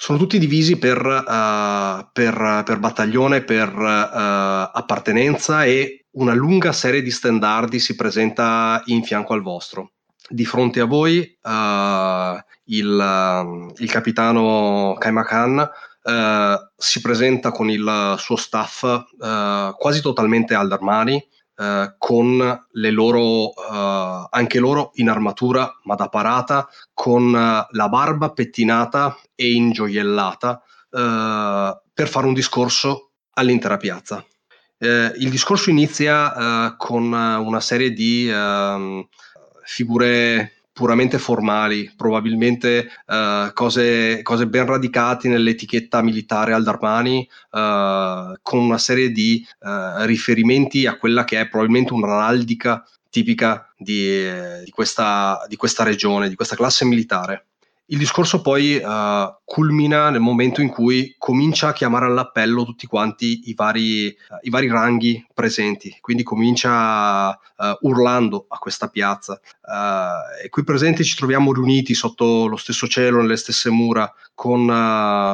Sono 0.00 0.16
tutti 0.16 0.38
divisi 0.38 0.78
per, 0.78 1.02
per, 2.12 2.62
per 2.64 2.78
battaglione, 2.78 3.42
per 3.42 3.68
appartenenza 3.68 5.64
e 5.64 6.06
una 6.12 6.34
lunga 6.34 6.70
serie 6.72 7.02
di 7.02 7.10
standardi 7.10 7.80
si 7.80 7.96
presenta 7.96 8.80
in 8.86 9.02
fianco 9.02 9.34
al 9.34 9.42
vostro 9.42 9.94
di 10.28 10.44
fronte 10.44 10.80
a 10.80 10.84
voi 10.84 11.38
uh, 11.42 12.38
il, 12.68 12.86
uh, 12.88 13.72
il, 13.76 13.90
capitano 13.90 14.96
Kaimakan 14.98 15.58
uh, 16.02 16.70
si 16.76 17.00
presenta 17.00 17.50
con 17.50 17.70
il 17.70 18.14
suo 18.18 18.36
staff 18.36 18.82
uh, 18.82 19.74
quasi 19.76 20.00
totalmente 20.00 20.54
aldarmani, 20.54 21.26
con 21.98 22.66
le 22.70 22.90
loro, 22.92 23.52
anche 24.30 24.60
loro 24.60 24.92
in 24.94 25.08
armatura 25.08 25.68
ma 25.82 25.96
da 25.96 26.08
parata, 26.08 26.68
con 26.94 27.32
la 27.32 27.88
barba 27.88 28.30
pettinata 28.30 29.18
e 29.34 29.50
ingioiellata 29.54 30.62
per 30.88 32.08
fare 32.08 32.26
un 32.26 32.32
discorso 32.32 33.10
all'intera 33.32 33.76
piazza. 33.76 34.24
il 34.78 35.30
discorso 35.30 35.70
inizia 35.70 36.76
con 36.76 37.12
una 37.12 37.60
serie 37.60 37.90
di 37.90 38.30
ehm, 38.30 39.08
figure 39.64 40.57
puramente 40.78 41.18
formali, 41.18 41.92
probabilmente 41.96 42.88
uh, 43.06 43.52
cose, 43.52 44.22
cose, 44.22 44.46
ben 44.46 44.64
radicate 44.64 45.26
nell'etichetta 45.26 46.02
militare 46.02 46.52
al 46.52 46.62
Darmani, 46.62 47.28
uh, 47.50 48.38
con 48.40 48.60
una 48.60 48.78
serie 48.78 49.10
di 49.10 49.44
uh, 49.58 50.04
riferimenti 50.04 50.86
a 50.86 50.96
quella 50.96 51.24
che 51.24 51.40
è 51.40 51.48
probabilmente 51.48 51.92
un'araldica 51.92 52.86
tipica 53.10 53.72
di, 53.76 54.22
di, 54.62 54.70
questa, 54.70 55.44
di 55.48 55.56
questa 55.56 55.82
regione, 55.82 56.28
di 56.28 56.36
questa 56.36 56.54
classe 56.54 56.84
militare. 56.84 57.46
Il 57.90 57.96
discorso 57.96 58.42
poi 58.42 58.76
uh, 58.76 59.34
culmina 59.46 60.10
nel 60.10 60.20
momento 60.20 60.60
in 60.60 60.68
cui 60.68 61.14
comincia 61.16 61.68
a 61.68 61.72
chiamare 61.72 62.04
all'appello 62.04 62.66
tutti 62.66 62.86
quanti 62.86 63.48
i 63.48 63.54
vari, 63.54 64.08
uh, 64.08 64.36
i 64.42 64.50
vari 64.50 64.68
ranghi 64.68 65.26
presenti, 65.32 65.96
quindi 66.02 66.22
comincia 66.22 67.30
uh, 67.30 67.36
urlando 67.80 68.44
a 68.50 68.58
questa 68.58 68.88
piazza. 68.88 69.40
e 70.42 70.50
qui 70.50 70.64
presenti 70.64 71.02
ci 71.02 71.16
troviamo 71.16 71.50
riuniti 71.50 71.94
sotto 71.94 72.46
lo 72.46 72.56
stesso 72.56 72.86
cielo, 72.86 73.22
nelle 73.22 73.38
stesse 73.38 73.70
mura, 73.70 74.12
con 74.34 74.66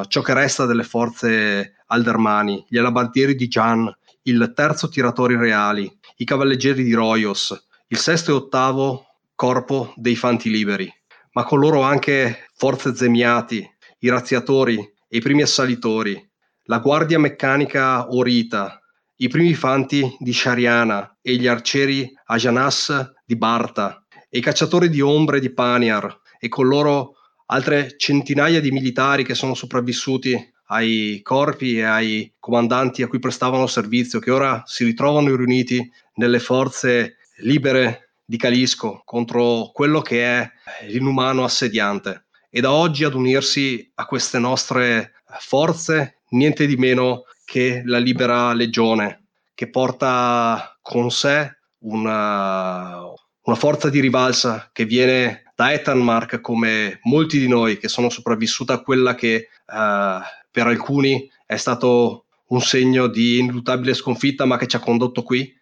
ciò 0.07 0.23
che 0.23 0.33
resta 0.33 0.65
delle 0.65 0.85
forze 0.85 1.79
aldermani, 1.87 2.65
gli 2.69 2.79
alabardieri 2.79 3.35
di 3.35 3.49
Gian, 3.49 3.93
il 4.23 4.53
terzo 4.55 4.89
tiratori 4.89 5.35
reali, 5.35 5.93
i 6.19 6.25
cavalleggeri 6.25 6.85
di 6.85 6.93
Royos, 6.93 7.67
il 7.89 7.99
sesto 7.99 8.31
e 8.31 8.35
ottavo 8.35 9.07
corpo 9.35 9.93
dei 9.97 10.15
fanti 10.15 10.49
liberi 10.49 10.93
ma 11.35 11.45
con 11.45 11.61
loro 11.61 11.82
anche 11.82 12.49
forze 12.55 12.95
zemiati, 12.95 13.68
i 14.01 14.09
razziatori 14.09 14.78
e 14.78 15.16
i 15.16 15.20
primi 15.20 15.43
assalitori, 15.43 16.20
la 16.64 16.78
guardia 16.78 17.18
meccanica 17.18 18.12
Orita, 18.12 18.80
i 19.16 19.28
primi 19.28 19.55
fanti 19.55 20.16
di 20.18 20.32
Shariana 20.32 21.18
e 21.20 21.37
gli 21.37 21.47
arcieri 21.47 22.12
Ajanas 22.26 23.12
di 23.24 23.37
Barta 23.37 24.05
e 24.28 24.39
i 24.39 24.41
cacciatori 24.41 24.89
di 24.89 25.01
ombre 25.01 25.41
di 25.41 25.53
Paniar 25.53 26.20
e 26.39 26.49
con 26.49 26.66
loro 26.66 27.14
altre 27.47 27.97
centinaia 27.97 28.61
di 28.61 28.70
militari 28.70 29.24
che 29.24 29.35
sono 29.35 29.55
sopravvissuti 29.55 30.53
ai 30.68 31.20
corpi 31.22 31.78
e 31.78 31.82
ai 31.82 32.35
comandanti 32.39 33.03
a 33.03 33.07
cui 33.09 33.18
prestavano 33.18 33.66
servizio, 33.66 34.18
che 34.18 34.30
ora 34.30 34.62
si 34.64 34.85
ritrovano 34.85 35.35
riuniti 35.35 35.89
nelle 36.14 36.39
forze 36.39 37.16
libere 37.39 38.04
di 38.25 38.37
Calisco 38.37 39.03
contro 39.05 39.70
quello 39.72 40.01
che 40.01 40.25
è 40.25 40.51
l'inumano 40.87 41.45
assediante. 41.45 42.27
E 42.51 42.61
da 42.61 42.72
oggi 42.72 43.05
ad 43.05 43.14
unirsi 43.14 43.91
a 43.95 44.07
queste 44.07 44.39
nostre 44.39 45.22
forze 45.41 46.20
niente 46.31 46.66
di 46.66 46.77
meno 46.77 47.25
che 47.45 47.83
la 47.85 47.99
libera 47.99 48.53
legione 48.53 49.27
che 49.55 49.68
porta 49.70 50.79
con 50.81 51.11
sé 51.11 51.59
una, 51.81 53.03
una 53.43 53.57
forza 53.57 53.89
di 53.89 54.01
rivalsa 54.01 54.70
che 54.72 54.85
viene 54.85 55.53
da 55.55 55.72
Ethanmark 55.72 56.41
come 56.41 56.99
molti 57.05 57.39
di 57.39 57.49
noi 57.49 57.79
che 57.79 57.89
sono 57.89 58.11
sopravvissuti 58.11 58.72
a 58.72 58.81
quella 58.81 59.14
che 59.14 59.49
uh, 59.66 60.20
per 60.51 60.66
alcuni 60.66 61.31
è 61.47 61.57
stato 61.57 62.25
un 62.49 62.61
segno 62.61 63.07
di 63.07 63.39
indubbitabile 63.39 63.95
sconfitta 63.95 64.45
ma 64.45 64.57
che 64.57 64.66
ci 64.66 64.77
ha 64.77 64.81
condotto 64.81 65.22
qui 65.22 65.53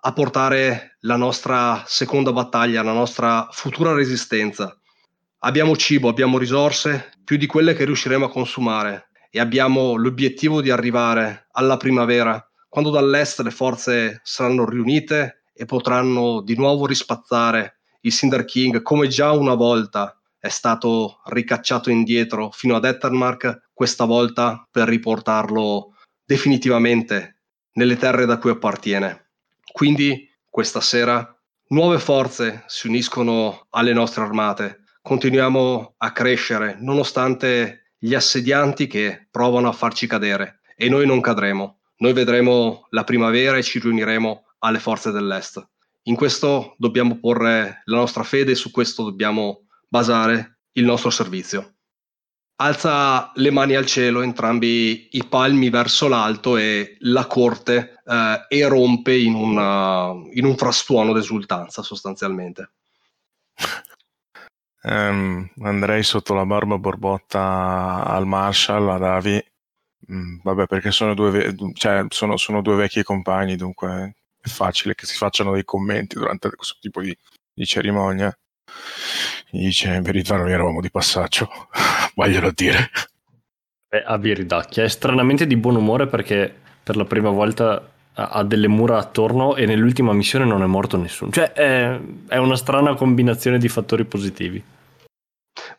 a 0.00 0.12
portare 0.12 0.96
la 1.00 1.16
nostra 1.16 1.82
seconda 1.86 2.32
battaglia, 2.32 2.82
la 2.82 2.92
nostra 2.92 3.48
futura 3.50 3.92
resistenza. 3.92 4.78
Abbiamo 5.40 5.76
cibo, 5.76 6.08
abbiamo 6.08 6.38
risorse, 6.38 7.10
più 7.24 7.36
di 7.36 7.46
quelle 7.46 7.74
che 7.74 7.84
riusciremo 7.84 8.26
a 8.26 8.30
consumare 8.30 9.08
e 9.30 9.40
abbiamo 9.40 9.96
l'obiettivo 9.96 10.60
di 10.62 10.70
arrivare 10.70 11.48
alla 11.52 11.76
primavera, 11.76 12.42
quando 12.68 12.90
dall'est 12.90 13.40
le 13.40 13.50
forze 13.50 14.20
saranno 14.22 14.68
riunite 14.68 15.44
e 15.52 15.64
potranno 15.64 16.42
di 16.42 16.56
nuovo 16.56 16.86
rispazzare 16.86 17.78
il 18.02 18.12
Cinder 18.12 18.44
King 18.44 18.82
come 18.82 19.08
già 19.08 19.32
una 19.32 19.54
volta 19.54 20.16
è 20.38 20.48
stato 20.48 21.20
ricacciato 21.26 21.90
indietro 21.90 22.50
fino 22.52 22.76
ad 22.76 22.84
Ettermark, 22.84 23.70
questa 23.74 24.04
volta 24.04 24.66
per 24.70 24.86
riportarlo 24.88 25.96
definitivamente 26.24 27.40
nelle 27.72 27.96
terre 27.96 28.24
da 28.24 28.38
cui 28.38 28.50
appartiene. 28.50 29.27
Quindi 29.72 30.28
questa 30.48 30.80
sera 30.80 31.36
nuove 31.68 31.98
forze 31.98 32.64
si 32.66 32.86
uniscono 32.88 33.66
alle 33.70 33.92
nostre 33.92 34.22
armate, 34.22 34.84
continuiamo 35.02 35.94
a 35.98 36.12
crescere 36.12 36.76
nonostante 36.80 37.92
gli 37.98 38.14
assedianti 38.14 38.86
che 38.86 39.28
provano 39.30 39.68
a 39.68 39.72
farci 39.72 40.06
cadere 40.06 40.60
e 40.76 40.88
noi 40.88 41.06
non 41.06 41.20
cadremo, 41.20 41.80
noi 41.98 42.12
vedremo 42.12 42.86
la 42.90 43.04
primavera 43.04 43.56
e 43.56 43.62
ci 43.62 43.80
riuniremo 43.80 44.44
alle 44.60 44.78
forze 44.78 45.10
dell'Est. 45.10 45.66
In 46.04 46.14
questo 46.14 46.74
dobbiamo 46.78 47.18
porre 47.18 47.82
la 47.84 47.96
nostra 47.96 48.22
fede 48.22 48.52
e 48.52 48.54
su 48.54 48.70
questo 48.70 49.02
dobbiamo 49.02 49.66
basare 49.88 50.60
il 50.72 50.84
nostro 50.84 51.10
servizio. 51.10 51.77
Alza 52.60 53.30
le 53.34 53.50
mani 53.50 53.74
al 53.74 53.86
cielo, 53.86 54.22
entrambi 54.22 55.08
i 55.12 55.24
palmi 55.24 55.70
verso 55.70 56.08
l'alto 56.08 56.56
e 56.56 56.96
la 57.00 57.26
corte 57.26 58.00
eh, 58.04 58.46
erompe 58.48 59.16
in, 59.16 59.34
una, 59.34 60.12
in 60.32 60.44
un 60.44 60.56
frastuono 60.56 61.12
d'esultanza 61.12 61.82
sostanzialmente. 61.82 62.70
Um, 64.82 65.48
andrei 65.62 66.02
sotto 66.02 66.34
la 66.34 66.46
barba 66.46 66.78
borbotta 66.78 68.04
al 68.04 68.26
Marshall, 68.26 68.88
ad 68.88 69.04
Avi. 69.04 69.44
Mm, 70.10 70.38
vabbè, 70.42 70.66
perché 70.66 70.90
sono 70.90 71.14
due, 71.14 71.30
ve- 71.30 71.54
cioè, 71.74 72.06
sono, 72.08 72.36
sono 72.36 72.62
due, 72.62 72.76
vecchi 72.76 73.02
compagni, 73.02 73.56
dunque 73.56 74.14
è 74.40 74.48
facile 74.48 74.94
che 74.94 75.06
si 75.06 75.16
facciano 75.16 75.52
dei 75.52 75.64
commenti 75.64 76.16
durante 76.16 76.50
questo 76.50 76.76
tipo 76.80 77.00
di, 77.02 77.16
di 77.52 77.66
cerimonia. 77.66 78.36
Gli 79.50 79.64
dice: 79.64 79.94
In 79.94 80.02
verità, 80.02 80.36
noi 80.36 80.52
eravamo 80.52 80.80
di 80.80 80.90
passaggio, 80.90 81.48
voglio 82.14 82.50
dire. 82.54 82.90
Beh, 83.88 84.02
Avi 84.02 84.34
ridacchia 84.34 84.84
è 84.84 84.88
stranamente 84.88 85.46
di 85.46 85.56
buon 85.56 85.76
umore 85.76 86.06
perché 86.06 86.54
per 86.82 86.96
la 86.96 87.06
prima 87.06 87.30
volta 87.30 87.90
ha 88.20 88.42
delle 88.42 88.68
mura 88.68 88.98
attorno 88.98 89.54
e 89.54 89.64
nell'ultima 89.64 90.12
missione 90.12 90.44
non 90.44 90.62
è 90.62 90.66
morto 90.66 90.96
nessuno. 90.96 91.30
Cioè 91.30 91.52
è, 91.52 91.98
è, 92.26 92.36
una 92.36 92.56
strana 92.56 92.94
combinazione 92.94 93.58
di 93.58 93.68
fattori 93.68 94.04
positivi. 94.04 94.62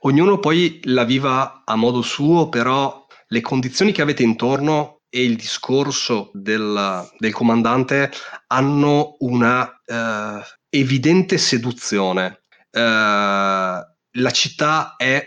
Ognuno 0.02 0.40
poi 0.40 0.80
la 0.86 1.04
viva 1.04 1.64
a 1.66 1.76
modo 1.76 2.02
suo, 2.02 2.48
però 2.48 3.06
le 3.28 3.42
condizioni 3.42 3.92
che 3.92 4.02
avete 4.02 4.24
intorno 4.24 5.02
e 5.10 5.24
il 5.24 5.36
discorso 5.36 6.32
del, 6.34 7.10
del 7.18 7.34
comandante 7.34 8.10
hanno 8.48 9.18
una 9.20 9.64
uh, 9.64 10.42
evidente 10.70 11.38
seduzione. 11.38 12.42
Uh, 12.72 13.82
la 14.14 14.32
città 14.32 14.96
è 14.96 15.26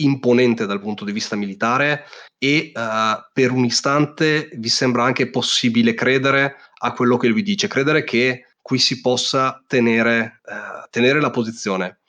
imponente 0.00 0.66
dal 0.66 0.80
punto 0.80 1.04
di 1.04 1.12
vista 1.12 1.34
militare 1.34 2.04
e 2.38 2.72
uh, 2.72 3.20
per 3.32 3.50
un 3.50 3.64
istante 3.64 4.48
vi 4.54 4.68
sembra 4.68 5.04
anche 5.04 5.28
possibile 5.28 5.94
credere 5.94 6.56
a 6.78 6.92
quello 6.92 7.16
che 7.16 7.28
lui 7.28 7.42
dice, 7.42 7.66
credere 7.66 8.04
che 8.04 8.44
qui 8.62 8.78
si 8.78 9.00
possa 9.00 9.62
tenere, 9.66 10.40
uh, 10.44 10.86
tenere 10.90 11.20
la 11.20 11.30
posizione. 11.30 12.00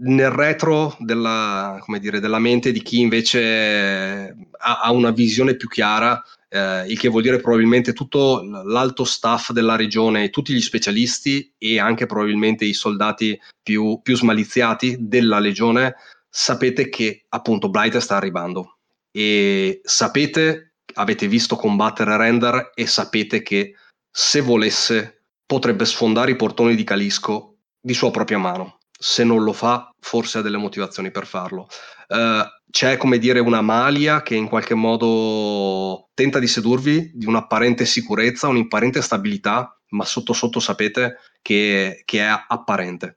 Nel 0.00 0.30
retro 0.30 0.96
della, 1.00 1.82
dire, 1.98 2.20
della, 2.20 2.38
mente 2.38 2.70
di 2.70 2.82
chi 2.82 3.00
invece 3.00 4.36
ha, 4.58 4.80
ha 4.80 4.92
una 4.92 5.10
visione 5.10 5.56
più 5.56 5.68
chiara, 5.68 6.22
eh, 6.48 6.86
il 6.86 6.98
che 6.98 7.08
vuol 7.08 7.22
dire 7.22 7.40
probabilmente 7.40 7.92
tutto 7.92 8.42
l'alto 8.42 9.04
staff 9.04 9.52
della 9.52 9.76
regione, 9.76 10.30
tutti 10.30 10.54
gli 10.54 10.60
specialisti 10.60 11.52
e 11.58 11.78
anche 11.78 12.06
probabilmente 12.06 12.64
i 12.64 12.72
soldati 12.72 13.38
più, 13.62 14.00
più 14.02 14.16
smaliziati 14.16 14.96
della 15.00 15.38
legione, 15.38 15.94
sapete 16.28 16.88
che 16.88 17.24
appunto 17.28 17.68
Blight 17.68 17.96
sta 17.98 18.16
arrivando 18.16 18.78
e 19.10 19.80
sapete, 19.82 20.74
avete 20.94 21.28
visto 21.28 21.56
combattere 21.56 22.16
Render 22.16 22.70
e 22.74 22.86
sapete 22.86 23.42
che 23.42 23.74
se 24.10 24.40
volesse 24.40 25.24
potrebbe 25.46 25.84
sfondare 25.84 26.32
i 26.32 26.36
portoni 26.36 26.74
di 26.74 26.84
Calisco 26.84 27.56
di 27.80 27.94
sua 27.94 28.10
propria 28.10 28.38
mano. 28.38 28.78
Se 29.00 29.22
non 29.24 29.42
lo 29.42 29.52
fa, 29.52 29.90
forse 30.00 30.38
ha 30.38 30.42
delle 30.42 30.56
motivazioni 30.56 31.10
per 31.10 31.26
farlo. 31.26 31.68
Uh, 32.08 32.44
c'è 32.70 32.96
come 32.96 33.18
dire 33.18 33.40
una 33.40 33.62
malia 33.62 34.22
che 34.22 34.34
in 34.34 34.48
qualche 34.48 34.74
modo 34.74 36.08
tenta 36.14 36.38
di 36.38 36.46
sedurvi 36.46 37.12
di 37.14 37.26
un'apparente 37.26 37.84
sicurezza, 37.84 38.48
un'apparente 38.48 39.00
stabilità, 39.02 39.80
ma 39.90 40.04
sotto 40.04 40.32
sotto 40.32 40.60
sapete 40.60 41.16
che, 41.40 42.02
che 42.04 42.20
è 42.20 42.44
apparente. 42.46 43.16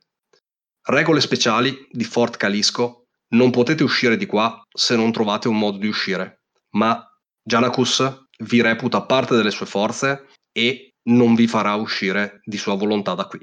Regole 0.83 1.21
speciali 1.21 1.87
di 1.91 2.03
Fort 2.03 2.37
Calisco 2.37 3.07
non 3.33 3.51
potete 3.51 3.83
uscire 3.83 4.17
di 4.17 4.25
qua 4.25 4.61
se 4.71 4.95
non 4.95 5.11
trovate 5.11 5.47
un 5.47 5.57
modo 5.57 5.77
di 5.77 5.87
uscire, 5.87 6.43
ma 6.71 7.05
Janacus 7.43 8.27
vi 8.43 8.61
reputa 8.61 9.03
parte 9.03 9.35
delle 9.35 9.51
sue 9.51 9.65
forze 9.65 10.27
e 10.51 10.95
non 11.03 11.35
vi 11.35 11.47
farà 11.47 11.75
uscire 11.75 12.41
di 12.43 12.57
sua 12.57 12.75
volontà 12.75 13.13
da 13.13 13.25
qui. 13.25 13.39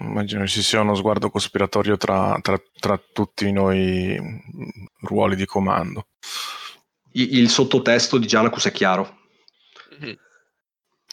Immagino 0.00 0.46
ci 0.46 0.62
sia 0.62 0.80
uno 0.80 0.94
sguardo 0.94 1.30
cospiratorio 1.30 1.96
tra, 1.96 2.38
tra, 2.42 2.60
tra 2.78 3.00
tutti 3.12 3.50
noi 3.52 4.18
ruoli 5.00 5.36
di 5.36 5.46
comando. 5.46 6.08
Il, 7.12 7.38
il 7.38 7.48
sottotesto 7.48 8.18
di 8.18 8.26
Janacus 8.26 8.66
è 8.66 8.72
chiaro. 8.72 9.18
Mm-hmm. 9.98 10.14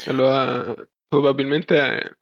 Allora, 0.08 0.76
probabilmente 1.08 2.18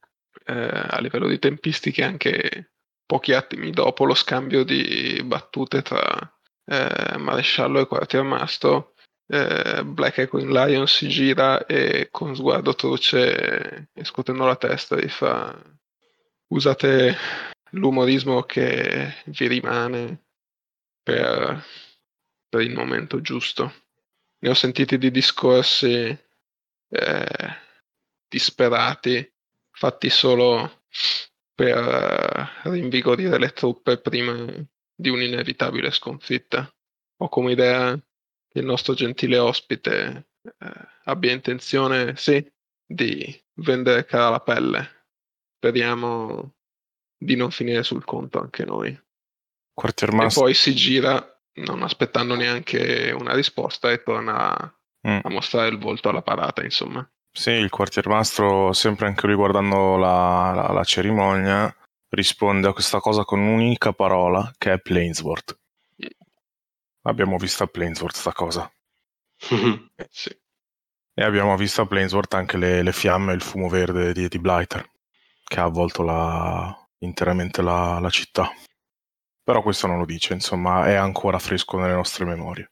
eh, 0.45 0.53
a 0.53 0.99
livello 0.99 1.28
di 1.28 1.39
tempistiche 1.39 2.03
anche 2.03 2.74
pochi 3.05 3.34
attimi 3.34 3.72
dopo 3.72 4.05
lo 4.05 4.13
scambio 4.13 4.63
di 4.63 5.22
battute 5.26 5.82
tra 5.82 6.01
eh, 6.65 7.17
maresciallo 7.17 7.80
e 7.80 7.88
quartiermastro, 7.88 8.93
eh, 9.28 9.84
Black 9.84 10.19
Equine 10.19 10.51
Lion 10.51 10.88
si 10.88 11.07
gira 11.07 11.65
e 11.65 12.09
con 12.11 12.36
sguardo 12.36 12.76
truce 12.76 13.89
e 13.93 14.03
scotendo 14.03 14.45
la 14.45 14.55
testa 14.55 14.97
gli 14.97 15.09
fa 15.09 15.57
usate 16.52 17.16
l'umorismo 17.72 18.43
che 18.43 19.16
vi 19.26 19.47
rimane 19.47 20.24
per, 21.02 21.64
per 22.47 22.62
il 22.62 22.74
momento 22.74 23.22
giusto. 23.22 23.74
Ne 24.39 24.49
ho 24.49 24.54
sentiti 24.54 24.97
di 24.97 25.12
discorsi 25.12 26.18
eh, 26.89 27.56
disperati, 28.28 29.34
fatti 29.72 30.10
solo 30.10 30.84
per 31.54 32.49
rinvigorire 32.64 33.38
le 33.38 33.52
truppe 33.54 33.99
prima 33.99 34.45
di 34.93 35.10
un'inevitabile 35.10 35.91
sconfitta. 35.91 36.72
Ho 37.18 37.30
come 37.30 37.52
idea 37.52 37.95
che 37.95 38.60
il 38.60 38.66
nostro 38.66 38.93
gentile 38.93 39.38
ospite 39.38 40.30
eh, 40.41 40.88
abbia 41.04 41.32
intenzione, 41.32 42.16
sì, 42.16 42.45
di 42.84 43.41
vendere 43.56 44.06
cara 44.06 44.30
la 44.30 44.39
pelle. 44.41 45.01
Speriamo 45.62 46.55
di 47.16 47.36
non 47.36 47.51
finire 47.51 47.84
sul 47.84 48.03
conto 48.03 48.39
anche 48.39 48.66
noi. 48.66 48.99
E 50.39 50.41
poi 50.41 50.55
si 50.55 50.74
gira, 50.74 51.39
non 51.57 51.84
aspettando 51.84 52.34
neanche 52.34 53.16
una 53.16 53.36
risposta, 53.36 53.91
e 53.91 54.01
torna 54.01 54.57
a, 54.57 54.76
mm. 55.07 55.20
a 55.22 55.30
mostrare 55.30 55.70
il 55.70 55.78
volto 55.78 56.09
alla 56.09 56.24
parata, 56.24 56.64
insomma. 56.64 57.07
Sì, 57.32 57.51
il 57.51 57.70
quartiermastro, 57.70 58.74
sempre 58.74 59.05
anche 59.05 59.28
lui 59.28 59.36
guardando 59.36 59.97
la, 59.97 60.51
la, 60.55 60.74
la 60.74 60.84
cerimonia, 60.84 61.72
risponde 62.09 62.68
a 62.68 62.74
questa 62.74 62.99
cosa 62.99 63.24
con 63.24 63.39
un'unica 63.39 63.93
parola 63.93 64.51
che 64.57 64.74
è 64.74 64.80
Plainsworth. 64.80 65.59
Abbiamo 67.03 67.38
visto 67.38 67.62
a 67.62 67.68
Plainsworth 67.68 68.16
sta 68.16 68.32
cosa. 68.32 68.72
sì. 70.09 70.36
E 71.14 71.24
abbiamo 71.24 71.55
visto 71.55 71.82
a 71.82 71.86
Plainsworth 71.86 72.34
anche 72.34 72.57
le, 72.57 72.82
le 72.82 72.91
fiamme 72.91 73.32
e 73.32 73.36
il 73.36 73.43
fumo 73.43 73.70
verde 73.70 74.12
di, 74.12 74.28
di 74.28 74.39
Blighter, 74.39 74.90
che 75.52 75.60
ha 75.60 75.66
avvolto 75.66 76.02
la, 76.02 76.74
interamente 76.99 77.62
la, 77.62 77.99
la 77.99 78.10
città. 78.10 78.49
Però 79.43 79.62
questo 79.62 79.86
non 79.86 79.97
lo 79.97 80.06
dice, 80.06 80.32
insomma, 80.32 80.86
è 80.86 80.93
ancora 80.93 81.39
fresco 81.39 81.78
nelle 81.78 81.93
nostre 81.93 82.24
memorie 82.24 82.72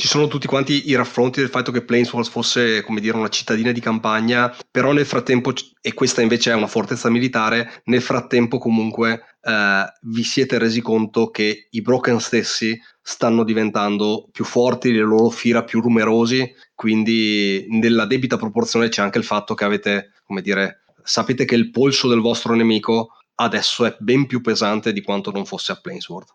ci 0.00 0.08
sono 0.08 0.28
tutti 0.28 0.46
quanti 0.46 0.88
i 0.88 0.94
raffronti 0.94 1.40
del 1.40 1.50
fatto 1.50 1.70
che 1.70 1.84
Planeswalls 1.84 2.30
fosse, 2.30 2.82
come 2.82 3.00
dire, 3.00 3.18
una 3.18 3.28
cittadina 3.28 3.70
di 3.70 3.80
campagna, 3.80 4.56
però 4.70 4.92
nel 4.92 5.04
frattempo, 5.04 5.52
e 5.78 5.92
questa 5.92 6.22
invece 6.22 6.52
è 6.52 6.54
una 6.54 6.66
fortezza 6.66 7.10
militare, 7.10 7.82
nel 7.84 8.00
frattempo 8.00 8.56
comunque 8.56 9.36
eh, 9.42 9.84
vi 10.04 10.22
siete 10.22 10.56
resi 10.56 10.80
conto 10.80 11.28
che 11.28 11.66
i 11.68 11.82
Broken 11.82 12.18
stessi 12.18 12.80
stanno 13.02 13.44
diventando 13.44 14.26
più 14.32 14.46
forti, 14.46 14.90
le 14.90 15.02
loro 15.02 15.28
fila 15.28 15.64
più 15.64 15.80
numerosi, 15.80 16.50
quindi 16.74 17.66
nella 17.68 18.06
debita 18.06 18.38
proporzione 18.38 18.88
c'è 18.88 19.02
anche 19.02 19.18
il 19.18 19.24
fatto 19.24 19.52
che 19.52 19.64
avete, 19.64 20.12
come 20.24 20.40
dire, 20.40 20.79
sapete 21.02 21.44
che 21.44 21.54
il 21.54 21.70
polso 21.70 22.08
del 22.08 22.20
vostro 22.20 22.54
nemico 22.54 23.10
adesso 23.36 23.84
è 23.84 23.96
ben 23.98 24.26
più 24.26 24.40
pesante 24.40 24.92
di 24.92 25.02
quanto 25.02 25.30
non 25.30 25.44
fosse 25.44 25.72
a 25.72 25.80
Planesword. 25.80 26.28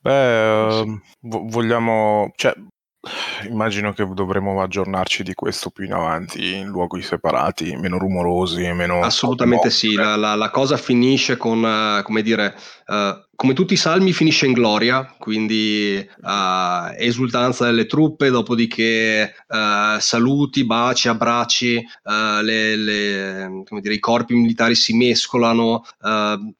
Beh, 0.00 0.80
uh, 0.82 1.00
vogliamo, 1.20 2.30
cioè, 2.36 2.54
Immagino 3.48 3.94
che 3.94 4.06
dovremo 4.06 4.60
aggiornarci 4.60 5.22
di 5.22 5.32
questo 5.32 5.70
più 5.70 5.86
in 5.86 5.94
avanti, 5.94 6.56
in 6.56 6.68
luoghi 6.68 7.00
separati, 7.00 7.74
meno 7.76 7.96
rumorosi 7.96 8.62
e 8.62 8.74
meno... 8.74 9.00
Assolutamente 9.00 9.70
sì, 9.70 9.94
la, 9.94 10.16
la, 10.16 10.34
la, 10.34 10.50
cosa 10.50 10.76
finisce 10.76 11.38
con, 11.38 11.62
uh, 11.62 12.02
come 12.02 12.20
dire, 12.20 12.54
uh, 12.88 13.29
come 13.40 13.54
tutti 13.54 13.72
i 13.72 13.78
salmi 13.78 14.12
finisce 14.12 14.44
in 14.44 14.52
gloria, 14.52 15.14
quindi 15.18 15.96
uh, 15.96 16.92
esultanza 16.98 17.64
delle 17.64 17.86
truppe, 17.86 18.28
dopodiché 18.28 19.34
saluti, 19.98 20.66
baci, 20.66 21.08
abbracci, 21.08 21.82
le, 22.42 22.76
le, 22.76 23.62
dire, 23.80 23.94
i 23.94 23.98
corpi 23.98 24.34
militari 24.34 24.74
si 24.74 24.94
mescolano, 24.94 25.84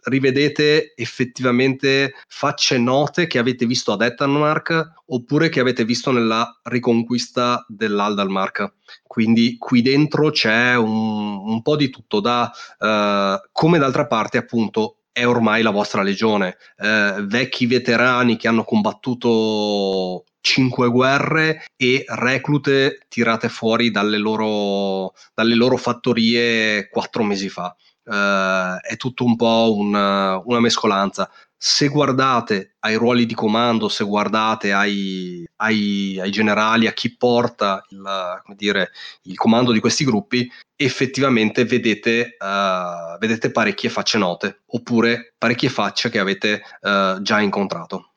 rivedete 0.04 0.94
effettivamente 0.96 2.14
facce 2.26 2.78
note 2.78 3.26
che 3.26 3.38
avete 3.38 3.66
visto 3.66 3.92
ad 3.92 4.00
Eternmark 4.00 5.02
oppure 5.08 5.50
che 5.50 5.60
avete 5.60 5.84
visto 5.84 6.10
nella 6.12 6.60
riconquista 6.62 7.62
dell'Aldalmark. 7.68 8.72
Quindi 9.06 9.56
qui 9.58 9.82
dentro 9.82 10.30
c'è 10.30 10.76
un, 10.76 11.42
un 11.44 11.60
po' 11.60 11.76
di 11.76 11.90
tutto, 11.90 12.20
da, 12.20 12.50
uh, 12.78 13.48
come 13.52 13.78
d'altra 13.78 14.06
parte 14.06 14.38
appunto 14.38 14.99
è 15.12 15.26
ormai 15.26 15.62
la 15.62 15.70
vostra 15.70 16.02
legione. 16.02 16.56
Eh, 16.76 17.16
vecchi 17.26 17.66
veterani 17.66 18.36
che 18.36 18.48
hanno 18.48 18.64
combattuto 18.64 20.24
cinque 20.40 20.88
guerre 20.88 21.64
e 21.76 22.04
reclute 22.06 23.00
tirate 23.08 23.48
fuori 23.48 23.90
dalle 23.90 24.18
loro, 24.18 25.12
dalle 25.34 25.54
loro 25.54 25.76
fattorie 25.76 26.88
quattro 26.88 27.22
mesi 27.22 27.48
fa. 27.48 27.74
Uh, 28.02 28.80
è 28.80 28.96
tutto 28.96 29.24
un 29.24 29.36
po' 29.36 29.74
una, 29.76 30.40
una, 30.44 30.58
mescolanza. 30.58 31.30
Se 31.62 31.88
guardate 31.88 32.76
ai 32.78 32.94
ruoli 32.94 33.26
di 33.26 33.34
comando, 33.34 33.90
se 33.90 34.02
guardate 34.02 34.72
ai, 34.72 35.46
ai, 35.56 36.18
ai 36.18 36.30
generali, 36.30 36.86
a 36.86 36.92
chi 36.92 37.14
porta 37.14 37.84
il, 37.90 38.42
dire, 38.56 38.92
il, 39.24 39.36
comando 39.36 39.70
di 39.70 39.78
questi 39.78 40.06
gruppi, 40.06 40.50
effettivamente 40.74 41.66
vedete, 41.66 42.38
uh, 42.38 43.18
vedete 43.18 43.50
parecchie 43.50 43.90
facce 43.90 44.16
note, 44.16 44.62
oppure 44.68 45.34
parecchie 45.36 45.68
facce 45.68 46.08
che 46.08 46.18
avete 46.18 46.62
uh, 46.80 47.20
già 47.20 47.40
incontrato. 47.40 48.09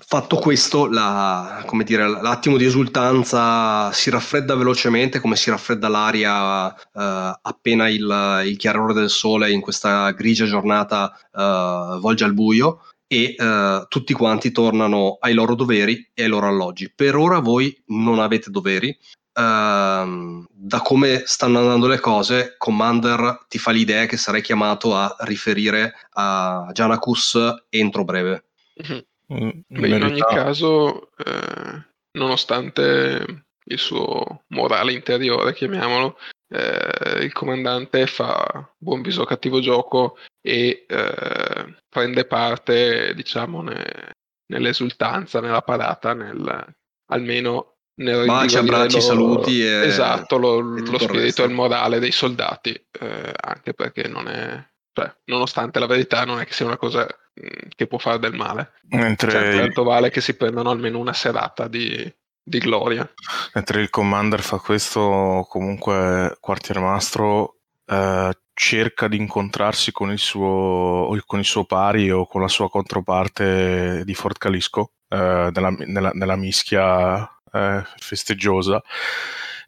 Fatto 0.00 0.36
questo, 0.36 0.86
la, 0.86 1.64
dire, 1.84 2.08
l'attimo 2.08 2.56
di 2.56 2.64
esultanza 2.64 3.90
si 3.92 4.10
raffredda 4.10 4.54
velocemente 4.54 5.18
come 5.18 5.34
si 5.34 5.50
raffredda 5.50 5.88
l'aria 5.88 6.72
eh, 6.72 7.38
appena 7.42 7.88
il, 7.88 8.42
il, 8.46 8.56
chiarore 8.56 8.94
del 8.94 9.10
sole 9.10 9.50
in 9.50 9.60
questa 9.60 10.12
grigia 10.12 10.46
giornata 10.46 11.12
eh, 11.12 11.98
volge 12.00 12.24
al 12.24 12.32
buio 12.32 12.84
e 13.08 13.34
eh, 13.36 13.86
tutti 13.88 14.12
quanti 14.12 14.52
tornano 14.52 15.16
ai 15.20 15.34
loro 15.34 15.56
doveri 15.56 16.10
e 16.14 16.22
ai 16.22 16.28
loro 16.28 16.46
alloggi. 16.46 16.92
Per 16.94 17.16
ora 17.16 17.40
voi 17.40 17.76
non 17.86 18.20
avete 18.20 18.50
doveri. 18.50 18.96
Uh, 19.38 20.44
da 20.50 20.80
come 20.82 21.22
stanno 21.24 21.60
andando 21.60 21.86
le 21.86 22.00
cose, 22.00 22.56
Commander 22.58 23.46
ti 23.46 23.58
fa 23.58 23.70
l'idea 23.70 24.06
che 24.06 24.16
sarai 24.16 24.42
chiamato 24.42 24.96
a 24.96 25.14
riferire 25.20 25.94
a 26.14 26.68
Janacus 26.72 27.38
entro 27.68 28.04
breve. 28.04 28.46
Mm-hmm. 28.82 28.98
Mm, 29.32 29.50
Beh, 29.66 29.88
in 29.88 30.02
ogni 30.02 30.20
caso, 30.20 31.10
eh, 31.16 31.82
nonostante 32.12 33.46
il 33.64 33.78
suo 33.78 34.44
morale 34.48 34.92
interiore, 34.92 35.52
chiamiamolo, 35.52 36.18
eh, 36.50 37.24
il 37.24 37.32
comandante 37.32 38.06
fa 38.06 38.72
buon 38.78 39.02
viso 39.02 39.24
cattivo 39.24 39.60
gioco 39.60 40.16
e 40.40 40.86
eh, 40.88 41.76
prende 41.88 42.24
parte, 42.24 43.12
diciamo, 43.14 43.60
ne, 43.62 44.12
nell'esultanza, 44.46 45.40
nella 45.40 45.62
parata, 45.62 46.14
nel, 46.14 46.74
almeno 47.10 47.74
nel 47.98 48.26
Baci, 48.26 48.56
abbracci, 48.56 49.00
saluti 49.00 49.60
e, 49.60 49.86
esatto, 49.86 50.38
lo, 50.38 50.60
lo 50.60 50.98
spirito 50.98 51.42
e 51.42 51.46
il 51.46 51.52
morale 51.52 51.98
dei 51.98 52.12
soldati, 52.12 52.72
eh, 52.72 53.32
anche 53.34 53.74
perché 53.74 54.06
non 54.06 54.28
è, 54.28 54.67
cioè, 54.98 55.14
nonostante 55.24 55.78
la 55.78 55.86
verità 55.86 56.24
non 56.24 56.40
è 56.40 56.46
che 56.46 56.52
sia 56.52 56.66
una 56.66 56.76
cosa 56.76 57.06
Mm, 57.38 57.68
che 57.74 57.86
può 57.86 57.98
fare 57.98 58.18
del 58.18 58.34
male. 58.34 58.72
Mentre 58.88 59.30
cioè, 59.30 59.56
tanto 59.56 59.84
vale 59.84 60.10
che 60.10 60.20
si 60.20 60.34
prendano 60.34 60.70
almeno 60.70 60.98
una 60.98 61.12
serata 61.12 61.68
di, 61.68 62.12
di 62.42 62.58
gloria. 62.58 63.08
Mentre 63.54 63.80
il 63.80 63.90
commander 63.90 64.40
fa 64.40 64.58
questo, 64.58 65.46
comunque 65.48 66.36
quartiermastro 66.40 67.58
eh, 67.86 68.36
cerca 68.54 69.06
di 69.06 69.16
incontrarsi 69.16 69.92
con 69.92 70.10
il, 70.10 70.18
suo, 70.18 71.16
con 71.26 71.38
il 71.38 71.44
suo 71.44 71.64
pari 71.64 72.10
o 72.10 72.26
con 72.26 72.40
la 72.40 72.48
sua 72.48 72.68
controparte 72.68 74.02
di 74.04 74.14
Fort 74.14 74.38
Calisco 74.38 74.94
eh, 75.08 75.50
nella, 75.52 75.70
nella, 75.70 76.10
nella, 76.12 76.36
mischia 76.36 77.28
eh, 77.52 77.84
festeggiosa 77.98 78.82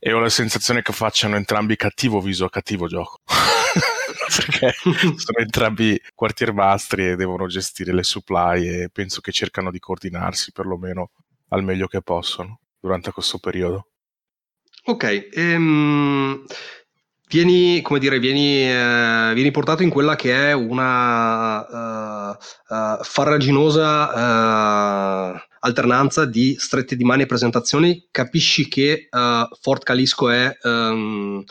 e 0.01 0.12
ho 0.12 0.18
la 0.18 0.28
sensazione 0.28 0.83
che 0.83 0.93
facciano 0.93 1.37
entrambi 1.37 1.76
cattivo 1.76 2.20
viso 2.20 2.47
a 2.47 2.51
cattivo 2.51 2.89
gioco. 2.89 3.20
perché 4.31 4.72
sono 4.83 5.39
entrambi 5.39 6.01
quartiermastri 6.14 7.09
e 7.09 7.16
devono 7.16 7.47
gestire 7.47 7.93
le 7.93 8.05
supply 8.05 8.66
e 8.66 8.89
penso 8.93 9.20
che 9.20 9.33
cercano 9.33 9.70
di 9.70 9.78
coordinarsi 9.78 10.53
perlomeno 10.53 11.11
al 11.49 11.64
meglio 11.64 11.87
che 11.87 12.01
possono 12.01 12.61
durante 12.78 13.11
questo 13.11 13.39
periodo. 13.39 13.89
Ok, 14.85 15.28
ehm, 15.33 16.45
vieni, 17.28 17.83
come 17.83 17.99
dire, 17.99 18.18
vieni, 18.18 18.62
eh, 18.62 19.33
vieni, 19.35 19.51
portato 19.51 19.83
in 19.83 19.91
quella 19.91 20.16
che 20.16 20.35
è 20.35 20.53
una 20.53 22.31
uh, 22.31 22.37
uh, 22.68 23.03
farraginosa 23.03 25.35
uh, 25.35 25.39
alternanza 25.61 26.25
di 26.25 26.57
strette 26.59 26.97
di 26.97 27.05
mani 27.05 27.23
e 27.23 27.27
presentazioni, 27.27 28.09
capisci 28.11 28.69
che 28.69 29.09
Fort 29.61 29.83
Calisco 29.83 30.31
è, 30.31 30.57
um, 30.63 31.43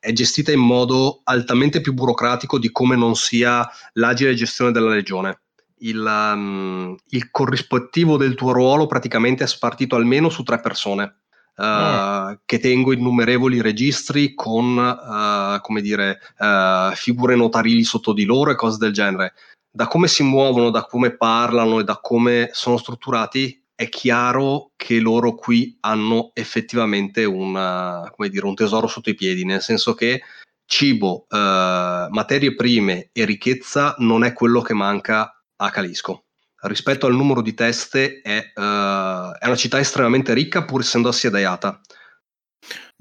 è, 0.00 0.12
gestita 0.12 0.52
in 0.52 0.60
modo 0.60 1.20
altamente 1.24 1.80
più 1.80 1.92
burocratico 1.94 2.58
di 2.58 2.70
come 2.70 2.96
non 2.96 3.14
sia 3.14 3.68
l'agile 3.94 4.34
gestione 4.34 4.72
della 4.72 4.90
legione. 4.90 5.40
Il, 5.78 5.98
um, 5.98 6.96
il 7.08 7.30
corrispettivo 7.30 8.16
del 8.16 8.34
tuo 8.34 8.52
ruolo 8.52 8.86
praticamente 8.86 9.44
è 9.44 9.48
spartito 9.48 9.96
almeno 9.96 10.28
su 10.28 10.42
tre 10.42 10.60
persone 10.60 11.16
Uh, 11.54 12.38
che 12.46 12.58
tengo 12.58 12.94
innumerevoli 12.94 13.60
registri 13.60 14.32
con, 14.34 14.74
uh, 14.78 15.60
come 15.60 15.82
dire, 15.82 16.18
uh, 16.38 16.94
figure 16.94 17.36
notarili 17.36 17.84
sotto 17.84 18.14
di 18.14 18.24
loro 18.24 18.50
e 18.52 18.54
cose 18.54 18.78
del 18.78 18.92
genere. 18.92 19.34
Da 19.74 19.86
come 19.86 20.06
si 20.06 20.22
muovono, 20.22 20.70
da 20.70 20.84
come 20.84 21.16
parlano 21.16 21.80
e 21.80 21.84
da 21.84 21.98
come 21.98 22.50
sono 22.52 22.76
strutturati, 22.76 23.64
è 23.74 23.88
chiaro 23.88 24.72
che 24.76 25.00
loro 25.00 25.34
qui 25.34 25.78
hanno 25.80 26.30
effettivamente 26.34 27.24
una, 27.24 28.12
dire, 28.28 28.46
un 28.46 28.54
tesoro 28.54 28.86
sotto 28.86 29.08
i 29.08 29.14
piedi, 29.14 29.44
nel 29.46 29.62
senso 29.62 29.94
che 29.94 30.22
cibo, 30.66 31.26
materie 31.30 32.54
prime 32.54 33.08
e 33.12 33.24
ricchezza 33.24 33.94
non 33.98 34.24
è 34.24 34.34
quello 34.34 34.60
che 34.60 34.74
manca 34.74 35.42
a 35.56 35.70
Calisco 35.70 36.24
rispetto 36.62 37.06
al 37.06 37.14
numero 37.14 37.42
di 37.42 37.54
teste 37.54 38.20
è, 38.20 38.52
uh, 38.54 39.32
è 39.38 39.46
una 39.46 39.56
città 39.56 39.78
estremamente 39.78 40.34
ricca 40.34 40.64
pur 40.64 40.80
essendo 40.80 41.08
assediata. 41.08 41.80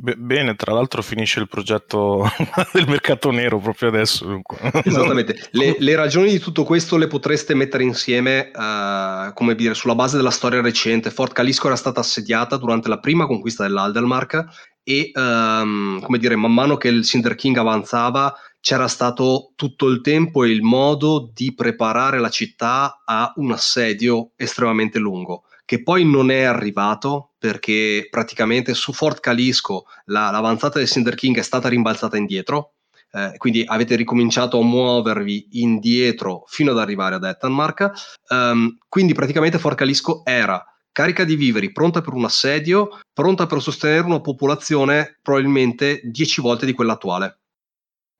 Bene, 0.01 0.55
tra 0.55 0.73
l'altro 0.73 1.01
finisce 1.01 1.39
il 1.39 1.47
progetto 1.47 2.27
del 2.73 2.87
mercato 2.87 3.29
nero 3.29 3.59
proprio 3.59 3.89
adesso. 3.89 4.41
Esattamente, 4.83 5.49
le, 5.51 5.75
le, 5.77 5.95
ragioni 5.95 6.31
di 6.31 6.39
tutto 6.39 6.63
questo 6.63 6.97
le 6.97 7.07
potreste 7.07 7.53
mettere 7.53 7.83
insieme, 7.83 8.51
uh, 8.53 9.33
come 9.33 9.53
dire, 9.55 9.75
sulla 9.75 9.95
base 9.95 10.17
della 10.17 10.31
storia 10.31 10.61
recente. 10.61 11.11
Fort 11.11 11.33
Calisco 11.33 11.67
era 11.67 11.75
stata 11.75 11.99
assediata 11.99 12.57
durante 12.57 12.89
la 12.89 12.99
prima 12.99 13.27
conquista 13.27 13.63
dell'Aldelmark 13.63 14.45
e, 14.83 15.11
um, 15.13 16.01
come 16.01 16.17
dire, 16.17 16.35
man 16.35 16.53
mano 16.53 16.77
che 16.77 16.87
il 16.87 17.03
Cinder 17.03 17.35
King 17.35 17.57
avanzava, 17.57 18.33
c'era 18.59 18.87
stato 18.87 19.53
tutto 19.55 19.87
il 19.87 20.01
tempo 20.01 20.43
e 20.43 20.49
il 20.49 20.61
modo 20.61 21.31
di 21.33 21.53
preparare 21.53 22.19
la 22.19 22.29
città 22.29 23.01
a 23.05 23.31
un 23.35 23.51
assedio 23.51 24.31
estremamente 24.35 24.99
lungo, 24.99 25.43
che 25.71 25.83
poi 25.83 26.03
non 26.03 26.31
è 26.31 26.41
arrivato 26.41 27.35
perché 27.37 28.05
praticamente 28.09 28.73
su 28.73 28.91
Fort 28.91 29.21
Calisco 29.21 29.85
la, 30.07 30.29
l'avanzata 30.29 30.79
del 30.79 30.89
Cinder 30.89 31.15
King 31.15 31.37
è 31.37 31.41
stata 31.41 31.69
rimbalzata 31.69 32.17
indietro, 32.17 32.73
eh, 33.13 33.35
quindi 33.37 33.63
avete 33.65 33.95
ricominciato 33.95 34.59
a 34.59 34.63
muovervi 34.65 35.61
indietro 35.61 36.43
fino 36.47 36.71
ad 36.71 36.77
arrivare 36.77 37.15
ad 37.15 37.23
Ettanmark, 37.23 37.89
um, 38.31 38.79
quindi 38.89 39.13
praticamente 39.13 39.59
Fort 39.59 39.77
Calisco 39.77 40.25
era 40.25 40.61
carica 40.91 41.23
di 41.23 41.37
viveri, 41.37 41.71
pronta 41.71 42.01
per 42.01 42.15
un 42.15 42.25
assedio, 42.25 42.99
pronta 43.13 43.45
per 43.45 43.61
sostenere 43.61 44.05
una 44.05 44.19
popolazione 44.19 45.19
probabilmente 45.21 46.01
10 46.03 46.41
volte 46.41 46.65
di 46.65 46.73
quella 46.73 46.93
attuale. 46.93 47.39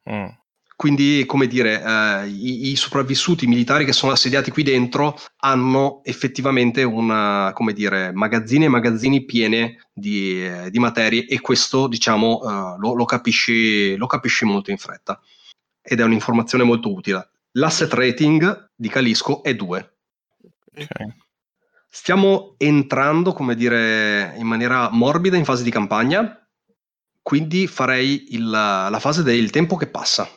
Mm. 0.09 0.40
Quindi, 0.81 1.25
come 1.27 1.45
dire, 1.45 1.79
eh, 1.79 2.27
i, 2.27 2.71
i, 2.71 2.75
sopravvissuti 2.75 3.45
militari 3.45 3.85
che 3.85 3.93
sono 3.93 4.13
assediati 4.13 4.49
qui 4.49 4.63
dentro 4.63 5.15
hanno 5.41 6.01
effettivamente 6.03 6.81
una, 6.81 7.51
come 7.53 7.71
dire, 7.71 8.11
magazzini 8.11 8.65
e 8.65 8.67
magazzini 8.67 9.23
piene 9.23 9.89
di, 9.93 10.43
eh, 10.43 10.71
di 10.71 10.79
materie 10.79 11.27
e 11.27 11.39
questo, 11.39 11.85
diciamo, 11.85 12.41
eh, 12.41 12.79
lo, 12.79 12.95
lo, 12.95 13.05
capisci, 13.05 13.95
lo 13.95 14.07
capisci 14.07 14.43
molto 14.43 14.71
in 14.71 14.77
fretta. 14.77 15.21
Ed 15.83 15.99
è 15.99 16.03
un'informazione 16.03 16.63
molto 16.63 16.91
utile. 16.91 17.29
L'asset 17.51 17.93
rating 17.93 18.71
di 18.75 18.89
Calisco 18.89 19.43
è 19.43 19.53
2. 19.53 19.93
Okay. 20.77 21.13
Stiamo 21.87 22.55
entrando, 22.57 23.33
come 23.33 23.53
dire, 23.53 24.33
in 24.35 24.47
maniera 24.47 24.89
morbida 24.89 25.37
in 25.37 25.45
fase 25.45 25.61
di 25.61 25.69
campagna 25.69 26.35
quindi 27.21 27.67
farei 27.67 28.33
il, 28.33 28.49
la 28.49 28.97
fase 28.99 29.21
del 29.21 29.51
tempo 29.51 29.75
che 29.75 29.85
passa. 29.85 30.27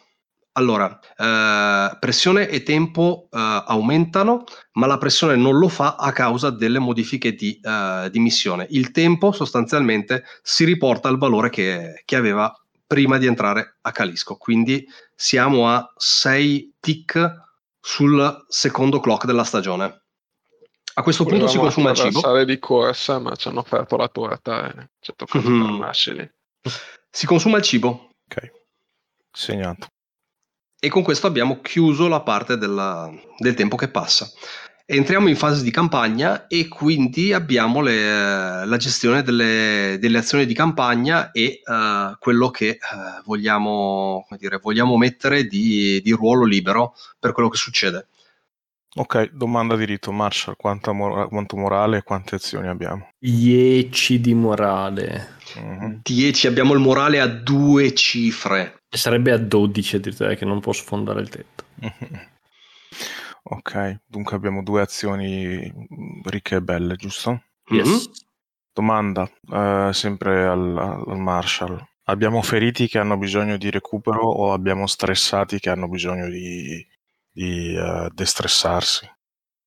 Allora, 0.57 1.01
eh, 1.17 1.97
pressione 1.99 2.49
e 2.49 2.63
tempo 2.63 3.29
eh, 3.31 3.63
aumentano, 3.67 4.45
ma 4.75 4.87
la 4.87 4.99
pressione 4.99 5.35
non 5.35 5.59
lo 5.59 5.69
fa 5.69 5.97
a 5.97 6.13
causa 6.13 6.51
delle 6.51 6.79
modifiche 6.79 7.35
di, 7.35 7.59
eh, 7.61 8.09
di 8.11 8.21
missione. 8.21 8.67
Il 8.71 8.93
tempo 8.93 9.33
sostanzialmente 9.33 10.23
si 10.43 10.65
riporta 10.65 11.09
al 11.09 11.19
valore 11.19 11.51
che, 11.51 12.03
che, 12.05 12.15
aveva 12.15 12.57
prima 12.87 13.19
di 13.19 13.27
entrare 13.27 13.79
a 13.81 13.91
Calisco, 13.91 14.37
quindi 14.37 14.87
siamo 15.17 15.69
a 15.69 15.93
6 15.97 16.75
tick 16.79 17.43
sul 17.81 18.45
secondo 18.47 19.01
clock 19.01 19.25
della 19.27 19.45
stagione. 19.45 20.03
A 20.95 21.03
questo 21.03 21.25
punto 21.25 21.49
si 21.49 21.59
consuma 21.59 21.91
il 21.91 21.97
cibo. 21.97 22.45
di 22.45 22.59
corsa, 22.61 23.19
ma 23.19 23.35
ci 23.35 23.49
hanno 23.49 23.59
offerto 23.59 23.97
la 23.97 24.07
torta 24.07 24.73
e 24.73 24.91
ci 25.01 25.11
è 25.11 25.15
toccato 25.17 25.49
mm-hmm. 25.49 25.93
Si 27.11 27.27
consuma 27.27 27.57
il 27.57 27.65
cibo. 27.65 28.11
Ok, 28.27 28.53
segnato. 29.33 29.89
E 30.85 30.91
con 30.91 31.03
questo 31.03 31.27
abbiamo 31.27 31.63
chiuso 31.63 32.09
la 32.09 32.21
parte 32.21 32.59
della, 32.59 33.11
del 33.39 33.55
tempo 33.55 33.75
che 33.75 33.89
passa. 33.89 34.31
Entriamo 34.85 35.29
in 35.29 35.37
fase 35.37 35.63
di 35.63 35.71
campagna 35.71 36.47
e 36.47 36.69
quindi 36.69 37.33
abbiamo 37.33 37.81
le, 37.81 38.67
la 38.67 38.77
gestione 38.77 39.23
delle, 39.23 39.97
delle, 39.99 40.19
azioni 40.19 40.45
di 40.45 40.53
campagna 40.53 41.31
e 41.31 41.63
uh, 41.65 42.19
quello 42.19 42.51
che 42.51 42.77
uh, 42.83 43.23
vogliamo, 43.25 44.27
dire, 44.37 44.59
vogliamo, 44.59 44.99
mettere 44.99 45.45
di, 45.45 46.03
di, 46.03 46.11
ruolo 46.11 46.45
libero 46.45 46.95
per 47.19 47.33
quello 47.33 47.49
che 47.49 47.57
succede. 47.57 48.09
Ok, 48.97 49.31
domanda 49.33 49.77
di 49.77 49.87
rito, 49.87 50.13
Marshall, 50.13 50.55
mora- 50.93 51.29
quanto 51.29 51.57
morale 51.57 51.97
e 51.97 52.03
quante 52.03 52.35
azioni 52.35 52.69
abbiamo? 52.69 53.09
10 53.19 54.21
di 54.21 54.35
morale. 54.35 55.37
Mm-hmm. 55.59 55.95
10, 56.03 56.47
abbiamo 56.47 56.75
il 56.75 56.81
morale 56.81 57.21
a 57.21 57.27
due 57.27 57.95
cifre. 57.95 58.83
Sarebbe 58.95 59.33
a 59.33 59.39
12 59.39 59.97
a 59.97 59.99
dire 59.99 60.37
che 60.37 60.45
non 60.45 60.61
può 60.61 60.73
sfondare 60.73 61.21
il 61.21 61.29
tetto. 61.29 61.65
Mm-hmm. 61.83 62.15
Ok, 63.47 64.01
dunque 64.07 64.37
abbiamo 64.37 64.63
due 64.63 64.81
azioni 64.81 65.71
ricche 66.25 66.57
e 66.57 66.63
belle, 66.63 66.97
giusto? 66.97 67.43
Yes. 67.69 67.87
Mm-hmm. 67.87 67.99
Domanda, 68.73 69.31
eh, 69.53 69.91
sempre 69.93 70.47
al, 70.47 70.79
al, 71.07 71.19
Marshall. 71.19 71.79
Abbiamo 72.05 72.41
feriti 72.41 72.89
che 72.89 72.99
hanno 72.99 73.19
bisogno 73.19 73.59
di 73.59 73.69
recupero 73.71 74.23
o 74.23 74.53
abbiamo 74.55 74.87
stressati 74.87 75.61
che 75.61 75.69
hanno 75.69 75.89
bisogno 75.89 76.29
di, 76.31 76.87
di 77.31 77.77
uh, 77.77 78.09
destressarsi? 78.13 79.11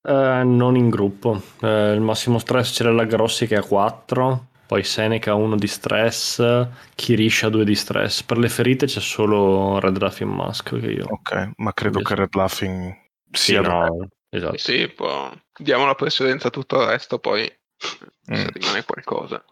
Uh, 0.02 0.44
non 0.44 0.76
in 0.76 0.90
gruppo. 0.90 1.42
Uh, 1.62 1.94
il 1.94 2.02
massimo 2.02 2.40
stress 2.40 2.74
c'era 2.74 2.92
la 2.92 3.06
Grossi 3.06 3.46
che 3.46 3.58
ha 3.58 3.64
4, 3.64 4.47
poi 4.68 4.84
Seneca 4.84 5.34
1 5.34 5.56
di 5.56 5.68
stress, 5.68 6.68
Kirisha 6.94 7.50
2 7.50 7.66
di 7.66 7.76
stress. 7.76 8.22
Per 8.24 8.38
le 8.38 8.50
ferite 8.50 8.86
c'è 8.86 9.00
solo 9.00 9.80
Red 9.80 10.00
Laughing 10.00 10.32
Mask 10.32 10.80
che 10.80 10.92
io. 10.92 11.06
Ok, 11.08 11.52
ma 11.56 11.74
credo 11.74 12.02
che 12.02 12.16
Red 12.16 12.36
Laughing 12.36 13.06
sì, 13.32 13.60
no, 13.60 14.08
esatto. 14.30 14.58
Sì, 14.58 14.88
poi 14.90 15.32
diamo 15.58 15.86
la 15.86 15.96
precedenza 15.96 16.48
a 16.48 16.52
tutto 16.52 16.82
il 16.82 16.88
resto, 16.88 17.20
poi 17.20 17.42
mm. 17.42 18.36
se 18.36 18.50
rimane 18.54 18.84
qualcosa. 18.84 19.44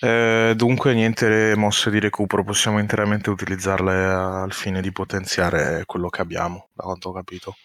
Eh, 0.00 0.52
dunque 0.56 0.92
niente 0.92 1.54
mosse 1.56 1.90
di 1.90 2.00
recupero, 2.00 2.44
possiamo 2.44 2.78
interamente 2.78 3.30
utilizzarle 3.30 4.04
al 4.04 4.52
fine 4.52 4.82
di 4.82 4.92
potenziare 4.92 5.84
quello 5.86 6.08
che 6.08 6.20
abbiamo, 6.20 6.68
da 6.72 6.84
quanto 6.84 7.08
ho 7.08 7.12
capito. 7.12 7.56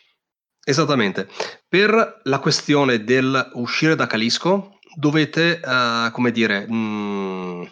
Esattamente. 0.64 1.28
Per 1.68 2.22
la 2.24 2.39
questione 2.39 3.04
del 3.04 3.52
uscire 3.54 3.95
da 3.95 4.08
Calisco 4.08 4.78
dovete, 4.96 5.60
uh, 5.64 6.12
come 6.12 6.32
dire, 6.32 6.66
mh, 6.68 6.74
mm, 6.76 7.64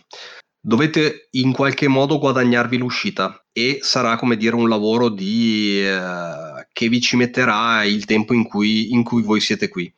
dovete 0.59 1.30
in 1.32 1.53
qualche 1.53 1.88
modo 1.88 2.20
guadagnarvi 2.20 2.78
l'uscita 2.78 3.45
e 3.53 3.80
sarà 3.82 4.18
come 4.18 4.36
dire 4.36 4.55
un 4.55 4.68
lavoro 4.68 5.09
di, 5.09 5.82
eh, 5.82 6.68
che 6.74 6.89
vi 6.89 6.99
ci 6.99 7.15
metterà 7.15 7.84
il 7.86 8.05
tempo 8.05 8.34
in 8.34 8.43
cui, 8.43 8.91
in 8.91 9.03
cui 9.03 9.22
voi 9.22 9.39
siete 9.39 9.70
qui. 9.70 9.91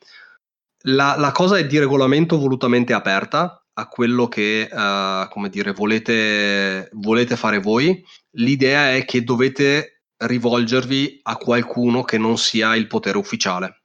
La, 0.84 1.16
la, 1.18 1.32
cosa 1.32 1.58
è 1.58 1.66
di 1.66 1.78
regolamento 1.80 2.38
volutamente 2.38 2.94
aperta 2.94 3.66
a 3.74 3.88
quello 3.88 4.28
che 4.28 4.70
eh, 4.72 5.28
come 5.30 5.50
dire, 5.50 5.74
volete, 5.74 6.90
volete 6.94 7.36
fare 7.36 7.60
voi. 7.60 8.04
L'idea 8.38 8.94
è 8.94 9.06
che 9.06 9.24
dovete 9.24 10.04
rivolgervi 10.18 11.22
a 11.24 11.38
qualcuno 11.38 12.04
che 12.04 12.18
non 12.18 12.38
sia 12.38 12.76
il 12.76 12.88
potere 12.88 13.18
ufficiale. 13.18 13.79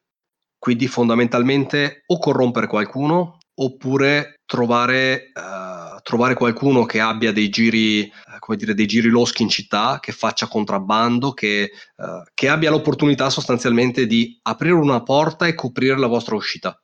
Quindi 0.64 0.88
fondamentalmente 0.88 2.04
o 2.06 2.18
corrompere 2.18 2.68
qualcuno 2.68 3.36
oppure 3.56 4.40
trovare 4.46 5.30
uh, 5.34 6.00
trovare 6.00 6.32
qualcuno 6.32 6.86
che 6.86 7.00
abbia 7.00 7.34
dei 7.34 7.50
giri, 7.50 8.00
eh, 8.04 8.12
come 8.38 8.56
dire, 8.56 8.72
dei 8.72 8.86
giri 8.86 9.10
loschi 9.10 9.42
in 9.42 9.50
città, 9.50 9.98
che 10.00 10.12
faccia 10.12 10.48
contrabbando, 10.48 11.32
che, 11.32 11.70
uh, 11.96 12.24
che 12.32 12.48
abbia 12.48 12.70
l'opportunità 12.70 13.28
sostanzialmente 13.28 14.06
di 14.06 14.38
aprire 14.40 14.72
una 14.72 15.02
porta 15.02 15.46
e 15.46 15.54
coprire 15.54 15.98
la 15.98 16.06
vostra 16.06 16.34
uscita. 16.34 16.80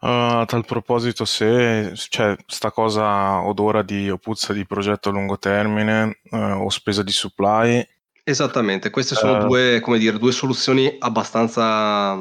Uh, 0.00 0.42
a 0.42 0.44
tal 0.44 0.64
proposito, 0.64 1.24
se 1.24 1.92
c'è 1.94 2.36
sta 2.46 2.72
cosa 2.72 3.46
odora 3.46 3.82
di 3.82 4.10
o 4.10 4.18
puzza 4.18 4.52
di 4.52 4.66
progetto 4.66 5.10
a 5.10 5.12
lungo 5.12 5.38
termine 5.38 6.18
uh, 6.30 6.64
o 6.64 6.68
spesa 6.68 7.04
di 7.04 7.12
supply. 7.12 7.86
Esattamente, 8.24 8.90
queste 8.90 9.14
sono 9.14 9.38
uh, 9.38 9.46
due, 9.46 9.78
come 9.80 9.98
dire, 9.98 10.18
due 10.18 10.32
soluzioni 10.32 10.96
abbastanza, 10.98 12.18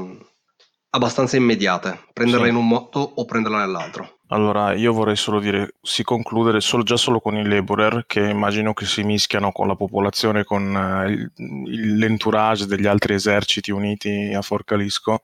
abbastanza 0.89 1.37
immediate, 1.37 2.07
prenderla 2.13 2.45
sì. 2.45 2.51
in 2.51 2.57
un 2.57 2.67
modo 2.67 2.99
o 2.99 3.25
prenderla 3.25 3.59
nell'altro. 3.59 4.17
Allora, 4.29 4.73
io 4.73 4.91
vorrei 4.91 5.15
solo 5.15 5.39
dire, 5.39 5.75
si 5.81 6.03
concludere 6.03 6.59
solo, 6.59 6.83
già 6.83 6.97
solo 6.97 7.21
con 7.21 7.37
i 7.37 7.47
laborer, 7.47 8.05
che 8.05 8.19
immagino 8.19 8.73
che 8.73 8.85
si 8.85 9.03
mischiano 9.03 9.51
con 9.51 9.67
la 9.67 9.75
popolazione, 9.75 10.43
con 10.43 10.75
eh, 10.75 11.31
il, 11.37 11.97
l'entourage 11.97 12.65
degli 12.65 12.87
altri 12.87 13.13
eserciti 13.13 13.71
uniti 13.71 14.33
a 14.33 14.41
Forcalisco, 14.41 15.21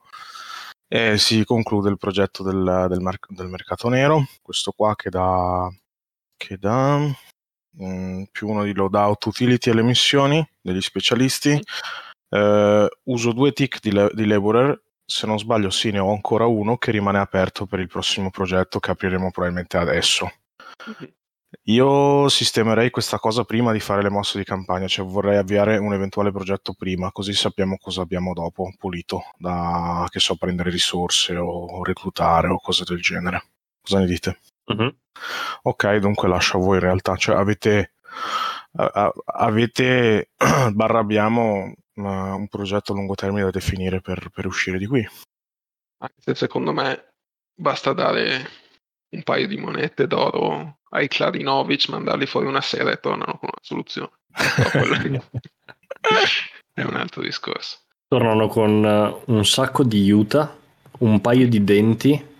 e 0.88 1.18
si 1.18 1.44
conclude 1.44 1.90
il 1.90 1.98
progetto 1.98 2.42
del, 2.42 2.86
del, 2.88 3.00
mer- 3.00 3.18
del 3.28 3.48
mercato 3.48 3.88
nero, 3.88 4.26
questo 4.40 4.72
qua 4.72 4.94
che 4.94 5.10
dà, 5.10 5.68
che 6.36 6.56
dà 6.56 6.98
mm, 7.82 8.22
più 8.30 8.48
uno 8.48 8.64
di 8.64 8.72
loadout 8.72 9.24
utility 9.26 9.70
alle 9.70 9.82
missioni 9.82 10.46
degli 10.62 10.80
specialisti, 10.80 11.60
eh, 12.30 12.88
uso 13.02 13.32
due 13.32 13.52
tick 13.52 13.80
di, 13.80 13.92
le- 13.92 14.10
di 14.14 14.24
laborer 14.24 14.80
se 15.04 15.26
non 15.26 15.38
sbaglio 15.38 15.70
sì, 15.70 15.90
ne 15.90 15.98
ho 15.98 16.10
ancora 16.10 16.46
uno 16.46 16.76
che 16.76 16.90
rimane 16.90 17.18
aperto 17.18 17.66
per 17.66 17.80
il 17.80 17.88
prossimo 17.88 18.30
progetto 18.30 18.80
che 18.80 18.90
apriremo 18.90 19.30
probabilmente 19.30 19.76
adesso. 19.76 20.30
Mm-hmm. 20.88 21.10
Io 21.66 22.28
sistemerei 22.28 22.90
questa 22.90 23.18
cosa 23.18 23.44
prima 23.44 23.72
di 23.72 23.80
fare 23.80 24.02
le 24.02 24.10
mosse 24.10 24.38
di 24.38 24.44
campagna, 24.44 24.86
cioè 24.86 25.06
vorrei 25.06 25.38
avviare 25.38 25.78
un 25.78 25.94
eventuale 25.94 26.32
progetto 26.32 26.74
prima, 26.74 27.12
così 27.12 27.32
sappiamo 27.32 27.76
cosa 27.78 28.02
abbiamo 28.02 28.32
dopo, 28.34 28.72
pulito, 28.76 29.22
da 29.36 30.06
che 30.10 30.18
so, 30.18 30.36
prendere 30.36 30.70
risorse 30.70 31.36
o 31.36 31.82
reclutare 31.84 32.48
o 32.48 32.58
cose 32.60 32.84
del 32.84 33.00
genere. 33.00 33.44
Cosa 33.80 34.00
ne 34.00 34.06
dite? 34.06 34.40
Mm-hmm. 34.72 34.88
Ok, 35.62 35.96
dunque 35.96 36.28
lascio 36.28 36.58
a 36.58 36.60
voi 36.60 36.74
in 36.76 36.82
realtà, 36.82 37.16
cioè 37.16 37.36
avete, 37.36 37.94
avete 39.24 40.30
barra 40.72 40.98
abbiamo 40.98 41.72
una, 41.94 42.34
un 42.34 42.48
progetto 42.48 42.92
a 42.92 42.94
lungo 42.94 43.14
termine 43.14 43.44
da 43.44 43.50
definire 43.50 44.00
per, 44.00 44.28
per 44.32 44.46
uscire 44.46 44.78
di 44.78 44.86
qui. 44.86 45.06
secondo 46.34 46.72
me 46.72 47.12
basta 47.54 47.92
dare 47.92 48.48
un 49.10 49.22
paio 49.22 49.46
di 49.46 49.56
monete 49.56 50.06
d'oro 50.06 50.78
ai 50.90 51.08
Klarinovic, 51.08 51.88
mandarli 51.88 52.26
fuori 52.26 52.46
una 52.46 52.60
sera 52.60 52.90
e 52.90 52.98
tornano 52.98 53.38
con 53.38 53.48
una 53.50 53.60
soluzione. 53.60 54.10
è 56.72 56.82
un 56.82 56.96
altro 56.96 57.22
discorso. 57.22 57.78
Tornano 58.08 58.48
con 58.48 58.84
eh, 58.84 59.22
un 59.32 59.44
sacco 59.44 59.82
di 59.82 60.04
juta, 60.04 60.56
un 60.98 61.20
paio 61.20 61.48
di 61.48 61.64
denti 61.64 62.32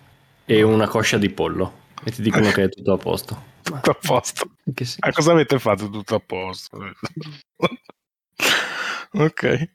e 0.44 0.62
una 0.62 0.86
coscia 0.86 1.16
di 1.16 1.30
pollo 1.30 1.82
e 2.04 2.10
ti 2.10 2.22
dicono 2.22 2.50
che 2.50 2.64
è 2.64 2.68
tutto 2.68 2.92
a 2.92 2.98
posto. 2.98 3.52
Tutto 3.62 3.90
a 3.90 3.98
posto. 4.00 4.50
A 4.98 5.12
cosa 5.12 5.32
avete 5.32 5.58
fatto 5.58 5.88
tutto 5.88 6.14
a 6.16 6.20
posto? 6.20 6.78
Ok. 9.16 9.70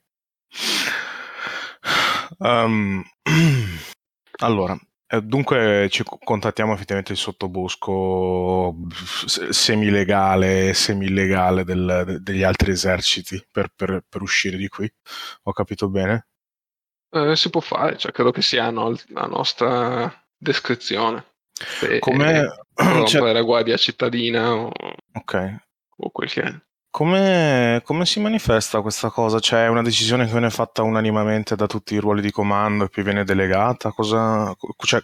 Um, 2.39 3.03
allora, 4.41 4.77
eh, 5.07 5.21
dunque 5.21 5.87
ci 5.89 6.03
contattiamo 6.03 6.73
effettivamente 6.73 7.13
il 7.13 7.17
sottobosco 7.17 8.75
semilegale, 9.49 10.73
semi-illegale 10.73 11.63
del, 11.63 12.17
degli 12.21 12.43
altri 12.43 12.71
eserciti 12.71 13.41
per, 13.49 13.71
per, 13.75 14.03
per, 14.07 14.21
uscire 14.21 14.57
di 14.57 14.67
qui. 14.67 14.91
Ho 15.43 15.53
capito 15.53 15.89
bene? 15.89 16.27
Eh, 17.09 17.35
si 17.35 17.49
può 17.49 17.61
fare, 17.61 17.97
cioè 17.97 18.11
credo 18.11 18.31
che 18.31 18.41
sia 18.41 18.69
no, 18.69 18.93
la 19.07 19.25
nostra 19.25 20.13
descrizione. 20.37 21.25
Come 21.99 22.47
cioè... 23.07 23.31
la 23.31 23.41
guardia 23.41 23.77
cittadina 23.77 24.53
o, 24.53 24.71
okay. 25.13 25.57
o 25.97 26.09
quel 26.11 26.29
che 26.29 26.41
è. 26.41 26.61
Come, 26.91 27.81
come 27.83 28.05
si 28.05 28.19
manifesta 28.19 28.81
questa 28.81 29.09
cosa? 29.09 29.39
C'è 29.39 29.67
una 29.67 29.83
decisione 29.83 30.25
che 30.25 30.31
viene 30.31 30.49
fatta 30.49 30.81
unanimamente 30.81 31.55
da 31.55 31.67
tutti 31.67 31.93
i 31.93 31.99
ruoli 31.99 32.21
di 32.21 32.31
comando 32.31 32.85
e 32.85 32.89
poi 32.89 33.03
viene 33.03 33.23
delegata? 33.23 33.91
Cosa, 33.91 34.55
cioè, 34.77 34.99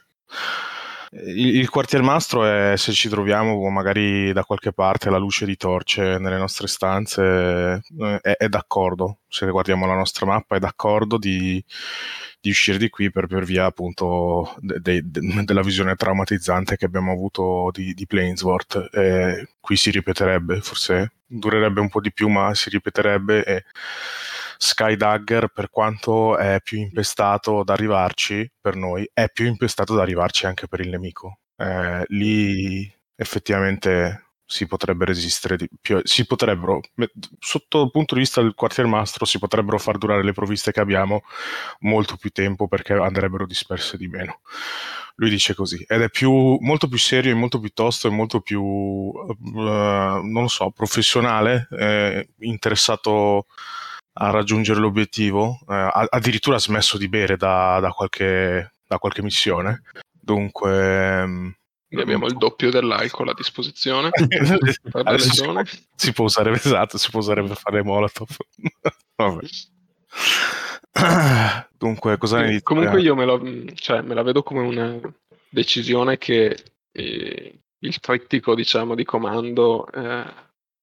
il, 1.11 1.57
il 1.57 1.69
quartiermastro 1.69 2.43
è 2.43 2.73
se 2.75 2.91
ci 2.91 3.07
troviamo 3.07 3.69
magari 3.69 4.33
da 4.33 4.43
qualche 4.43 4.73
parte 4.73 5.07
alla 5.09 5.17
luce 5.17 5.45
di 5.45 5.55
torce 5.57 6.17
nelle 6.17 6.37
nostre 6.37 6.67
stanze, 6.67 7.81
è, 8.21 8.31
è 8.31 8.49
d'accordo. 8.49 9.19
Se 9.27 9.47
guardiamo 9.49 9.85
la 9.85 9.95
nostra 9.95 10.25
mappa, 10.25 10.55
è 10.55 10.59
d'accordo 10.59 11.17
di, 11.19 11.63
di 12.45 12.51
uscire 12.51 12.77
di 12.77 12.89
qui 12.89 13.09
per, 13.09 13.25
per 13.25 13.43
via 13.43 13.65
appunto 13.65 14.55
de, 14.59 14.79
de, 14.79 15.01
de, 15.03 15.43
della 15.43 15.63
visione 15.63 15.95
traumatizzante 15.95 16.77
che 16.77 16.85
abbiamo 16.85 17.11
avuto 17.11 17.71
di, 17.73 17.95
di 17.95 18.05
Plainsworth. 18.05 18.89
Eh, 18.93 19.47
qui 19.59 19.75
si 19.75 19.89
ripeterebbe, 19.89 20.61
forse 20.61 21.13
durerebbe 21.25 21.79
un 21.79 21.89
po' 21.89 22.01
di 22.01 22.13
più, 22.13 22.27
ma 22.27 22.53
si 22.53 22.69
ripeterebbe. 22.69 23.43
E 23.43 23.63
Skydagger, 24.57 25.47
per 25.47 25.71
quanto 25.71 26.37
è 26.37 26.59
più 26.61 26.77
impestato 26.77 27.61
ad 27.61 27.69
arrivarci 27.69 28.47
per 28.61 28.75
noi, 28.75 29.09
è 29.11 29.27
più 29.31 29.47
impestato 29.47 29.93
ad 29.93 29.99
arrivarci 30.01 30.45
anche 30.45 30.67
per 30.67 30.81
il 30.81 30.89
nemico. 30.89 31.39
Eh, 31.57 32.05
lì 32.09 32.93
effettivamente 33.15 34.24
si 34.45 34.67
potrebbe 34.67 35.05
resistere 35.05 35.57
di 35.57 35.67
più, 35.81 35.99
si 36.03 36.25
potrebbero, 36.25 36.81
sotto 37.39 37.83
il 37.83 37.91
punto 37.91 38.13
di 38.13 38.21
vista 38.21 38.41
del 38.41 38.53
quartiermastro, 38.53 39.25
si 39.25 39.39
potrebbero 39.39 39.79
far 39.79 39.97
durare 39.97 40.23
le 40.23 40.33
provviste 40.33 40.71
che 40.71 40.79
abbiamo 40.79 41.23
molto 41.79 42.15
più 42.15 42.29
tempo 42.29 42.67
perché 42.67 42.93
andrebbero 42.93 43.45
disperse 43.45 43.97
di 43.97 44.07
meno. 44.07 44.41
Lui 45.15 45.29
dice 45.29 45.55
così, 45.55 45.83
ed 45.87 46.01
è 46.01 46.09
più, 46.09 46.57
molto 46.59 46.87
più 46.87 46.97
serio 46.97 47.31
e 47.31 47.35
molto 47.35 47.59
più 47.59 47.69
tosto 47.69 48.07
e 48.07 48.11
molto 48.11 48.41
più, 48.41 48.61
uh, 48.61 49.33
non 49.43 50.41
lo 50.41 50.47
so, 50.47 50.71
professionale, 50.71 51.67
eh, 51.71 52.29
interessato 52.39 53.47
a 54.17 54.29
raggiungere 54.29 54.79
l'obiettivo, 54.79 55.59
eh, 55.69 56.07
addirittura 56.09 56.57
ha 56.57 56.59
smesso 56.59 56.97
di 56.97 57.07
bere 57.07 57.37
da, 57.37 57.79
da, 57.79 57.91
qualche, 57.91 58.73
da 58.87 58.97
qualche 58.97 59.21
missione. 59.21 59.83
Dunque, 60.11 61.55
mm, 61.93 61.99
abbiamo 61.99 62.27
il 62.27 62.37
doppio 62.37 62.71
dell'alcol 62.71 63.29
a 63.29 63.33
disposizione. 63.33 64.09
si 65.95 66.13
può 66.13 66.25
usare 66.25 66.51
esatto, 66.51 66.97
si 66.97 67.09
può 67.09 67.19
usare 67.19 67.43
per 67.43 67.57
fare 67.57 67.83
molotov. 67.83 68.27
Vabbè. 69.15 69.45
Dunque, 71.77 72.17
cosa 72.17 72.39
ne 72.39 72.47
dici? 72.47 72.63
Comunque 72.63 73.01
io 73.01 73.15
me, 73.15 73.25
lo, 73.25 73.41
cioè, 73.75 74.01
me, 74.01 74.13
la 74.13 74.23
vedo 74.23 74.43
come 74.43 74.61
una 74.61 74.99
decisione 75.49 76.17
che 76.17 76.57
eh, 76.91 77.59
il 77.79 77.99
trittico, 77.99 78.55
diciamo, 78.55 78.95
di 78.95 79.03
comando 79.03 79.91
eh, 79.91 80.23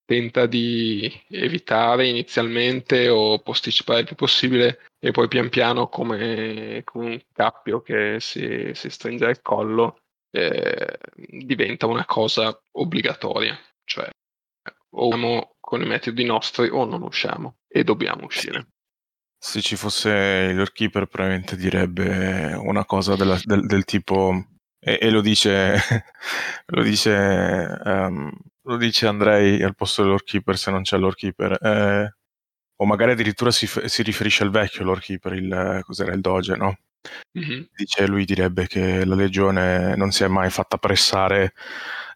tenta 0.05 0.46
di 0.46 1.11
evitare 1.28 2.07
inizialmente 2.07 3.09
o 3.09 3.38
posticipare 3.38 4.00
il 4.00 4.07
più 4.07 4.16
possibile 4.16 4.80
e 4.98 5.11
poi 5.11 5.28
pian 5.28 5.48
piano 5.48 5.88
come, 5.88 6.82
come 6.84 7.07
un 7.07 7.20
cappio 7.32 7.80
che 7.80 8.18
si, 8.20 8.72
si 8.74 8.90
stringe 8.90 9.24
al 9.24 9.40
collo 9.40 10.01
eh, 10.33 10.99
diventa 11.14 11.87
una 11.87 12.05
cosa 12.05 12.59
obbligatoria, 12.72 13.59
cioè 13.85 14.11
o 14.95 15.07
usciamo 15.09 15.57
con 15.61 15.83
i 15.83 15.87
metodi 15.87 16.24
nostri 16.24 16.68
o 16.68 16.85
non 16.85 17.03
usciamo 17.03 17.59
e 17.68 17.85
dobbiamo 17.85 18.24
uscire. 18.24 18.68
Se 19.39 19.61
ci 19.61 19.76
fosse 19.76 20.49
il 20.51 20.57
lore 20.57 20.70
keeper 20.72 21.07
probabilmente 21.07 21.57
direbbe 21.57 22.55
una 22.55 22.85
cosa 22.85 23.16
della, 23.16 23.39
del, 23.43 23.66
del, 23.66 23.85
tipo 23.85 24.47
e, 24.78 24.99
e, 25.01 25.11
lo 25.11 25.20
dice 25.20 25.76
lo 26.66 26.83
dice 26.83 27.78
um, 27.85 28.30
lo 28.64 28.76
dice 28.76 29.07
Andrei 29.09 29.62
al 29.62 29.74
posto 29.74 30.03
del 30.03 30.12
lore 30.12 30.24
keeper 30.24 30.57
se 30.57 30.70
non 30.70 30.83
c'è 30.83 30.97
il 30.97 31.03
lore 31.03 31.16
keeper 31.16 31.59
eh, 31.61 32.14
o 32.76 32.85
magari 32.85 33.12
addirittura 33.12 33.51
si, 33.51 33.66
si, 33.66 34.03
riferisce 34.03 34.45
al 34.45 34.51
vecchio 34.51 34.85
lore 34.85 35.01
keeper 35.01 35.33
il, 35.33 35.80
cos'era 35.83 36.12
il 36.12 36.20
doge 36.20 36.55
no? 36.55 36.78
Mm-hmm. 37.38 37.62
Dice, 37.74 38.07
lui 38.07 38.24
direbbe 38.24 38.66
che 38.66 39.05
la 39.05 39.14
legione 39.14 39.96
non 39.96 40.11
si 40.12 40.24
è 40.24 40.28
mai 40.28 40.50
fatta 40.50 40.78
pressare 40.78 41.55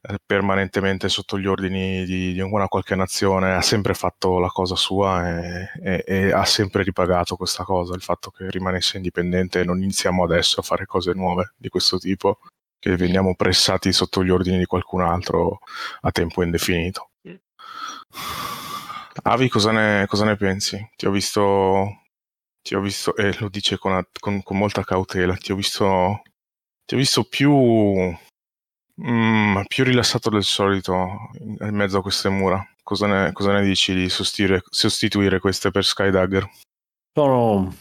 eh, 0.02 0.18
permanentemente 0.24 1.08
sotto 1.08 1.38
gli 1.38 1.46
ordini 1.46 2.04
di, 2.04 2.32
di, 2.32 2.40
una 2.40 2.68
qualche 2.68 2.94
nazione, 2.94 3.54
ha 3.54 3.62
sempre 3.62 3.94
fatto 3.94 4.38
la 4.38 4.48
cosa 4.48 4.76
sua 4.76 5.40
e, 5.40 5.70
e, 5.82 6.04
e, 6.06 6.32
ha 6.32 6.44
sempre 6.44 6.82
ripagato 6.82 7.36
questa 7.36 7.64
cosa, 7.64 7.94
il 7.94 8.02
fatto 8.02 8.30
che 8.30 8.48
rimanesse 8.50 8.98
indipendente 8.98 9.60
e 9.60 9.64
non 9.64 9.82
iniziamo 9.82 10.22
adesso 10.22 10.60
a 10.60 10.62
fare 10.62 10.86
cose 10.86 11.12
nuove 11.12 11.54
di 11.56 11.68
questo 11.68 11.98
tipo, 11.98 12.38
che 12.78 12.96
veniamo 12.96 13.34
pressati 13.34 13.92
sotto 13.92 14.22
gli 14.22 14.30
ordini 14.30 14.58
di 14.58 14.66
qualcun 14.66 15.00
altro 15.02 15.58
a 16.02 16.10
tempo 16.12 16.42
indefinito. 16.42 17.10
Mm. 17.28 17.34
Avi, 19.22 19.48
cosa 19.48 19.72
ne, 19.72 20.06
cosa 20.06 20.24
ne 20.24 20.36
pensi? 20.36 20.90
Ti 20.94 21.06
ho 21.06 21.10
visto 21.10 22.02
ti 22.66 22.74
ho 22.74 22.80
visto, 22.80 23.14
e 23.14 23.28
eh, 23.28 23.36
lo 23.38 23.48
dice 23.48 23.78
con, 23.78 24.04
con, 24.18 24.42
con, 24.42 24.58
molta 24.58 24.82
cautela, 24.82 25.36
ti 25.36 25.52
ho 25.52 25.54
visto, 25.54 26.22
ti 26.84 26.96
ho 26.96 26.98
visto 26.98 27.22
più, 27.22 27.52
mm, 29.00 29.60
più 29.68 29.84
rilassato 29.84 30.30
del 30.30 30.42
solito 30.42 31.30
in 31.38 31.74
mezzo 31.76 31.98
a 31.98 32.02
queste 32.02 32.28
mura. 32.28 32.60
Cosa 32.82 33.06
ne, 33.06 33.32
cosa 33.32 33.52
ne 33.52 33.62
dici 33.62 33.94
di 33.94 34.08
sostituire, 34.08 34.64
sostituire 34.68 35.38
queste 35.38 35.70
per 35.70 35.84
Skydagger? 35.84 36.50
Sono 37.14 37.72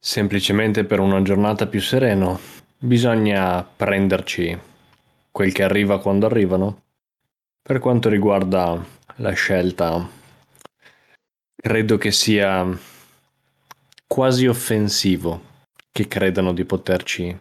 semplicemente 0.00 0.82
per 0.84 0.98
una 0.98 1.22
giornata 1.22 1.68
più 1.68 1.80
sereno. 1.80 2.40
Bisogna 2.76 3.62
prenderci 3.62 4.58
quel 5.30 5.52
che 5.52 5.62
arriva 5.62 6.00
quando 6.00 6.26
arrivano. 6.26 6.82
Per 7.62 7.78
quanto 7.78 8.08
riguarda 8.08 8.84
la 9.16 9.32
scelta, 9.32 10.08
credo 11.54 11.98
che 11.98 12.10
sia 12.10 12.98
quasi 14.12 14.48
offensivo 14.48 15.68
che 15.92 16.08
credano 16.08 16.52
di 16.52 16.64
poterci 16.64 17.38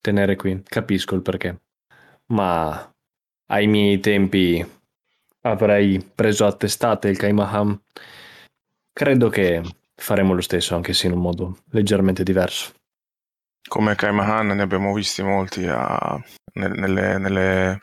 tenere 0.00 0.34
qui. 0.34 0.60
Capisco 0.64 1.14
il 1.14 1.22
perché. 1.22 1.60
Ma 2.32 2.92
ai 3.50 3.66
miei 3.68 4.00
tempi 4.00 4.66
avrei 5.42 6.02
preso 6.02 6.44
a 6.44 6.52
testate 6.52 7.08
il 7.08 7.16
Kaimaham. 7.16 7.80
Credo 8.92 9.28
che 9.28 9.62
faremo 9.94 10.34
lo 10.34 10.40
stesso, 10.40 10.74
anche 10.74 10.92
se 10.92 11.06
in 11.06 11.12
un 11.12 11.20
modo 11.20 11.58
leggermente 11.70 12.24
diverso. 12.24 12.72
Come 13.68 13.94
Kaimahan 13.94 14.48
ne 14.48 14.62
abbiamo 14.62 14.92
visti 14.92 15.22
molti 15.22 15.66
a, 15.68 16.20
nelle, 16.54 17.18
nelle 17.18 17.80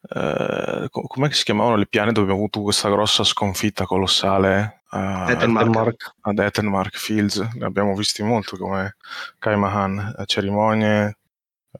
uh, 0.00 0.88
come 0.88 1.30
si 1.30 1.44
chiamavano 1.44 1.76
le 1.76 1.86
piane 1.86 2.10
dove 2.10 2.22
abbiamo 2.22 2.40
avuto 2.40 2.62
questa 2.62 2.88
grossa 2.90 3.22
sconfitta 3.22 3.84
colossale 3.84 4.81
a 4.94 5.30
Ettenmark. 5.30 6.14
ad 6.20 6.38
Ettenmark 6.38 6.96
Fields, 6.96 7.38
ne 7.38 7.64
abbiamo 7.64 7.94
visti 7.94 8.22
molto 8.22 8.56
come 8.56 8.96
Kaimahan, 9.38 10.24
cerimonie, 10.26 11.16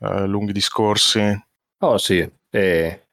uh, 0.01 0.25
lunghi 0.25 0.53
discorsi. 0.53 1.21
Oh 1.79 1.99
sì, 1.99 2.31
e 2.51 3.07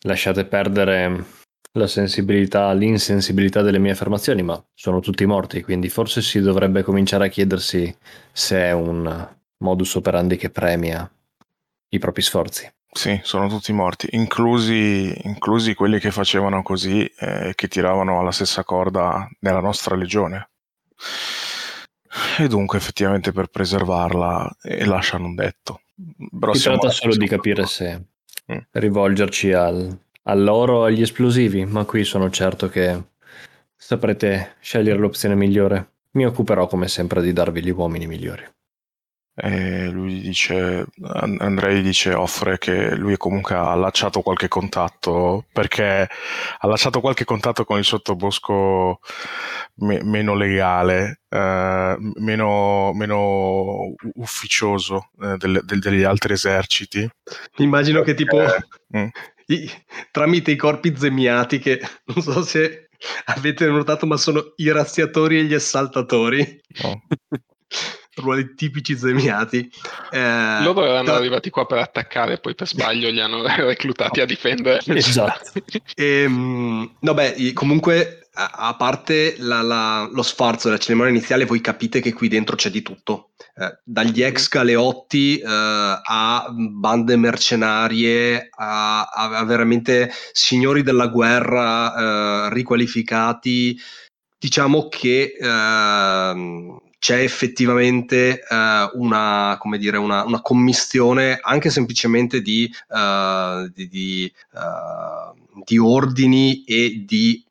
lasciate 0.00 0.44
perdere 0.46 1.24
la 1.72 1.86
sensibilità, 1.86 2.72
l'insensibilità 2.72 3.60
delle 3.62 3.78
mie 3.78 3.92
affermazioni, 3.92 4.42
ma 4.42 4.62
sono 4.74 5.00
tutti 5.00 5.26
morti, 5.26 5.62
quindi 5.62 5.88
forse 5.88 6.22
si 6.22 6.40
dovrebbe 6.40 6.82
cominciare 6.82 7.26
a 7.26 7.30
chiedersi 7.30 7.94
se 8.32 8.56
è 8.56 8.72
un 8.72 9.36
modus 9.58 9.94
operandi 9.94 10.36
che 10.36 10.50
premia 10.50 11.08
i 11.90 11.98
propri 11.98 12.22
sforzi. 12.22 12.70
Sì, 12.90 13.20
sono 13.22 13.48
tutti 13.48 13.72
morti, 13.72 14.08
inclusi, 14.12 15.14
inclusi 15.24 15.74
quelli 15.74 15.98
che 15.98 16.10
facevano 16.10 16.62
così 16.62 17.04
e 17.04 17.48
eh, 17.48 17.54
che 17.54 17.68
tiravano 17.68 18.18
alla 18.18 18.32
stessa 18.32 18.64
corda 18.64 19.28
nella 19.40 19.60
nostra 19.60 19.94
legione. 19.94 20.48
E 22.38 22.48
dunque 22.48 22.78
effettivamente 22.78 23.32
per 23.32 23.46
preservarla 23.46 24.56
e 24.62 24.84
lasciano 24.86 25.26
un 25.26 25.34
detto. 25.34 25.82
Però 26.38 26.54
si 26.54 26.62
tratta 26.62 26.90
solo 26.90 27.14
di 27.14 27.28
capire 27.28 27.66
se 27.66 28.02
mm. 28.52 28.58
rivolgerci 28.70 29.52
al, 29.52 29.96
all'oro 30.22 30.78
o 30.78 30.84
agli 30.84 31.02
esplosivi, 31.02 31.66
ma 31.66 31.84
qui 31.84 32.04
sono 32.04 32.30
certo 32.30 32.68
che 32.68 33.00
saprete 33.76 34.56
scegliere 34.60 34.98
l'opzione 34.98 35.34
migliore. 35.34 35.90
Mi 36.12 36.24
occuperò 36.24 36.66
come 36.66 36.88
sempre 36.88 37.20
di 37.22 37.32
darvi 37.32 37.62
gli 37.62 37.70
uomini 37.70 38.06
migliori. 38.06 38.44
E 39.40 39.88
lui 39.88 40.20
dice, 40.20 40.86
Andrei 41.12 41.80
dice, 41.80 42.12
offre 42.12 42.58
che 42.58 42.96
lui 42.96 43.16
comunque 43.16 43.54
ha 43.54 43.70
allacciato 43.70 44.20
qualche 44.20 44.48
contatto 44.48 45.44
perché 45.52 45.84
ha 45.84 46.08
allacciato 46.58 47.00
qualche 47.00 47.24
contatto 47.24 47.64
con 47.64 47.78
il 47.78 47.84
sottobosco 47.84 48.98
me- 49.76 50.02
meno 50.02 50.34
legale, 50.34 51.20
eh, 51.28 51.96
meno, 52.16 52.92
meno, 52.94 53.94
ufficioso 54.14 55.10
eh, 55.22 55.36
del, 55.36 55.60
del, 55.64 55.78
degli 55.78 56.02
altri 56.02 56.32
eserciti. 56.32 57.08
Immagino 57.58 58.02
che 58.02 58.14
tipo 58.14 58.38
mm. 58.96 59.06
i, 59.46 59.70
tramite 60.10 60.50
i 60.50 60.56
corpi 60.56 60.96
zemiati 60.96 61.60
che 61.60 61.80
non 62.06 62.22
so 62.22 62.42
se 62.42 62.88
avete 63.26 63.66
notato 63.66 64.04
ma 64.04 64.16
sono 64.16 64.52
i 64.56 64.72
razziatori 64.72 65.38
e 65.38 65.44
gli 65.44 65.54
assaltatori. 65.54 66.60
No. 66.82 67.02
ruoli 68.20 68.54
tipici 68.54 68.96
zemiati. 68.96 69.70
Eh, 70.10 70.62
Loro 70.62 70.84
erano 70.84 71.04
da... 71.04 71.16
arrivati 71.16 71.50
qua 71.50 71.66
per 71.66 71.78
attaccare 71.78 72.34
e 72.34 72.38
poi 72.38 72.54
per 72.54 72.68
sbaglio 72.68 73.10
li 73.10 73.20
hanno 73.20 73.42
reclutati 73.46 74.20
a 74.20 74.26
difendere. 74.26 74.80
Esatto. 74.86 75.52
e, 75.94 76.22
ehm, 76.22 76.96
no, 77.00 77.14
beh, 77.14 77.52
comunque, 77.52 78.28
a, 78.34 78.50
a 78.68 78.74
parte 78.76 79.34
la, 79.38 79.62
la, 79.62 80.08
lo 80.12 80.22
sforzo 80.22 80.68
della 80.68 80.80
cerimonia 80.80 81.12
iniziale, 81.12 81.44
voi 81.44 81.60
capite 81.60 82.00
che 82.00 82.12
qui 82.12 82.28
dentro 82.28 82.56
c'è 82.56 82.70
di 82.70 82.82
tutto. 82.82 83.30
Eh, 83.54 83.78
dagli 83.82 84.22
ex 84.22 84.48
Galeotti 84.48 85.38
eh, 85.38 85.44
a 85.46 86.46
bande 86.50 87.16
mercenarie, 87.16 88.48
a, 88.54 89.02
a, 89.06 89.44
veramente 89.44 90.10
signori 90.32 90.82
della 90.82 91.08
guerra 91.08 92.46
eh, 92.46 92.54
riqualificati. 92.54 93.76
Diciamo 94.38 94.86
che 94.86 95.36
ehm, 95.40 96.78
c'è 96.98 97.20
effettivamente 97.20 98.40
uh, 98.48 98.98
una, 99.00 99.56
come 99.60 99.78
dire, 99.78 99.96
una, 99.98 100.24
una, 100.24 100.40
commistione 100.40 101.38
anche 101.40 101.70
semplicemente 101.70 102.42
di, 102.42 102.70
uh, 102.88 103.68
di, 103.68 103.88
di, 103.88 104.32
uh, 104.52 105.62
di, 105.64 105.78
ordini 105.78 106.64
e 106.64 107.04
di 107.06 107.44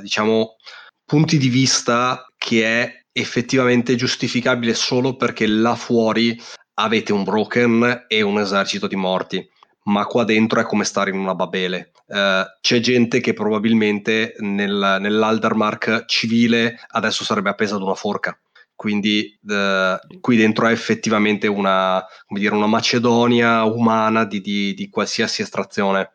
diciamo, 0.00 0.56
punti 1.04 1.38
di 1.38 1.48
vista 1.48 2.26
che 2.36 2.64
è 2.64 3.02
effettivamente 3.12 3.94
giustificabile 3.94 4.74
solo 4.74 5.16
perché 5.16 5.46
là 5.46 5.74
fuori 5.74 6.38
avete 6.74 7.12
un 7.12 7.24
broken 7.24 8.06
e 8.08 8.22
un 8.22 8.38
esercito 8.38 8.86
di 8.86 8.96
morti 8.96 9.48
ma 9.84 10.06
qua 10.06 10.24
dentro 10.24 10.60
è 10.60 10.64
come 10.64 10.84
stare 10.84 11.10
in 11.10 11.18
una 11.18 11.34
babele. 11.34 11.92
Uh, 12.06 12.44
c'è 12.60 12.80
gente 12.80 13.20
che 13.20 13.32
probabilmente 13.32 14.34
nel, 14.38 14.98
nell'Aldermark 15.00 16.04
civile 16.06 16.78
adesso 16.88 17.24
sarebbe 17.24 17.50
appesa 17.50 17.76
ad 17.76 17.82
una 17.82 17.94
forca. 17.94 18.38
Quindi 18.74 19.38
uh, 19.42 20.20
qui 20.20 20.36
dentro 20.36 20.66
è 20.66 20.72
effettivamente 20.72 21.46
una, 21.46 22.04
dire, 22.28 22.54
una 22.54 22.66
Macedonia 22.66 23.64
umana 23.64 24.24
di, 24.24 24.40
di, 24.40 24.74
di 24.74 24.88
qualsiasi 24.88 25.42
estrazione. 25.42 26.14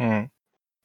Mm. 0.00 0.24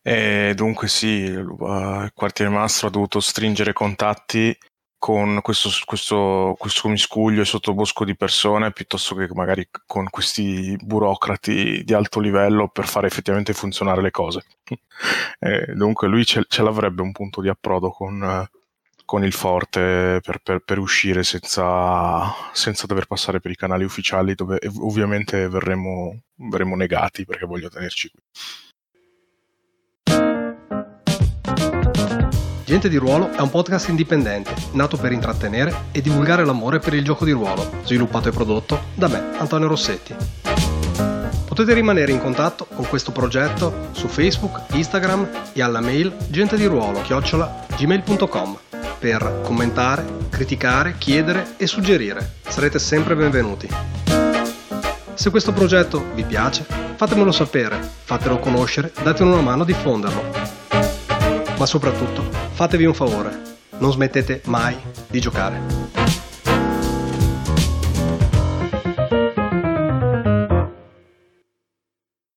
E 0.01 0.53
dunque 0.55 0.87
sì, 0.87 1.07
il 1.07 2.11
quartiere 2.13 2.51
mastro 2.51 2.87
ha 2.87 2.91
dovuto 2.91 3.19
stringere 3.19 3.73
contatti 3.73 4.55
con 5.05 5.39
questo, 5.41 5.69
questo, 5.85 6.55
questo 6.57 6.87
miscuglio 6.89 7.41
e 7.41 7.45
sottobosco 7.45 8.05
di 8.05 8.15
persone 8.15 8.71
piuttosto 8.71 9.13
che 9.13 9.27
magari 9.33 9.67
con 9.85 10.09
questi 10.09 10.75
burocrati 10.79 11.83
di 11.83 11.93
alto 11.93 12.19
livello 12.19 12.69
per 12.69 12.87
fare 12.87 13.07
effettivamente 13.07 13.53
funzionare 13.53 14.01
le 14.01 14.11
cose. 14.11 14.43
e 15.39 15.73
dunque 15.75 16.07
lui 16.07 16.25
ce, 16.25 16.45
ce, 16.47 16.63
l'avrebbe 16.63 17.01
un 17.01 17.11
punto 17.11 17.41
di 17.41 17.49
approdo 17.49 17.91
con, 17.91 18.47
con 19.05 19.23
il 19.23 19.33
forte 19.33 20.19
per, 20.21 20.39
per, 20.43 20.59
per 20.59 20.79
uscire 20.79 21.23
senza, 21.23 22.33
senza, 22.51 22.87
dover 22.87 23.05
passare 23.05 23.39
per 23.39 23.51
i 23.51 23.55
canali 23.55 23.83
ufficiali 23.83 24.33
dove 24.33 24.59
ovviamente 24.79 25.47
verremo, 25.47 26.21
verremo 26.35 26.75
negati 26.75 27.23
perché 27.23 27.45
voglio 27.45 27.69
tenerci 27.69 28.09
qui. 28.09 28.19
Gente 32.65 32.89
di 32.89 32.97
Ruolo 32.97 33.31
è 33.31 33.39
un 33.41 33.51
podcast 33.51 33.89
indipendente, 33.89 34.55
nato 34.71 34.97
per 34.97 35.11
intrattenere 35.11 35.83
e 35.91 36.01
divulgare 36.01 36.43
l'amore 36.43 36.79
per 36.79 36.95
il 36.95 37.03
gioco 37.03 37.23
di 37.23 37.29
ruolo, 37.31 37.83
sviluppato 37.83 38.29
e 38.29 38.31
prodotto 38.31 38.85
da 38.95 39.07
me, 39.07 39.37
Antonio 39.37 39.67
Rossetti. 39.67 40.15
Potete 41.45 41.75
rimanere 41.75 42.11
in 42.11 42.19
contatto 42.19 42.65
con 42.65 42.87
questo 42.87 43.11
progetto 43.11 43.89
su 43.91 44.07
Facebook, 44.07 44.73
Instagram 44.73 45.51
e 45.53 45.61
alla 45.61 45.79
mail 45.79 46.17
gentediruolo-gmail.com 46.27 48.64
per 48.99 49.41
commentare, 49.43 50.05
criticare, 50.29 50.95
chiedere 50.97 51.55
e 51.57 51.67
suggerire. 51.67 52.35
Sarete 52.47 52.79
sempre 52.79 53.15
benvenuti. 53.15 53.67
Se 55.13 55.29
questo 55.29 55.53
progetto 55.53 56.11
vi 56.13 56.23
piace, 56.23 56.65
fatemelo 56.95 57.31
sapere, 57.31 57.79
fatelo 58.03 58.39
conoscere, 58.39 58.91
datemi 59.03 59.31
una 59.31 59.41
mano 59.41 59.63
a 59.63 59.65
diffonderlo 59.65 60.55
ma 61.57 61.65
soprattutto 61.65 62.23
fatevi 62.51 62.85
un 62.85 62.93
favore, 62.93 63.41
non 63.77 63.91
smettete 63.91 64.41
mai 64.45 64.75
di 65.07 65.19
giocare. 65.19 66.04